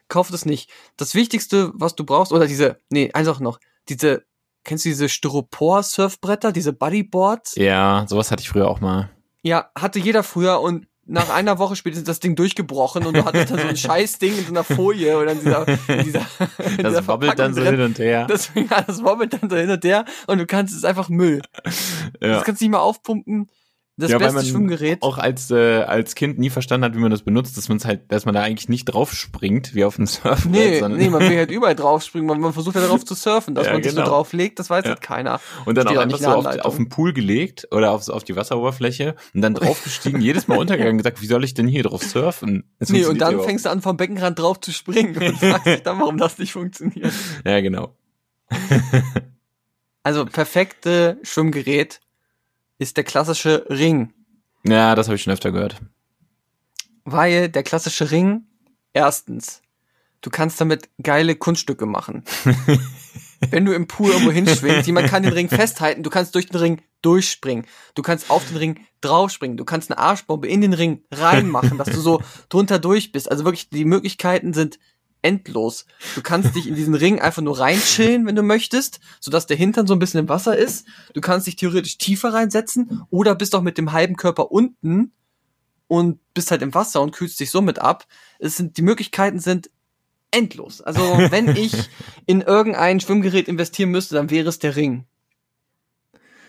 kauf 0.07 0.29
das 0.31 0.45
nicht. 0.45 0.69
Das 0.97 1.15
Wichtigste, 1.15 1.71
was 1.75 1.95
du 1.95 2.03
brauchst, 2.05 2.31
oder 2.31 2.47
diese, 2.47 2.77
nee, 2.89 3.11
eins 3.13 3.27
auch 3.27 3.39
noch, 3.39 3.59
diese, 3.89 4.23
kennst 4.63 4.85
du 4.85 4.89
diese 4.89 5.09
Styropor-Surfbretter, 5.09 6.51
diese 6.51 6.73
Bodyboards? 6.73 7.55
Ja, 7.55 8.05
sowas 8.07 8.31
hatte 8.31 8.41
ich 8.41 8.49
früher 8.49 8.67
auch 8.69 8.81
mal. 8.81 9.09
Ja, 9.41 9.71
hatte 9.77 9.99
jeder 9.99 10.23
früher 10.23 10.61
und 10.61 10.87
nach 11.05 11.29
einer 11.29 11.59
Woche 11.59 11.75
später 11.75 11.97
ist 11.97 12.07
das 12.07 12.21
Ding 12.21 12.37
durchgebrochen 12.37 13.05
und 13.05 13.17
du 13.17 13.25
hattest 13.25 13.51
dann 13.51 13.59
so 13.59 13.67
ein 13.67 13.75
scheiß 13.77 14.19
Ding 14.19 14.37
in 14.37 14.45
so 14.45 14.51
einer 14.51 14.63
Folie 14.63 15.17
oder 15.17 15.33
in 15.33 15.39
dieser, 15.41 15.67
in 15.67 16.03
dieser, 16.05 16.21
in 16.59 16.77
dieser 16.77 16.91
Das 16.91 17.07
wabbelt 17.07 17.37
dann 17.37 17.53
Verpackung 17.53 17.53
so 17.55 17.61
drin. 17.61 17.71
hin 17.75 17.81
und 17.81 17.99
her. 17.99 18.27
Deswegen, 18.29 18.69
ja, 18.69 18.81
das 18.81 19.03
wobbelt 19.03 19.33
dann 19.33 19.49
so 19.49 19.57
hin 19.57 19.69
und 19.69 19.83
her 19.83 20.05
und 20.27 20.37
du 20.37 20.45
kannst, 20.45 20.73
es 20.73 20.85
einfach 20.85 21.09
Müll. 21.09 21.41
ja. 22.21 22.29
Das 22.29 22.45
kannst 22.45 22.61
du 22.61 22.65
nicht 22.65 22.71
mal 22.71 22.79
aufpumpen. 22.79 23.49
Das 23.95 24.09
ja, 24.09 24.17
beste 24.17 24.43
Schwimmgerät. 24.43 25.03
auch 25.03 25.19
als 25.19 25.51
äh, 25.51 25.83
als 25.83 26.15
Kind 26.15 26.39
nie 26.39 26.49
verstanden 26.49 26.83
hat, 26.85 26.95
wie 26.95 26.99
man 26.99 27.11
das 27.11 27.21
benutzt, 27.21 27.57
dass 27.57 27.69
man 27.69 27.77
es 27.77 27.85
halt, 27.85 28.11
dass 28.11 28.25
man 28.25 28.33
da 28.33 28.41
eigentlich 28.41 28.67
nicht 28.67 28.85
drauf 28.85 29.13
springt 29.13 29.75
wie 29.75 29.85
auf 29.85 29.97
dem 29.97 30.07
Surfbrett, 30.07 30.51
Nee, 30.51 30.79
sondern 30.79 30.99
nee, 30.99 31.09
man 31.09 31.21
will 31.21 31.37
halt 31.37 31.51
überall 31.51 31.75
draufspringen, 31.75 32.27
man, 32.27 32.39
man 32.39 32.53
versucht 32.53 32.73
ja 32.75 32.81
darauf 32.81 33.05
zu 33.05 33.13
surfen, 33.13 33.53
dass 33.53 33.67
Ja, 33.67 33.73
man 33.73 33.83
sich 33.83 33.93
genau. 33.93 34.05
so 34.05 34.11
drauflegt, 34.11 34.57
das 34.57 34.71
weiß 34.71 34.85
Ja. 34.85 34.89
halt 34.91 35.01
keiner. 35.01 35.39
und 35.65 35.77
dann 35.77 35.85
Steht 35.85 35.97
auch 35.97 36.01
einfach 36.01 36.17
so 36.17 36.27
auf, 36.27 36.45
auf 36.65 36.75
den 36.75 36.89
Pool 36.89 37.13
gelegt 37.13 37.67
oder 37.69 37.91
auf, 37.91 38.09
auf 38.09 38.23
die 38.23 38.35
Wasseroberfläche 38.35 39.13
und 39.35 39.41
dann 39.41 39.53
draufgestiegen, 39.53 40.21
jedes 40.21 40.47
Mal 40.47 40.57
untergegangen 40.57 40.93
und 40.93 40.97
gesagt, 40.97 41.21
wie 41.21 41.27
soll 41.27 41.43
ich 41.43 41.53
denn 41.53 41.67
hier 41.67 41.83
drauf 41.83 42.01
surfen? 42.03 42.63
Das 42.79 42.89
Nee, 42.89 43.05
und 43.05 43.21
dann 43.21 43.41
fängst 43.41 43.65
du 43.65 43.69
an, 43.69 43.83
vom 43.83 43.95
Beckenrand 43.95 44.39
drauf 44.39 44.59
zu 44.59 44.71
springen 44.71 45.15
und 45.15 45.37
fragst 45.37 45.67
dich 45.67 45.83
dann, 45.83 45.99
warum 45.99 46.17
das 46.17 46.39
nicht 46.39 46.53
funktioniert. 46.53 47.13
Ja, 47.45 47.61
genau. 47.61 47.95
Also 50.03 50.25
perfekte 50.25 51.17
Schwimmgerät 51.23 52.01
ist 52.77 52.97
der 52.97 53.03
klassische 53.03 53.65
Ring. 53.69 54.13
Ja, 54.65 54.95
das 54.95 55.07
habe 55.07 55.15
ich 55.15 55.23
schon 55.23 55.33
öfter 55.33 55.51
gehört. 55.51 55.77
Weil 57.05 57.49
der 57.49 57.63
klassische 57.63 58.11
Ring, 58.11 58.45
erstens, 58.93 59.61
du 60.21 60.29
kannst 60.29 60.59
damit 60.61 60.89
geile 61.01 61.35
Kunststücke 61.35 61.85
machen. 61.85 62.23
Wenn 63.49 63.65
du 63.65 63.73
im 63.73 63.87
Pool 63.87 64.11
irgendwo 64.11 64.31
hinschwingst, 64.31 64.87
jemand 64.87 65.09
kann 65.09 65.23
den 65.23 65.33
Ring 65.33 65.49
festhalten, 65.49 66.03
du 66.03 66.09
kannst 66.09 66.33
durch 66.33 66.47
den 66.47 66.59
Ring 66.59 66.81
durchspringen. 67.01 67.65
Du 67.93 68.01
kannst 68.01 68.29
auf 68.29 68.47
den 68.47 68.55
Ring 68.55 68.79
draufspringen. 69.01 69.57
Du 69.57 69.65
kannst 69.65 69.91
eine 69.91 69.99
Arschbombe 69.99 70.47
in 70.47 70.61
den 70.61 70.73
Ring 70.73 71.03
reinmachen, 71.11 71.77
dass 71.77 71.89
du 71.89 71.99
so 71.99 72.21
drunter 72.49 72.79
durch 72.79 73.11
bist. 73.11 73.29
Also 73.29 73.43
wirklich, 73.43 73.69
die 73.69 73.83
Möglichkeiten 73.83 74.53
sind 74.53 74.79
endlos. 75.23 75.85
Du 76.15 76.21
kannst 76.21 76.55
dich 76.55 76.67
in 76.67 76.75
diesen 76.75 76.93
Ring 76.93 77.19
einfach 77.19 77.41
nur 77.41 77.59
reinchillen, 77.59 78.27
wenn 78.27 78.35
du 78.35 78.43
möchtest, 78.43 78.99
sodass 79.19 79.47
der 79.47 79.57
Hintern 79.57 79.87
so 79.87 79.93
ein 79.93 79.99
bisschen 79.99 80.19
im 80.19 80.29
Wasser 80.29 80.55
ist. 80.55 80.85
Du 81.13 81.21
kannst 81.21 81.47
dich 81.47 81.55
theoretisch 81.55 81.97
tiefer 81.97 82.33
reinsetzen 82.33 83.01
oder 83.09 83.33
bist 83.33 83.55
auch 83.55 83.61
mit 83.61 83.77
dem 83.77 83.93
halben 83.93 84.15
Körper 84.15 84.51
unten 84.51 85.13
und 85.87 86.19
bist 86.33 86.51
halt 86.51 86.61
im 86.61 86.73
Wasser 86.73 87.01
und 87.01 87.11
kühlst 87.11 87.39
dich 87.39 87.49
somit 87.49 87.79
ab. 87.79 88.05
Es 88.37 88.57
sind, 88.57 88.77
die 88.77 88.81
Möglichkeiten 88.81 89.39
sind 89.39 89.71
endlos. 90.31 90.81
Also 90.81 91.01
wenn 91.01 91.55
ich 91.55 91.73
in 92.25 92.41
irgendein 92.41 92.99
Schwimmgerät 92.99 93.47
investieren 93.47 93.91
müsste, 93.91 94.15
dann 94.15 94.29
wäre 94.29 94.49
es 94.49 94.59
der 94.59 94.75
Ring. 94.75 95.05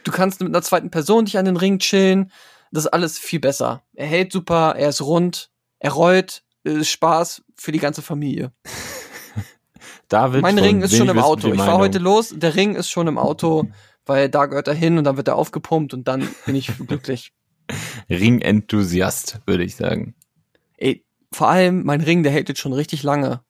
Du 0.02 0.10
kannst 0.10 0.40
mit 0.40 0.48
einer 0.48 0.62
zweiten 0.62 0.90
Person 0.90 1.24
dich 1.24 1.38
an 1.38 1.44
den 1.44 1.56
Ring 1.56 1.78
chillen. 1.78 2.30
Das 2.72 2.84
ist 2.84 2.92
alles 2.92 3.18
viel 3.18 3.40
besser. 3.40 3.84
Er 3.94 4.06
hält 4.06 4.32
super, 4.32 4.74
er 4.76 4.88
ist 4.88 5.00
rund, 5.00 5.50
er 5.78 5.92
rollt, 5.92 6.42
ist 6.64 6.90
Spaß 6.90 7.43
für 7.56 7.72
die 7.72 7.78
ganze 7.78 8.02
Familie. 8.02 8.52
David, 10.08 10.42
mein 10.42 10.58
Ring 10.58 10.82
ist 10.82 10.96
schon 10.96 11.08
im 11.08 11.18
Auto. 11.18 11.52
Ich 11.52 11.60
fahre 11.60 11.78
heute 11.78 11.98
los, 11.98 12.34
der 12.36 12.54
Ring 12.54 12.74
ist 12.74 12.90
schon 12.90 13.06
im 13.06 13.18
Auto, 13.18 13.68
weil 14.06 14.28
da 14.28 14.46
gehört 14.46 14.68
er 14.68 14.74
hin 14.74 14.98
und 14.98 15.04
dann 15.04 15.16
wird 15.16 15.28
er 15.28 15.36
aufgepumpt 15.36 15.94
und 15.94 16.08
dann 16.08 16.28
bin 16.46 16.54
ich 16.54 16.70
glücklich. 16.86 17.32
Ring-Enthusiast, 18.10 19.40
würde 19.46 19.64
ich 19.64 19.76
sagen. 19.76 20.14
Ey, 20.76 21.04
vor 21.32 21.48
allem 21.48 21.84
mein 21.84 22.02
Ring, 22.02 22.22
der 22.22 22.32
hält 22.32 22.48
jetzt 22.48 22.60
schon 22.60 22.74
richtig 22.74 23.02
lange. 23.02 23.40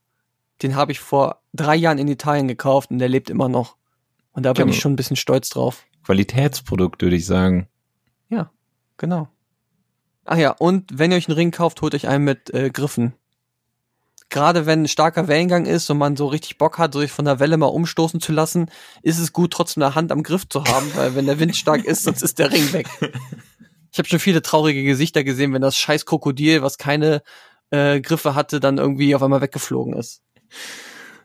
Den 0.63 0.77
habe 0.77 0.93
ich 0.93 1.01
vor 1.01 1.43
drei 1.53 1.75
Jahren 1.75 1.99
in 1.99 2.07
Italien 2.07 2.47
gekauft 2.47 2.91
und 2.91 2.99
der 2.99 3.09
lebt 3.09 3.29
immer 3.29 3.49
noch. 3.49 3.77
Und 4.33 4.45
da 4.45 4.53
bin 4.53 4.69
ich 4.69 4.81
schon 4.81 4.93
ein 4.93 4.97
bisschen 4.97 5.17
stolz 5.17 5.49
drauf. 5.49 5.85
Qualitätsprodukt, 6.05 7.03
würde 7.03 7.17
ich 7.17 7.27
sagen. 7.27 7.69
Ja, 8.29 8.51
genau. 8.97 9.29
Ach 10.25 10.37
ja, 10.37 10.51
und 10.51 10.99
wenn 10.99 11.11
ihr 11.11 11.17
euch 11.17 11.29
einen 11.29 11.37
Ring 11.37 11.51
kauft, 11.51 11.83
holt 11.83 11.95
euch 11.95 12.09
einen 12.09 12.25
mit 12.25 12.53
äh, 12.55 12.71
Griffen. 12.71 13.15
Gerade 14.35 14.67
wenn 14.67 14.83
ein 14.83 14.89
starker 14.89 15.29
Wellengang 15.29 15.65
ist 15.65 15.89
und 15.91 15.99
man 15.99 16.17
so 16.17 16.27
richtig 16.27 16.59
Bock 16.59 16.77
hat, 16.77 16.95
sich 16.95 17.13
von 17.13 17.25
der 17.25 17.39
Welle 17.39 17.57
mal 17.57 17.67
umstoßen 17.67 18.19
zu 18.21 18.33
lassen, 18.33 18.69
ist 19.03 19.21
es 19.21 19.33
gut, 19.33 19.53
trotzdem 19.53 19.85
eine 19.85 19.95
Hand 19.95 20.11
am 20.11 20.25
Griff 20.25 20.49
zu 20.49 20.65
haben, 20.65 20.91
weil 20.97 21.15
wenn 21.15 21.27
der 21.27 21.39
Wind 21.39 21.55
stark 21.55 21.85
ist, 21.85 22.03
sonst 22.03 22.21
ist 22.21 22.41
der 22.41 22.51
Ring 22.51 22.73
weg. 22.73 22.89
Ich 23.93 23.99
habe 23.99 24.09
schon 24.09 24.19
viele 24.19 24.43
traurige 24.43 24.83
Gesichter 24.83 25.23
gesehen, 25.23 25.53
wenn 25.53 25.63
das 25.63 25.77
scheiß 25.77 26.05
Krokodil, 26.05 26.63
was 26.63 26.79
keine 26.79 27.23
äh, 27.71 28.01
Griffe 28.01 28.35
hatte, 28.35 28.59
dann 28.59 28.79
irgendwie 28.79 29.15
auf 29.15 29.23
einmal 29.23 29.41
weggeflogen 29.41 29.95
ist. 29.95 30.21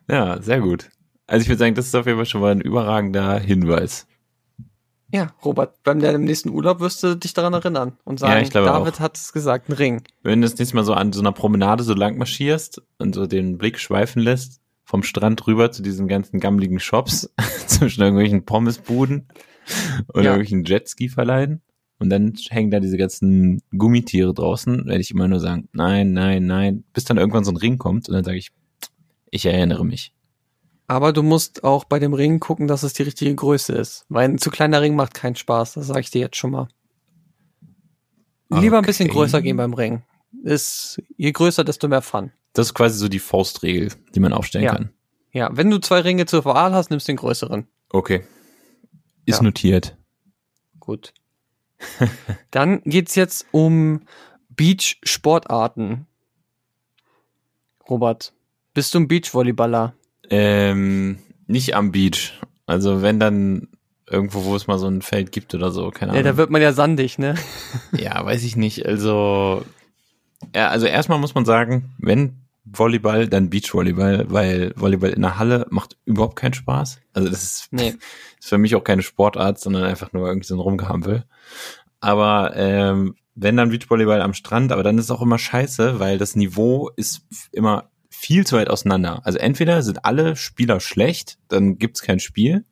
Ja, 0.07 0.39
sehr 0.39 0.59
gut. 0.59 0.89
Also 1.25 1.41
ich 1.41 1.49
würde 1.49 1.57
sagen, 1.57 1.73
das 1.73 1.87
ist 1.87 1.95
auf 1.95 2.05
jeden 2.05 2.19
Fall 2.19 2.27
schon 2.27 2.41
mal 2.41 2.51
ein 2.51 2.61
überragender 2.61 3.39
Hinweis. 3.39 4.05
Ja, 5.11 5.33
Robert, 5.43 5.81
beim 5.83 5.99
deinem 5.99 6.23
nächsten 6.23 6.49
Urlaub 6.49 6.79
wirst 6.81 7.01
du 7.03 7.15
dich 7.15 7.33
daran 7.33 7.53
erinnern 7.53 7.93
und 8.03 8.19
sagen, 8.19 8.33
Ja, 8.33 8.39
ich 8.41 8.51
glaube 8.51 8.67
David 8.67 8.95
auch. 8.95 8.99
hat 8.99 9.17
es 9.17 9.33
gesagt, 9.33 9.69
ein 9.69 9.73
Ring. 9.73 10.03
Wenn 10.21 10.41
du 10.41 10.47
das 10.47 10.57
nächste 10.57 10.75
Mal 10.75 10.83
so 10.85 10.93
an 10.93 11.11
so 11.13 11.19
einer 11.21 11.31
Promenade 11.31 11.83
so 11.83 11.93
lang 11.95 12.17
marschierst 12.17 12.81
und 12.99 13.15
so 13.15 13.25
den 13.25 13.57
Blick 13.57 13.79
schweifen 13.79 14.21
lässt, 14.21 14.61
vom 14.83 15.01
Strand 15.03 15.45
rüber 15.47 15.71
zu 15.71 15.81
diesen 15.81 16.07
ganzen 16.07 16.39
gammeligen 16.39 16.79
Shops, 16.79 17.31
zwischen 17.67 18.01
irgendwelchen 18.01 18.45
Pommesbuden 18.45 19.27
und 20.13 20.23
Ja. 20.23 20.31
irgendwelchen 20.31 20.63
Jetski-Verleihen. 20.65 21.61
Und 22.01 22.09
dann 22.09 22.33
hängen 22.49 22.71
da 22.71 22.79
diese 22.79 22.97
ganzen 22.97 23.61
Gummitiere 23.77 24.33
draußen, 24.33 24.85
werde 24.85 25.01
ich 25.01 25.11
immer 25.11 25.27
nur 25.27 25.39
sagen, 25.41 25.67
nein, 25.73 26.13
nein, 26.13 26.45
nein, 26.45 26.83
bis 26.93 27.03
dann 27.03 27.17
irgendwann 27.17 27.43
so 27.43 27.51
ein 27.51 27.57
Ring 27.57 27.77
kommt 27.77 28.07
und 28.07 28.15
dann 28.15 28.23
sage 28.23 28.37
ich, 28.37 28.51
ich 29.31 29.45
erinnere 29.45 29.85
mich. 29.85 30.13
Aber 30.89 31.13
du 31.13 31.21
musst 31.21 31.63
auch 31.63 31.83
bei 31.83 31.99
dem 31.99 32.13
Ring 32.15 32.39
gucken, 32.39 32.67
dass 32.67 32.81
es 32.81 32.93
die 32.93 33.03
richtige 33.03 33.35
Größe 33.35 33.73
ist. 33.73 34.05
Weil 34.09 34.27
ein 34.27 34.37
zu 34.39 34.49
kleiner 34.49 34.81
Ring 34.81 34.95
macht 34.95 35.13
keinen 35.13 35.35
Spaß, 35.35 35.73
das 35.75 35.85
sage 35.87 35.99
ich 35.99 36.09
dir 36.09 36.19
jetzt 36.21 36.35
schon 36.35 36.49
mal. 36.51 36.67
Lieber 38.49 38.79
ein 38.79 38.85
bisschen 38.85 39.07
Okay. 39.07 39.15
größer 39.15 39.41
gehen 39.43 39.55
beim 39.57 39.73
Ring. 39.75 40.01
Ist, 40.43 40.99
je 41.15 41.31
größer, 41.31 41.63
desto 41.63 41.87
mehr 41.87 42.01
Fun. 42.01 42.31
Das 42.53 42.67
ist 42.67 42.73
quasi 42.73 42.97
so 42.97 43.07
die 43.07 43.19
Faustregel, 43.19 43.91
die 44.15 44.19
man 44.19 44.33
aufstellen 44.33 44.65
Ja. 44.65 44.71
kann. 44.73 44.89
Ja, 45.31 45.49
wenn 45.55 45.69
du 45.69 45.77
zwei 45.77 45.99
Ringe 45.99 46.25
zur 46.25 46.43
Wahl 46.45 46.73
hast, 46.73 46.89
nimmst 46.89 47.07
du 47.07 47.11
den 47.11 47.17
größeren. 47.17 47.67
Okay. 47.91 48.23
Ist 49.25 49.37
Ja. 49.37 49.43
notiert. 49.43 49.95
Gut. 50.79 51.13
Dann 52.51 52.81
geht's 52.83 53.13
jetzt 53.13 53.45
um 53.51 54.01
Beach-Sportarten. 54.49 56.07
Robert, 57.87 58.33
bist 58.73 58.95
du 58.95 58.99
ein 59.01 59.07
Beachvolleyballer? 59.07 59.93
Ähm, 60.29 61.19
nicht 61.47 61.75
am 61.75 61.91
Beach. 61.91 62.39
Also 62.65 63.01
wenn 63.01 63.19
dann 63.19 63.67
irgendwo, 64.09 64.43
wo 64.45 64.55
es 64.55 64.67
mal 64.67 64.77
so 64.79 64.87
ein 64.87 65.01
Feld 65.01 65.31
gibt 65.31 65.53
oder 65.55 65.71
so, 65.71 65.89
keine 65.91 66.11
Ja, 66.13 66.19
Ahnung. 66.19 66.31
da 66.31 66.37
wird 66.37 66.49
man 66.49 66.61
ja 66.61 66.73
sandig, 66.73 67.17
ne? 67.19 67.35
Ja, 67.97 68.23
weiß 68.25 68.43
ich 68.43 68.55
nicht. 68.55 68.85
Also, 68.85 69.63
ja, 70.55 70.69
also 70.69 70.85
erstmal 70.87 71.19
muss 71.19 71.35
man 71.35 71.45
sagen, 71.45 71.91
wenn 71.99 72.37
Volleyball, 72.65 73.27
dann 73.27 73.49
Beachvolleyball, 73.49 74.25
weil 74.29 74.73
Volleyball 74.75 75.09
in 75.11 75.21
der 75.23 75.39
Halle 75.39 75.65
macht 75.69 75.97
überhaupt 76.05 76.35
keinen 76.35 76.53
Spaß. 76.53 76.99
Also 77.13 77.29
das 77.29 77.43
ist, 77.43 77.67
Nee. 77.71 77.95
ist 78.39 78.49
für 78.49 78.57
mich 78.59 78.75
auch 78.75 78.83
keine 78.83 79.01
Sportart, 79.01 79.59
sondern 79.59 79.83
einfach 79.83 80.13
nur 80.13 80.27
irgendwie 80.27 80.47
so 80.47 80.55
ein 80.55 80.59
Rumgehampel. 80.59 81.23
Aber 81.99 82.53
ähm, 82.55 83.15
wenn 83.35 83.57
dann 83.57 83.69
Beachvolleyball 83.69 84.21
am 84.21 84.33
Strand, 84.33 84.71
aber 84.71 84.83
dann 84.83 84.97
ist 84.97 85.05
es 85.05 85.11
auch 85.11 85.21
immer 85.21 85.39
scheiße, 85.39 85.99
weil 85.99 86.17
das 86.17 86.35
Niveau 86.35 86.89
ist 86.95 87.23
immer 87.51 87.89
viel 88.09 88.45
zu 88.45 88.55
weit 88.57 88.69
auseinander. 88.69 89.21
Also 89.25 89.37
entweder 89.39 89.81
sind 89.83 90.05
alle 90.05 90.35
Spieler 90.35 90.79
schlecht, 90.79 91.37
dann 91.47 91.77
gibt's 91.77 92.01
kein 92.01 92.19
Spiel, 92.19 92.65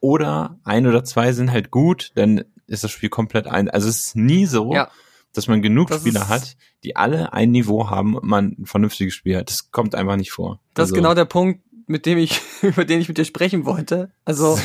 oder 0.00 0.58
ein 0.64 0.86
oder 0.86 1.04
zwei 1.04 1.32
sind 1.32 1.52
halt 1.52 1.70
gut, 1.70 2.12
dann 2.14 2.44
ist 2.66 2.84
das 2.84 2.90
Spiel 2.90 3.08
komplett 3.10 3.46
ein. 3.46 3.68
Also 3.68 3.88
es 3.88 3.98
ist 4.06 4.16
nie 4.16 4.46
so, 4.46 4.72
Ja. 4.74 4.90
dass 5.34 5.46
man 5.48 5.60
genug 5.60 5.88
Das 5.88 6.00
Spieler 6.00 6.22
ist- 6.22 6.28
hat, 6.28 6.56
die 6.84 6.96
alle 6.96 7.32
ein 7.34 7.50
Niveau 7.50 7.90
haben 7.90 8.16
und 8.16 8.24
man 8.24 8.56
ein 8.58 8.66
vernünftiges 8.66 9.12
Spiel 9.14 9.36
hat. 9.36 9.50
Das 9.50 9.70
kommt 9.70 9.94
einfach 9.94 10.16
nicht 10.16 10.32
vor. 10.32 10.60
Das 10.74 10.84
ist 10.88 10.92
Also, 10.92 10.94
genau 11.02 11.14
der 11.14 11.26
Punkt, 11.26 11.60
mit 11.86 12.06
dem 12.06 12.16
ich, 12.18 12.40
über 12.62 12.84
den 12.86 13.00
ich 13.00 13.08
mit 13.08 13.18
dir 13.18 13.24
sprechen 13.26 13.66
wollte. 13.66 14.10
Also 14.24 14.58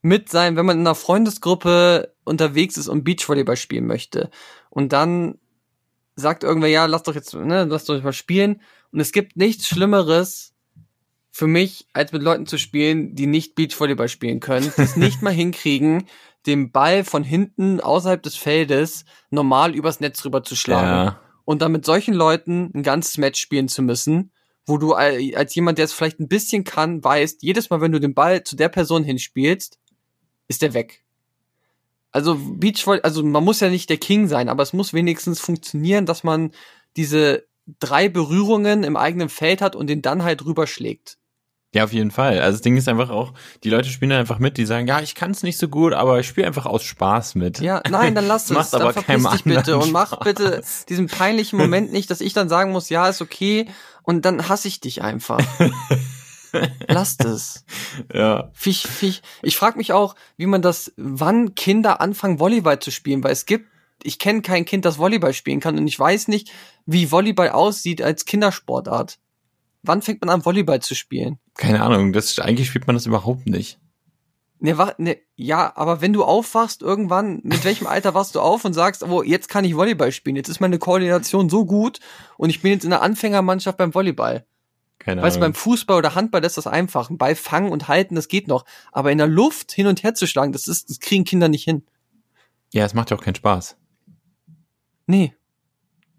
mit 0.00 0.30
sein, 0.30 0.56
wenn 0.56 0.64
man 0.64 0.78
in 0.78 0.86
einer 0.86 0.94
Freundesgruppe 0.94 2.14
unterwegs 2.24 2.76
ist 2.78 2.88
und 2.88 3.04
Beachvolleyball 3.04 3.56
spielen 3.56 3.86
möchte 3.86 4.30
und 4.70 4.92
dann 4.94 5.38
sagt 6.16 6.44
irgendwer, 6.44 6.68
ja, 6.70 6.86
lass 6.86 7.02
doch 7.02 7.14
jetzt, 7.14 7.34
ne, 7.34 7.64
lass 7.64 7.84
doch 7.84 8.02
mal 8.02 8.12
spielen. 8.12 8.62
Und 8.92 9.00
es 9.00 9.12
gibt 9.12 9.36
nichts 9.36 9.66
Schlimmeres 9.68 10.54
für 11.30 11.46
mich, 11.46 11.86
als 11.92 12.12
mit 12.12 12.22
Leuten 12.22 12.46
zu 12.46 12.58
spielen, 12.58 13.14
die 13.14 13.26
nicht 13.26 13.54
Beachvolleyball 13.54 14.08
spielen 14.08 14.40
können, 14.40 14.72
die 14.76 14.82
es 14.82 14.96
nicht 14.96 15.22
mal 15.22 15.32
hinkriegen, 15.32 16.06
den 16.46 16.72
Ball 16.72 17.04
von 17.04 17.22
hinten 17.22 17.80
außerhalb 17.80 18.22
des 18.22 18.36
Feldes 18.36 19.04
normal 19.30 19.74
übers 19.74 20.00
Netz 20.00 20.24
rüber 20.24 20.42
zu 20.42 20.56
schlagen 20.56 20.86
Ja, 20.86 21.20
und 21.44 21.62
dann 21.62 21.72
mit 21.72 21.84
solchen 21.84 22.14
Leuten 22.14 22.70
ein 22.74 22.82
ganzes 22.82 23.18
Match 23.18 23.40
spielen 23.40 23.68
zu 23.68 23.82
müssen, 23.82 24.32
wo 24.66 24.78
du 24.78 24.94
al- 24.94 25.34
als 25.34 25.54
jemand, 25.54 25.78
der 25.78 25.84
es 25.84 25.92
vielleicht 25.92 26.20
ein 26.20 26.28
bisschen 26.28 26.64
kann, 26.64 27.02
weißt, 27.02 27.42
jedes 27.42 27.70
Mal, 27.70 27.80
wenn 27.80 27.92
du 27.92 28.00
den 28.00 28.14
Ball 28.14 28.42
zu 28.42 28.56
der 28.56 28.68
Person 28.68 29.04
hinspielst, 29.04 29.78
ist 30.48 30.62
der 30.62 30.74
weg. 30.74 31.04
Also 32.12 32.36
Beachvolley, 32.36 33.02
also 33.02 33.22
man 33.22 33.44
muss 33.44 33.60
ja 33.60 33.68
nicht 33.68 33.88
der 33.88 33.98
King 33.98 34.26
sein, 34.26 34.48
aber 34.48 34.62
es 34.64 34.72
muss 34.72 34.92
wenigstens 34.92 35.40
funktionieren, 35.40 36.06
dass 36.06 36.24
man 36.24 36.50
diese 36.96 37.46
drei 37.78 38.08
Berührungen 38.08 38.82
im 38.84 38.96
eigenen 38.96 39.28
Feld 39.28 39.62
hat 39.62 39.76
und 39.76 39.86
den 39.86 40.02
dann 40.02 40.22
halt 40.22 40.44
rüberschlägt. 40.44 41.18
ja, 41.72 41.84
auf 41.84 41.92
jeden 41.92 42.10
Fall. 42.10 42.40
Also 42.40 42.56
das 42.56 42.62
Ding 42.62 42.76
ist 42.76 42.88
einfach 42.88 43.10
auch, 43.10 43.32
die 43.62 43.70
Leute 43.70 43.88
spielen 43.88 44.10
dann 44.10 44.18
einfach 44.20 44.40
mit, 44.40 44.56
die 44.56 44.66
sagen, 44.66 44.88
ja, 44.88 45.00
ich 45.00 45.14
kann 45.14 45.30
es 45.30 45.42
nicht 45.44 45.56
so 45.58 45.68
gut, 45.68 45.92
aber 45.92 46.18
ich 46.18 46.26
spiele 46.26 46.46
einfach 46.46 46.66
aus 46.66 46.82
Spaß 46.82 47.36
mit. 47.36 47.60
Ja, 47.60 47.80
nein, 47.88 48.14
dann 48.14 48.26
lass 48.26 48.50
es. 48.50 48.70
Dann 48.70 48.82
aber 48.82 48.92
verpiss 48.92 49.30
dich 49.30 49.44
bitte 49.44 49.78
und 49.78 49.92
mach 49.92 50.08
Spaß. 50.14 50.24
bitte 50.24 50.62
diesen 50.88 51.06
peinlichen 51.06 51.58
Moment 51.58 51.92
nicht, 51.92 52.10
dass 52.10 52.20
ich 52.20 52.32
dann 52.32 52.48
sagen 52.48 52.72
muss, 52.72 52.88
ja, 52.88 53.08
ist 53.08 53.22
okay 53.22 53.68
und 54.02 54.24
dann 54.24 54.48
hasse 54.48 54.66
ich 54.66 54.80
dich 54.80 55.02
einfach. 55.02 55.40
Lasst 56.88 57.24
es. 57.24 57.64
Ja, 58.12 58.50
Ich, 58.64 58.88
ich, 59.02 59.22
ich 59.42 59.56
frage 59.56 59.78
mich 59.78 59.92
auch, 59.92 60.16
wie 60.36 60.46
man 60.46 60.62
das, 60.62 60.92
wann 60.96 61.54
Kinder 61.54 62.00
anfangen, 62.00 62.40
Volleyball 62.40 62.80
zu 62.80 62.90
spielen, 62.90 63.22
weil 63.22 63.30
es 63.32 63.46
gibt, 63.46 63.68
ich 64.04 64.18
kenne 64.18 64.42
kein 64.42 64.64
Kind, 64.64 64.84
das 64.84 64.98
Volleyball 64.98 65.34
spielen 65.34 65.60
kann 65.60 65.78
und 65.78 65.86
ich 65.86 65.98
weiß 65.98 66.28
nicht, 66.28 66.50
wie 66.86 67.10
Volleyball 67.10 67.50
aussieht 67.50 68.02
als 68.02 68.24
Kindersportart. 68.24 69.18
Wann 69.82 70.02
fängt 70.02 70.20
man 70.20 70.30
an, 70.30 70.44
Volleyball 70.44 70.80
zu 70.80 70.94
spielen? 70.94 71.38
keine 71.60 71.82
Ahnung, 71.82 72.12
das 72.12 72.38
eigentlich 72.38 72.68
spielt 72.68 72.86
man 72.86 72.96
das 72.96 73.06
überhaupt 73.06 73.46
nicht. 73.46 73.78
Ne, 74.60 74.76
wa, 74.78 74.94
ne, 74.98 75.18
ja, 75.36 75.72
aber 75.76 76.00
wenn 76.00 76.12
du 76.12 76.24
aufwachst 76.24 76.82
irgendwann, 76.82 77.40
mit 77.44 77.64
welchem 77.64 77.86
Alter 77.86 78.14
wachst 78.14 78.34
du 78.34 78.40
auf 78.40 78.64
und 78.64 78.72
sagst, 78.72 79.02
oh, 79.02 79.22
jetzt 79.22 79.48
kann 79.48 79.64
ich 79.64 79.76
Volleyball 79.76 80.10
spielen, 80.10 80.36
jetzt 80.36 80.48
ist 80.48 80.60
meine 80.60 80.78
Koordination 80.78 81.48
so 81.48 81.64
gut 81.66 82.00
und 82.36 82.50
ich 82.50 82.62
bin 82.62 82.72
jetzt 82.72 82.84
in 82.84 82.90
der 82.90 83.02
Anfängermannschaft 83.02 83.76
beim 83.78 83.94
Volleyball. 83.94 84.46
Keine 84.98 85.22
Weißt 85.22 85.36
du, 85.36 85.40
beim 85.40 85.54
Fußball 85.54 85.96
oder 85.96 86.14
Handball 86.14 86.44
ist 86.44 86.58
das 86.58 86.66
einfach. 86.66 87.08
Ein 87.08 87.16
Ball 87.16 87.34
fangen 87.34 87.72
und 87.72 87.88
halten, 87.88 88.16
das 88.16 88.28
geht 88.28 88.48
noch. 88.48 88.66
Aber 88.92 89.10
in 89.10 89.16
der 89.16 89.28
Luft 89.28 89.72
hin 89.72 89.86
und 89.86 90.02
her 90.02 90.14
zu 90.14 90.26
schlagen, 90.26 90.52
das 90.52 90.68
ist, 90.68 90.90
das 90.90 91.00
kriegen 91.00 91.24
Kinder 91.24 91.48
nicht 91.48 91.64
hin. 91.64 91.84
ja, 92.72 92.84
es 92.84 92.92
macht 92.92 93.10
ja 93.10 93.16
auch 93.16 93.22
keinen 93.22 93.34
Spaß. 93.34 93.76
Nee. 95.10 95.34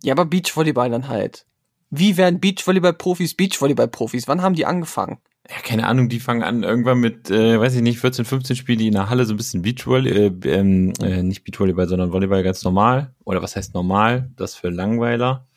Ja, 0.04 0.14
aber 0.14 0.26
Beachvolleyball 0.26 0.90
dann 0.90 1.08
halt. 1.08 1.46
Wie 1.90 2.18
werden 2.18 2.40
Beachvolleyball-Profis 2.40 3.36
Beachvolleyball-Profis? 3.36 4.28
Wann 4.28 4.42
haben 4.42 4.56
die 4.56 4.66
angefangen? 4.66 5.18
Ja, 5.50 5.56
keine 5.64 5.88
Ahnung, 5.88 6.08
die 6.08 6.20
fangen 6.20 6.44
an 6.44 6.64
irgendwann 6.64 7.00
mit, 7.00 7.30
äh, 7.30 7.60
weiß 7.60 7.76
ich 7.76 7.82
nicht, 7.82 8.00
14, 8.00 8.26
15 8.26 8.56
Spielen 8.56 8.80
die 8.80 8.88
in 8.88 8.94
der 8.94 9.10
Halle 9.10 9.26
so 9.26 9.34
ein 9.34 9.38
bisschen 9.38 9.62
Beachvolleyball, 9.62 10.48
äh, 10.48 10.58
ähm, 10.58 10.94
äh, 11.02 11.24
nicht 11.24 11.44
Beachvolleyball, 11.44 11.88
sondern 11.88 12.12
Volleyball 12.14 12.44
ganz 12.44 12.64
normal. 12.64 13.14
Oder 13.26 13.42
was 13.42 13.56
heißt 13.56 13.74
normal? 13.74 14.30
Das 14.36 14.56
für 14.56 14.70
Langweiler. 14.70 15.48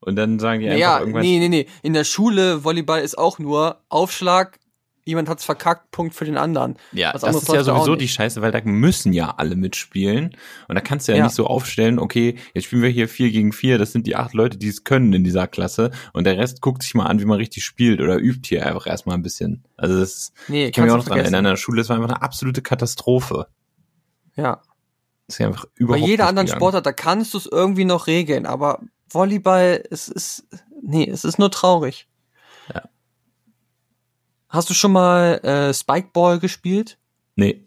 Und 0.00 0.16
dann 0.16 0.38
sagen 0.38 0.60
die 0.60 0.66
einfach 0.68 0.80
Ja, 0.80 0.98
irgendwann. 1.00 1.22
nee, 1.22 1.38
nee, 1.38 1.48
nee. 1.48 1.66
In 1.82 1.92
der 1.92 2.04
Schule 2.04 2.64
Volleyball 2.64 3.02
ist 3.02 3.16
auch 3.16 3.38
nur 3.38 3.80
Aufschlag, 3.88 4.58
jemand 5.04 5.28
hat's 5.28 5.44
verkackt, 5.44 5.90
Punkt 5.90 6.14
für 6.14 6.24
den 6.24 6.36
anderen. 6.36 6.76
Ja, 6.92 7.12
das 7.12 7.22
ist 7.22 7.48
ja 7.48 7.64
sowieso 7.64 7.96
die. 7.96 8.08
Scheiße, 8.08 8.40
weil 8.42 8.52
da 8.52 8.60
müssen 8.64 9.12
ja 9.12 9.34
alle 9.36 9.56
mitspielen. 9.56 10.36
Und 10.68 10.74
da 10.74 10.80
kannst 10.80 11.08
du 11.08 11.12
ja, 11.12 11.18
Ja. 11.18 11.24
nicht 11.24 11.34
so 11.34 11.46
aufstellen, 11.46 11.98
okay, 11.98 12.36
jetzt 12.54 12.64
spielen 12.64 12.82
wir 12.82 12.90
hier 12.90 13.08
vier 13.08 13.30
gegen 13.30 13.52
vier, 13.52 13.78
das 13.78 13.92
sind 13.92 14.06
die 14.06 14.16
acht 14.16 14.34
Leute, 14.34 14.58
die 14.58 14.68
es 14.68 14.84
können 14.84 15.12
in 15.12 15.24
dieser 15.24 15.46
Klasse. 15.48 15.90
Und 16.12 16.24
der 16.24 16.38
Rest 16.38 16.60
guckt 16.60 16.82
sich 16.82 16.94
mal 16.94 17.06
an, 17.06 17.20
wie 17.20 17.24
man 17.24 17.38
richtig 17.38 17.64
spielt 17.64 18.00
oder 18.00 18.18
übt 18.18 18.48
hier 18.48 18.66
einfach 18.66 18.86
erstmal 18.86 19.16
ein 19.16 19.22
bisschen. 19.22 19.64
Also 19.76 19.98
das 19.98 20.32
Nee, 20.48 20.66
ich 20.66 20.72
kann 20.72 20.84
mich 20.84 20.92
auch 20.92 20.98
noch 20.98 21.04
dran 21.06 21.18
erinnern, 21.18 21.44
in 21.46 21.50
der 21.50 21.56
Schule, 21.56 21.78
das 21.78 21.88
war 21.88 21.96
einfach 21.96 22.08
eine 22.08 22.22
absolute 22.22 22.62
Katastrophe. 22.62 23.46
Ja. 24.36 24.62
Das 25.26 25.36
ist 25.36 25.38
ja 25.38 25.46
einfach 25.48 25.64
Bei 25.64 25.70
überhaupt 25.76 26.06
jeder 26.06 26.24
nicht 26.24 26.28
anderen 26.28 26.46
gegangen. 26.46 26.60
Sportart, 26.60 26.86
da 26.86 26.92
kannst 26.92 27.34
du 27.34 27.38
es 27.38 27.46
irgendwie 27.46 27.84
noch 27.84 28.06
regeln, 28.06 28.46
aber 28.46 28.80
Volleyball, 29.10 29.82
es 29.90 30.08
ist, 30.08 30.46
nee, 30.82 31.08
es 31.08 31.24
ist 31.24 31.38
nur 31.38 31.50
traurig. 31.50 32.08
Ja. 32.72 32.82
Hast 34.52 34.68
du 34.68 34.74
schon 34.74 34.92
mal 34.92 35.38
äh, 35.38 35.72
Spikeball 35.72 36.38
gespielt? 36.38 36.98
Nee. 37.36 37.64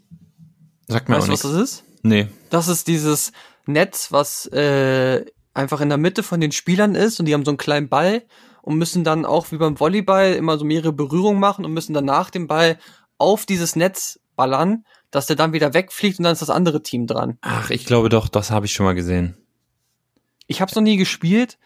Sagt 0.88 1.10
mir 1.10 1.16
weißt 1.16 1.24
auch 1.24 1.28
du, 1.28 1.34
was 1.34 1.42
das 1.42 1.54
ist? 1.54 1.84
Nee. 2.04 2.28
Das 2.52 2.68
ist 2.68 2.88
dieses 2.88 3.32
Netz, 3.66 4.12
was 4.12 4.46
äh, 4.54 5.26
einfach 5.56 5.82
in 5.82 5.90
der 5.90 5.98
Mitte 5.98 6.22
von 6.22 6.40
den 6.40 6.52
Spielern 6.52 6.94
ist 6.94 7.20
und 7.20 7.26
die 7.26 7.34
haben 7.34 7.44
so 7.44 7.50
einen 7.50 7.58
kleinen 7.58 7.90
Ball 7.90 8.22
und 8.62 8.78
müssen 8.78 9.04
dann 9.04 9.26
auch 9.26 9.52
wie 9.52 9.58
beim 9.58 9.80
Volleyball 9.80 10.34
immer 10.34 10.60
so 10.60 10.66
mehrere 10.66 10.94
Berührungen 10.94 11.40
machen 11.40 11.66
und 11.66 11.74
müssen 11.74 11.96
dann 11.96 12.06
nach 12.06 12.30
dem 12.30 12.46
Ball 12.46 12.78
auf 13.18 13.48
dieses 13.48 13.76
Netz 13.76 14.20
ballern, 14.36 14.86
dass 15.10 15.26
der 15.26 15.36
dann 15.36 15.54
wieder 15.54 15.74
wegfliegt 15.74 16.20
und 16.20 16.24
dann 16.24 16.34
ist 16.34 16.44
das 16.44 16.52
andere 16.52 16.84
Team 16.84 17.08
dran. 17.08 17.40
Ach, 17.42 17.72
ich 17.72 17.88
glaube 17.88 18.10
doch, 18.10 18.28
das 18.28 18.52
habe 18.52 18.68
ich 18.68 18.74
schon 18.74 18.86
mal 18.86 18.94
gesehen. 18.94 19.36
Ich 20.46 20.62
habe 20.62 20.70
es 20.70 20.76
noch 20.76 20.84
nie 20.84 20.98
gespielt. 20.98 21.58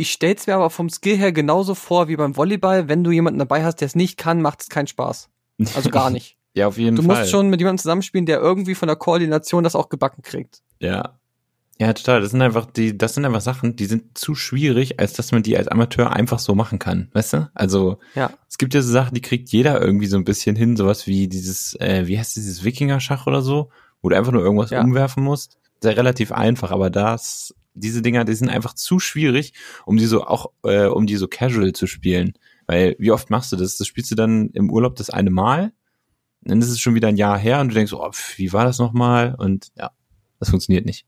Ich 0.00 0.12
stell's 0.12 0.46
mir 0.46 0.54
aber 0.54 0.70
vom 0.70 0.88
Skill 0.88 1.16
her 1.18 1.32
genauso 1.32 1.74
vor 1.74 2.06
wie 2.06 2.14
beim 2.16 2.36
Volleyball. 2.36 2.88
Wenn 2.88 3.02
du 3.02 3.10
jemanden 3.10 3.40
dabei 3.40 3.64
hast, 3.64 3.80
der 3.80 3.86
es 3.86 3.96
nicht 3.96 4.16
kann, 4.16 4.40
macht 4.40 4.60
es 4.62 4.68
keinen 4.68 4.86
Spaß. 4.86 5.28
Also 5.74 5.90
gar 5.90 6.08
nicht. 6.10 6.36
ja, 6.54 6.68
auf 6.68 6.78
jeden 6.78 6.94
Du 6.96 7.02
Fall. 7.02 7.18
musst 7.20 7.30
schon 7.32 7.50
mit 7.50 7.60
jemandem 7.60 7.78
zusammenspielen, 7.82 8.24
der 8.24 8.38
irgendwie 8.38 8.76
von 8.76 8.86
der 8.86 8.94
Koordination 8.96 9.64
das 9.64 9.74
auch 9.74 9.88
gebacken 9.88 10.22
kriegt. 10.22 10.62
Ja. 10.80 11.18
Ja, 11.80 11.92
total. 11.92 12.20
Das 12.20 12.30
sind 12.30 12.42
einfach 12.42 12.66
die, 12.66 12.96
das 12.96 13.14
sind 13.14 13.24
einfach 13.24 13.40
Sachen, 13.40 13.74
die 13.74 13.86
sind 13.86 14.16
zu 14.16 14.36
schwierig, 14.36 15.00
als 15.00 15.14
dass 15.14 15.32
man 15.32 15.42
die 15.42 15.56
als 15.58 15.66
Amateur 15.68 16.12
einfach 16.12 16.38
so 16.38 16.54
machen 16.54 16.78
kann. 16.78 17.08
Weißt 17.12 17.32
du? 17.32 17.50
Also, 17.54 17.98
Ja. 18.14 18.30
es 18.48 18.56
gibt 18.58 18.74
ja 18.74 18.82
so 18.82 18.92
Sachen, 18.92 19.14
die 19.14 19.20
kriegt 19.20 19.48
jeder 19.50 19.80
irgendwie 19.80 20.06
so 20.06 20.16
ein 20.16 20.24
bisschen 20.24 20.54
hin, 20.54 20.76
sowas 20.76 21.08
wie 21.08 21.26
dieses, 21.28 21.74
äh, 21.80 22.06
wie 22.06 22.18
heißt 22.18 22.36
dieses 22.36 22.62
Wikinger-Schach 22.62 23.26
oder 23.26 23.42
so, 23.42 23.70
wo 24.00 24.08
du 24.10 24.16
einfach 24.16 24.32
nur 24.32 24.42
irgendwas 24.42 24.70
Ja. 24.70 24.80
umwerfen 24.82 25.24
musst. 25.24 25.58
Sehr 25.80 25.96
relativ 25.96 26.30
einfach, 26.32 26.70
aber 26.72 26.88
das, 26.90 27.54
diese 27.78 28.02
Dinger, 28.02 28.24
die 28.24 28.34
sind 28.34 28.48
einfach 28.48 28.74
zu 28.74 28.98
schwierig, 28.98 29.52
um 29.86 29.96
die 29.96 30.06
so 30.06 30.24
auch, 30.24 30.52
äh, 30.64 30.86
um 30.86 31.06
die 31.06 31.16
so 31.16 31.28
casual 31.28 31.72
zu 31.72 31.86
spielen. 31.86 32.34
Weil, 32.66 32.96
wie 32.98 33.12
oft 33.12 33.30
machst 33.30 33.52
du 33.52 33.56
das? 33.56 33.76
Das 33.76 33.86
spielst 33.86 34.10
du 34.10 34.14
dann 34.14 34.50
im 34.50 34.70
Urlaub 34.70 34.96
das 34.96 35.10
eine 35.10 35.30
Mal, 35.30 35.72
dann 36.42 36.60
ist 36.60 36.68
es 36.68 36.80
schon 36.80 36.94
wieder 36.94 37.08
ein 37.08 37.16
Jahr 37.16 37.38
her 37.38 37.60
und 37.60 37.68
du 37.68 37.74
denkst, 37.74 37.92
oh, 37.92 38.10
pf, 38.10 38.38
wie 38.38 38.52
war 38.52 38.64
das 38.64 38.78
nochmal? 38.78 39.34
Und 39.36 39.68
ja, 39.76 39.90
das 40.38 40.50
funktioniert 40.50 40.86
nicht. 40.86 41.06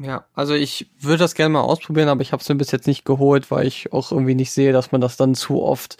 Ja, 0.00 0.26
also 0.34 0.54
ich 0.54 0.90
würde 0.98 1.18
das 1.18 1.34
gerne 1.34 1.54
mal 1.54 1.62
ausprobieren, 1.62 2.08
aber 2.08 2.20
ich 2.20 2.32
habe 2.32 2.42
es 2.42 2.48
mir 2.48 2.56
bis 2.56 2.70
jetzt 2.70 2.86
nicht 2.86 3.06
geholt, 3.06 3.50
weil 3.50 3.66
ich 3.66 3.92
auch 3.92 4.12
irgendwie 4.12 4.34
nicht 4.34 4.52
sehe, 4.52 4.72
dass 4.72 4.92
man 4.92 5.00
das 5.00 5.16
dann 5.16 5.34
zu 5.34 5.62
oft 5.62 5.96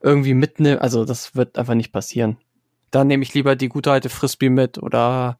irgendwie 0.00 0.34
mitnimmt. 0.34 0.80
Also 0.80 1.04
das 1.04 1.36
wird 1.36 1.56
einfach 1.56 1.74
nicht 1.74 1.92
passieren. 1.92 2.38
Dann 2.90 3.06
nehme 3.06 3.22
ich 3.22 3.34
lieber 3.34 3.54
die 3.54 3.68
gute 3.68 3.92
alte 3.92 4.08
Frisbee 4.08 4.50
mit 4.50 4.78
oder 4.78 5.38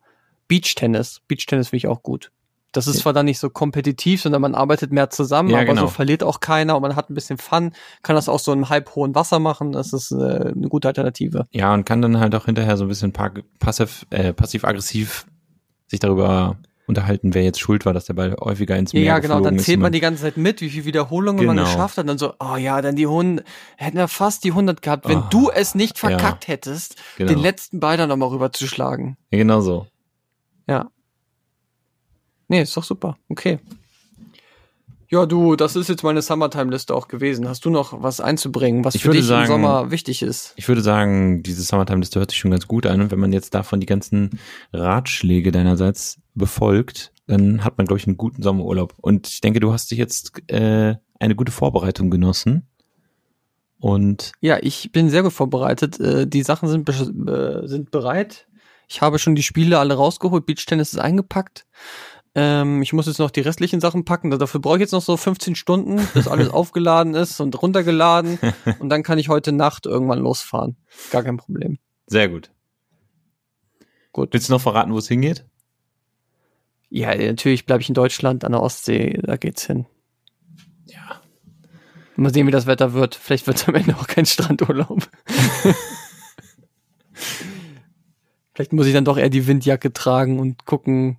Beachtennis. 0.48 1.20
Beachtennis 1.28 1.68
finde 1.68 1.78
ich 1.78 1.86
auch 1.88 2.02
gut. 2.02 2.30
Das 2.72 2.86
ist 2.86 2.96
Ja. 2.96 3.02
zwar 3.02 3.12
dann 3.14 3.24
nicht 3.26 3.38
so 3.38 3.48
kompetitiv, 3.48 4.20
sondern 4.20 4.42
man 4.42 4.54
arbeitet 4.54 4.92
mehr 4.92 5.08
zusammen, 5.08 5.48
Ja, 5.48 5.58
aber 5.58 5.66
genau. 5.66 5.82
so 5.82 5.88
verliert 5.88 6.22
auch 6.22 6.40
keiner 6.40 6.76
und 6.76 6.82
man 6.82 6.94
hat 6.94 7.08
ein 7.08 7.14
bisschen 7.14 7.38
Fun, 7.38 7.72
kann 8.02 8.16
das 8.16 8.28
auch 8.28 8.38
so 8.40 8.52
im 8.52 8.68
halb 8.68 8.94
hohen 8.94 9.14
Wasser 9.14 9.38
machen. 9.38 9.72
Das 9.72 9.92
ist 9.94 10.10
äh, 10.12 10.52
eine 10.54 10.68
gute 10.68 10.88
Alternative. 10.88 11.46
Ja, 11.52 11.72
und 11.72 11.84
kann 11.86 12.02
dann 12.02 12.20
halt 12.20 12.34
auch 12.34 12.44
hinterher 12.44 12.76
so 12.76 12.84
ein 12.84 12.88
bisschen 12.88 13.12
pa 13.12 13.30
passiv, 13.60 14.04
äh, 14.10 14.32
passiv-aggressiv 14.34 15.26
sich 15.86 16.00
darüber 16.00 16.58
unterhalten, 16.88 17.34
wer 17.34 17.42
jetzt 17.42 17.58
schuld 17.60 17.84
war, 17.86 17.92
dass 17.94 18.04
der 18.04 18.14
Ball 18.14 18.36
häufiger 18.40 18.76
ins 18.76 18.92
Meer 18.92 19.02
Ja, 19.02 19.18
genau, 19.20 19.40
dann 19.40 19.58
zählt 19.58 19.80
man 19.80 19.90
die 19.92 19.98
ganze 20.00 20.22
Zeit 20.22 20.36
mit, 20.36 20.60
wie 20.60 20.68
viele 20.70 20.84
Wiederholungen 20.84 21.44
man 21.46 21.56
Genau. 21.56 21.66
geschafft 21.68 21.96
hat. 21.96 22.02
Und 22.04 22.08
dann 22.08 22.18
so, 22.18 22.34
oh 22.38 22.56
ja, 22.56 22.80
dann 22.82 22.94
die 22.94 23.06
100, 23.06 23.44
hätten 23.76 23.96
wir 23.96 24.06
fast 24.06 24.44
die 24.44 24.50
100 24.52 24.82
gehabt, 24.82 25.08
wenn 25.08 25.18
Oh, 25.20 25.24
du 25.30 25.50
es 25.50 25.74
nicht 25.74 26.00
ja. 26.02 26.10
verkackt 26.10 26.46
hättest, 26.46 26.96
genau. 27.16 27.32
den 27.32 27.38
letzten 27.40 27.80
Ball 27.80 27.96
dann 27.96 28.08
nochmal 28.10 28.28
rüberzuschlagen. 28.28 29.16
ja, 29.32 29.38
genau 29.38 29.60
so. 29.62 29.86
Ja. 30.66 30.90
Nee, 32.48 32.62
ist 32.62 32.76
doch 32.76 32.84
super. 32.84 33.16
Okay. 33.28 33.58
Ja, 35.08 35.24
du, 35.24 35.54
das 35.54 35.76
ist 35.76 35.88
jetzt 35.88 36.02
meine 36.02 36.20
Summertime-Liste 36.20 36.92
auch 36.94 37.06
gewesen. 37.06 37.48
Hast 37.48 37.64
du 37.64 37.70
noch 37.70 38.02
was 38.02 38.20
einzubringen, 38.20 38.84
was 38.84 38.96
Ich 38.96 39.02
für 39.02 39.10
dich 39.10 39.24
sagen- 39.24 39.42
im 39.42 39.46
Sommer 39.62 39.90
wichtig 39.92 40.22
ist? 40.22 40.52
Ich 40.56 40.66
würde 40.66 40.80
sagen, 40.80 41.44
diese 41.44 41.62
Summertime-Liste 41.62 42.18
hört 42.18 42.30
sich 42.32 42.40
schon 42.40 42.50
ganz 42.50 42.66
gut 42.66 42.86
an. 42.86 43.00
Und 43.00 43.10
wenn 43.12 43.20
man 43.20 43.32
jetzt 43.32 43.54
davon 43.54 43.78
die 43.78 43.86
ganzen 43.86 44.40
Ratschläge 44.72 45.52
deinerseits 45.52 46.18
befolgt, 46.34 47.12
dann 47.28 47.62
hat 47.64 47.78
man, 47.78 47.86
glaube 47.86 47.98
ich, 48.00 48.06
einen 48.08 48.16
guten 48.16 48.42
Sommerurlaub. 48.42 48.94
Und 49.00 49.28
ich 49.28 49.40
denke, 49.40 49.60
du 49.60 49.72
hast 49.72 49.90
dich 49.92 49.98
jetzt 49.98 50.32
äh, 50.50 50.96
eine 51.20 51.34
gute 51.36 51.52
Vorbereitung 51.52 52.10
genossen. 52.10 52.66
Und 53.78 54.32
Ja, 54.40 54.58
ich 54.60 54.90
bin 54.90 55.08
sehr 55.10 55.22
gut 55.22 55.32
vorbereitet. 55.32 56.00
Äh, 56.00 56.26
Die 56.26 56.42
Sachen 56.42 56.68
sind, 56.68 56.88
äh, 56.88 57.66
sind 57.68 57.90
bereit. 57.92 58.46
Ich 58.88 59.00
habe 59.00 59.18
schon 59.18 59.34
die 59.34 59.42
Spiele 59.42 59.78
alle 59.78 59.94
rausgeholt. 59.94 60.46
Beachtennis 60.46 60.92
ist 60.92 60.98
eingepackt. 60.98 61.66
Ähm, 62.34 62.82
ich 62.82 62.92
muss 62.92 63.06
jetzt 63.06 63.18
noch 63.18 63.30
die 63.30 63.40
restlichen 63.40 63.80
Sachen 63.80 64.04
packen. 64.04 64.30
Dafür 64.30 64.60
brauche 64.60 64.76
ich 64.76 64.82
jetzt 64.82 64.92
noch 64.92 65.02
so 65.02 65.16
15 65.16 65.54
Stunden, 65.54 66.06
bis 66.12 66.28
alles 66.28 66.50
aufgeladen 66.50 67.14
ist 67.14 67.40
und 67.40 67.60
runtergeladen. 67.60 68.38
Und 68.78 68.90
dann 68.90 69.02
kann 69.02 69.18
ich 69.18 69.28
heute 69.28 69.52
Nacht 69.52 69.86
irgendwann 69.86 70.18
losfahren. 70.18 70.76
Gar 71.10 71.22
kein 71.22 71.38
Problem. 71.38 71.78
sehr 72.06 72.28
gut. 72.28 72.50
Gut. 74.12 74.32
Willst 74.32 74.48
du 74.48 74.52
noch 74.52 74.60
verraten, 74.60 74.92
wo 74.92 74.98
es 74.98 75.08
hingeht? 75.08 75.46
Ja, 76.88 77.14
natürlich 77.14 77.66
bleibe 77.66 77.82
ich 77.82 77.88
in 77.88 77.94
Deutschland 77.94 78.44
an 78.44 78.52
der 78.52 78.62
Ostsee. 78.62 79.18
Da 79.22 79.36
geht's 79.36 79.66
hin. 79.66 79.86
Ja. 80.86 81.20
Mal 82.16 82.32
sehen, 82.32 82.46
wie 82.46 82.50
das 82.50 82.66
Wetter 82.66 82.92
wird. 82.94 83.14
Vielleicht 83.14 83.46
wird 83.46 83.58
es 83.58 83.68
am 83.68 83.74
Ende 83.74 83.96
auch 83.96 84.06
kein 84.06 84.24
Strandurlaub. 84.24 85.08
Vielleicht 88.56 88.72
muss 88.72 88.86
ich 88.86 88.94
dann 88.94 89.04
doch 89.04 89.18
eher 89.18 89.28
die 89.28 89.46
Windjacke 89.46 89.92
tragen 89.92 90.38
und 90.38 90.64
gucken, 90.64 91.18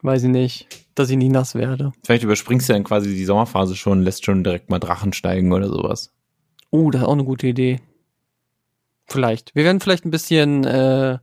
weiß 0.00 0.22
ich 0.22 0.30
nicht, 0.30 0.66
dass 0.94 1.10
ich 1.10 1.18
nicht 1.18 1.30
nass 1.30 1.54
werde. 1.54 1.92
Vielleicht 2.02 2.22
überspringst 2.22 2.66
du 2.66 2.72
dann 2.72 2.82
quasi 2.82 3.14
die 3.14 3.26
Sommerphase 3.26 3.76
schon, 3.76 4.00
lässt 4.00 4.24
schon 4.24 4.42
direkt 4.42 4.70
mal 4.70 4.78
Drachen 4.78 5.12
steigen 5.12 5.52
oder 5.52 5.68
sowas. 5.68 6.14
Oh, 6.70 6.90
das 6.90 7.02
ist 7.02 7.08
auch 7.08 7.12
eine 7.12 7.24
gute 7.24 7.46
Idee. 7.46 7.82
Vielleicht. 9.06 9.54
Wir 9.54 9.64
werden 9.64 9.80
vielleicht 9.80 10.06
ein 10.06 10.10
bisschen 10.10 10.64
äh, 10.64 11.18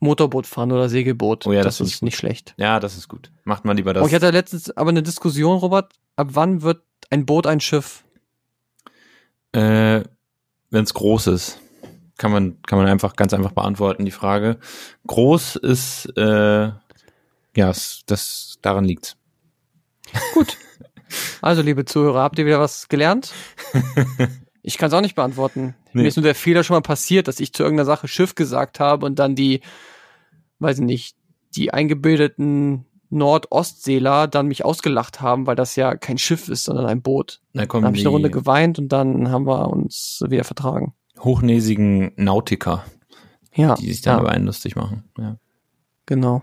Motorboot 0.00 0.46
fahren 0.46 0.72
oder 0.72 0.88
Segelboot. 0.88 1.46
Oh 1.46 1.52
ja, 1.52 1.60
das, 1.60 1.76
das 1.76 1.88
ist 1.88 2.02
nicht 2.02 2.16
schlecht. 2.16 2.54
Ja, 2.56 2.80
das 2.80 2.96
ist 2.96 3.08
gut. 3.08 3.30
Macht 3.44 3.66
mal 3.66 3.76
lieber 3.76 3.92
das. 3.92 4.02
Oh, 4.02 4.06
ich 4.06 4.14
hatte 4.14 4.30
letztens 4.30 4.74
aber 4.74 4.88
eine 4.88 5.02
Diskussion, 5.02 5.58
Robert. 5.58 5.92
Ab 6.16 6.28
wann 6.30 6.62
wird 6.62 6.80
ein 7.10 7.26
Boot 7.26 7.46
ein 7.46 7.60
Schiff? 7.60 8.02
Äh, 9.52 10.04
Wenn 10.70 10.84
es 10.84 10.94
groß 10.94 11.26
ist, 11.26 11.60
kann 12.16 12.32
man, 12.32 12.62
kann 12.62 12.78
man 12.78 12.86
einfach 12.86 13.16
ganz 13.16 13.34
einfach 13.34 13.52
beantworten, 13.52 14.04
die 14.04 14.10
Frage. 14.10 14.58
Groß 15.06 15.56
ist, 15.56 16.06
äh, 16.16 16.70
ja, 17.56 17.72
das, 18.06 18.58
daran 18.62 18.84
liegt's. 18.84 19.16
Gut. 20.32 20.58
Also, 21.42 21.62
liebe 21.62 21.84
Zuhörer, 21.84 22.22
habt 22.22 22.38
ihr 22.38 22.46
wieder 22.46 22.60
was 22.60 22.88
gelernt? 22.88 23.32
Ich 24.66 24.78
kann 24.78 24.88
es 24.88 24.94
auch 24.94 25.02
nicht 25.02 25.14
beantworten. 25.14 25.74
Nee. 25.92 26.02
Mir 26.02 26.08
ist 26.08 26.16
nur 26.16 26.24
der 26.24 26.34
Fehler 26.34 26.64
schon 26.64 26.74
mal 26.74 26.80
passiert, 26.80 27.28
dass 27.28 27.38
ich 27.38 27.52
zu 27.52 27.62
irgendeiner 27.62 27.84
Sache 27.84 28.08
Schiff 28.08 28.34
gesagt 28.34 28.80
habe 28.80 29.04
und 29.04 29.18
dann 29.18 29.34
die, 29.34 29.60
weiß 30.58 30.78
ich 30.78 30.84
nicht, 30.86 31.16
die 31.54 31.74
eingebildeten 31.74 32.86
Nordostseeler 33.10 34.26
dann 34.26 34.48
mich 34.48 34.64
ausgelacht 34.64 35.20
haben, 35.20 35.46
weil 35.46 35.54
das 35.54 35.76
ja 35.76 35.94
kein 35.96 36.16
Schiff 36.16 36.48
ist, 36.48 36.64
sondern 36.64 36.86
ein 36.86 37.02
Boot. 37.02 37.42
Da 37.52 37.60
Dann 37.60 37.68
kommen 37.68 37.84
habe 37.84 37.94
ich 37.94 38.02
eine 38.04 38.08
Runde 38.08 38.30
geweint 38.30 38.78
und 38.78 38.88
dann 38.88 39.30
haben 39.30 39.46
wir 39.46 39.68
uns 39.68 40.24
wieder 40.26 40.44
vertragen. 40.44 40.94
Hochnäsigen 41.18 42.12
Nautiker, 42.16 42.84
Ja, 43.54 43.74
die 43.74 43.92
sich 43.92 44.02
dann 44.02 44.16
ja 44.16 44.20
über 44.22 44.30
einen 44.30 44.46
lustig 44.46 44.76
machen. 44.76 45.04
Ja. 45.18 45.36
genau. 46.06 46.42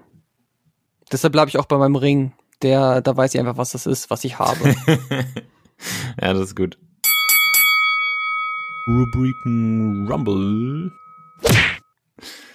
Deshalb 1.12 1.34
bleibe 1.34 1.50
ich 1.50 1.58
auch 1.58 1.66
bei 1.66 1.78
meinem 1.78 1.96
Ring. 1.98 2.34
Der, 2.62 3.02
da 3.02 3.18
weiß 3.18 3.34
ich 3.34 3.40
einfach, 3.40 3.58
was 3.58 3.72
das 3.72 3.86
ist, 3.86 4.10
was 4.10 4.24
ich 4.24 4.40
habe. 4.40 4.76
ja, 6.22 6.34
das 6.34 6.42
ist 6.50 6.56
gut. 6.56 6.78
Rubriken 8.88 10.08
Rumble. 10.10 10.92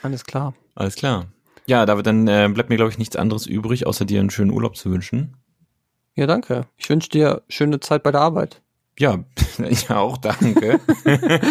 Alles 0.03 0.25
klar. 0.25 0.55
Alles 0.75 0.95
klar. 0.95 1.27
Ja, 1.67 1.85
David, 1.87 2.07
dann 2.07 2.29
äh, 2.29 2.49
bleibt 2.53 2.69
mir, 2.71 2.77
glaube 2.77 2.91
ich, 2.93 2.99
nichts 2.99 3.17
anderes 3.17 3.47
übrig, 3.47 3.87
außer 3.87 4.05
dir 4.05 4.21
einen 4.21 4.31
schönen 4.31 4.53
Urlaub 4.53 4.77
zu 4.77 4.91
wünschen. 4.91 5.37
Ja, 6.15 6.27
danke. 6.27 6.67
Ich 6.77 6.89
wünsche 6.89 7.11
dir 7.11 7.43
schöne 7.49 7.81
Zeit 7.81 8.03
bei 8.03 8.13
der 8.13 8.21
Arbeit. 8.21 8.63
Ja, 8.99 9.25
ja 9.89 9.97
auch 9.99 10.17
danke. 10.17 10.81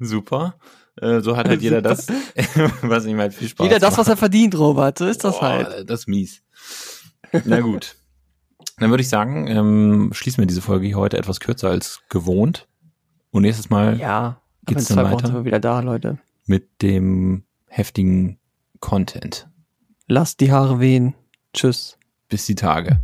Super. 0.00 0.56
Äh, 1.00 1.20
so 1.20 1.36
hat 1.36 1.48
halt 1.48 1.62
jeder 1.62 1.82
das, 1.82 2.06
was 2.82 3.04
ihm 3.06 3.18
halt 3.18 3.34
viel 3.34 3.48
Spaß 3.48 3.64
Jeder 3.66 3.78
das, 3.78 3.90
macht. 3.92 3.98
was 4.00 4.08
er 4.08 4.16
verdient, 4.16 4.56
Robert. 4.56 4.98
So 4.98 5.06
ist 5.06 5.24
das 5.24 5.38
Boah, 5.38 5.48
halt. 5.48 5.90
Das 5.90 6.00
ist 6.00 6.08
mies. 6.08 6.42
Na 7.44 7.60
gut. 7.60 7.96
Dann 8.78 8.90
würde 8.90 9.02
ich 9.02 9.08
sagen, 9.08 9.46
ähm, 9.48 10.10
schließen 10.12 10.42
wir 10.42 10.46
diese 10.46 10.62
Folge 10.62 10.86
hier 10.86 10.96
heute 10.96 11.18
etwas 11.18 11.40
kürzer 11.40 11.68
als 11.70 12.00
gewohnt. 12.10 12.68
Und 13.30 13.42
nächstes 13.42 13.70
Mal 13.70 13.98
Ja. 13.98 14.40
Geht's 14.66 14.86
dann 14.86 15.04
weiter? 15.04 15.26
sind 15.26 15.34
wir 15.36 15.44
wieder 15.44 15.60
da, 15.60 15.80
Leute. 15.80 16.18
mit 16.46 16.80
dem 16.82 17.44
heftigen 17.66 18.38
Content. 18.80 19.48
Lasst 20.06 20.40
die 20.40 20.50
Haare 20.52 20.80
wehen. 20.80 21.14
Tschüss. 21.52 21.98
Bis 22.28 22.46
die 22.46 22.54
Tage. 22.54 23.00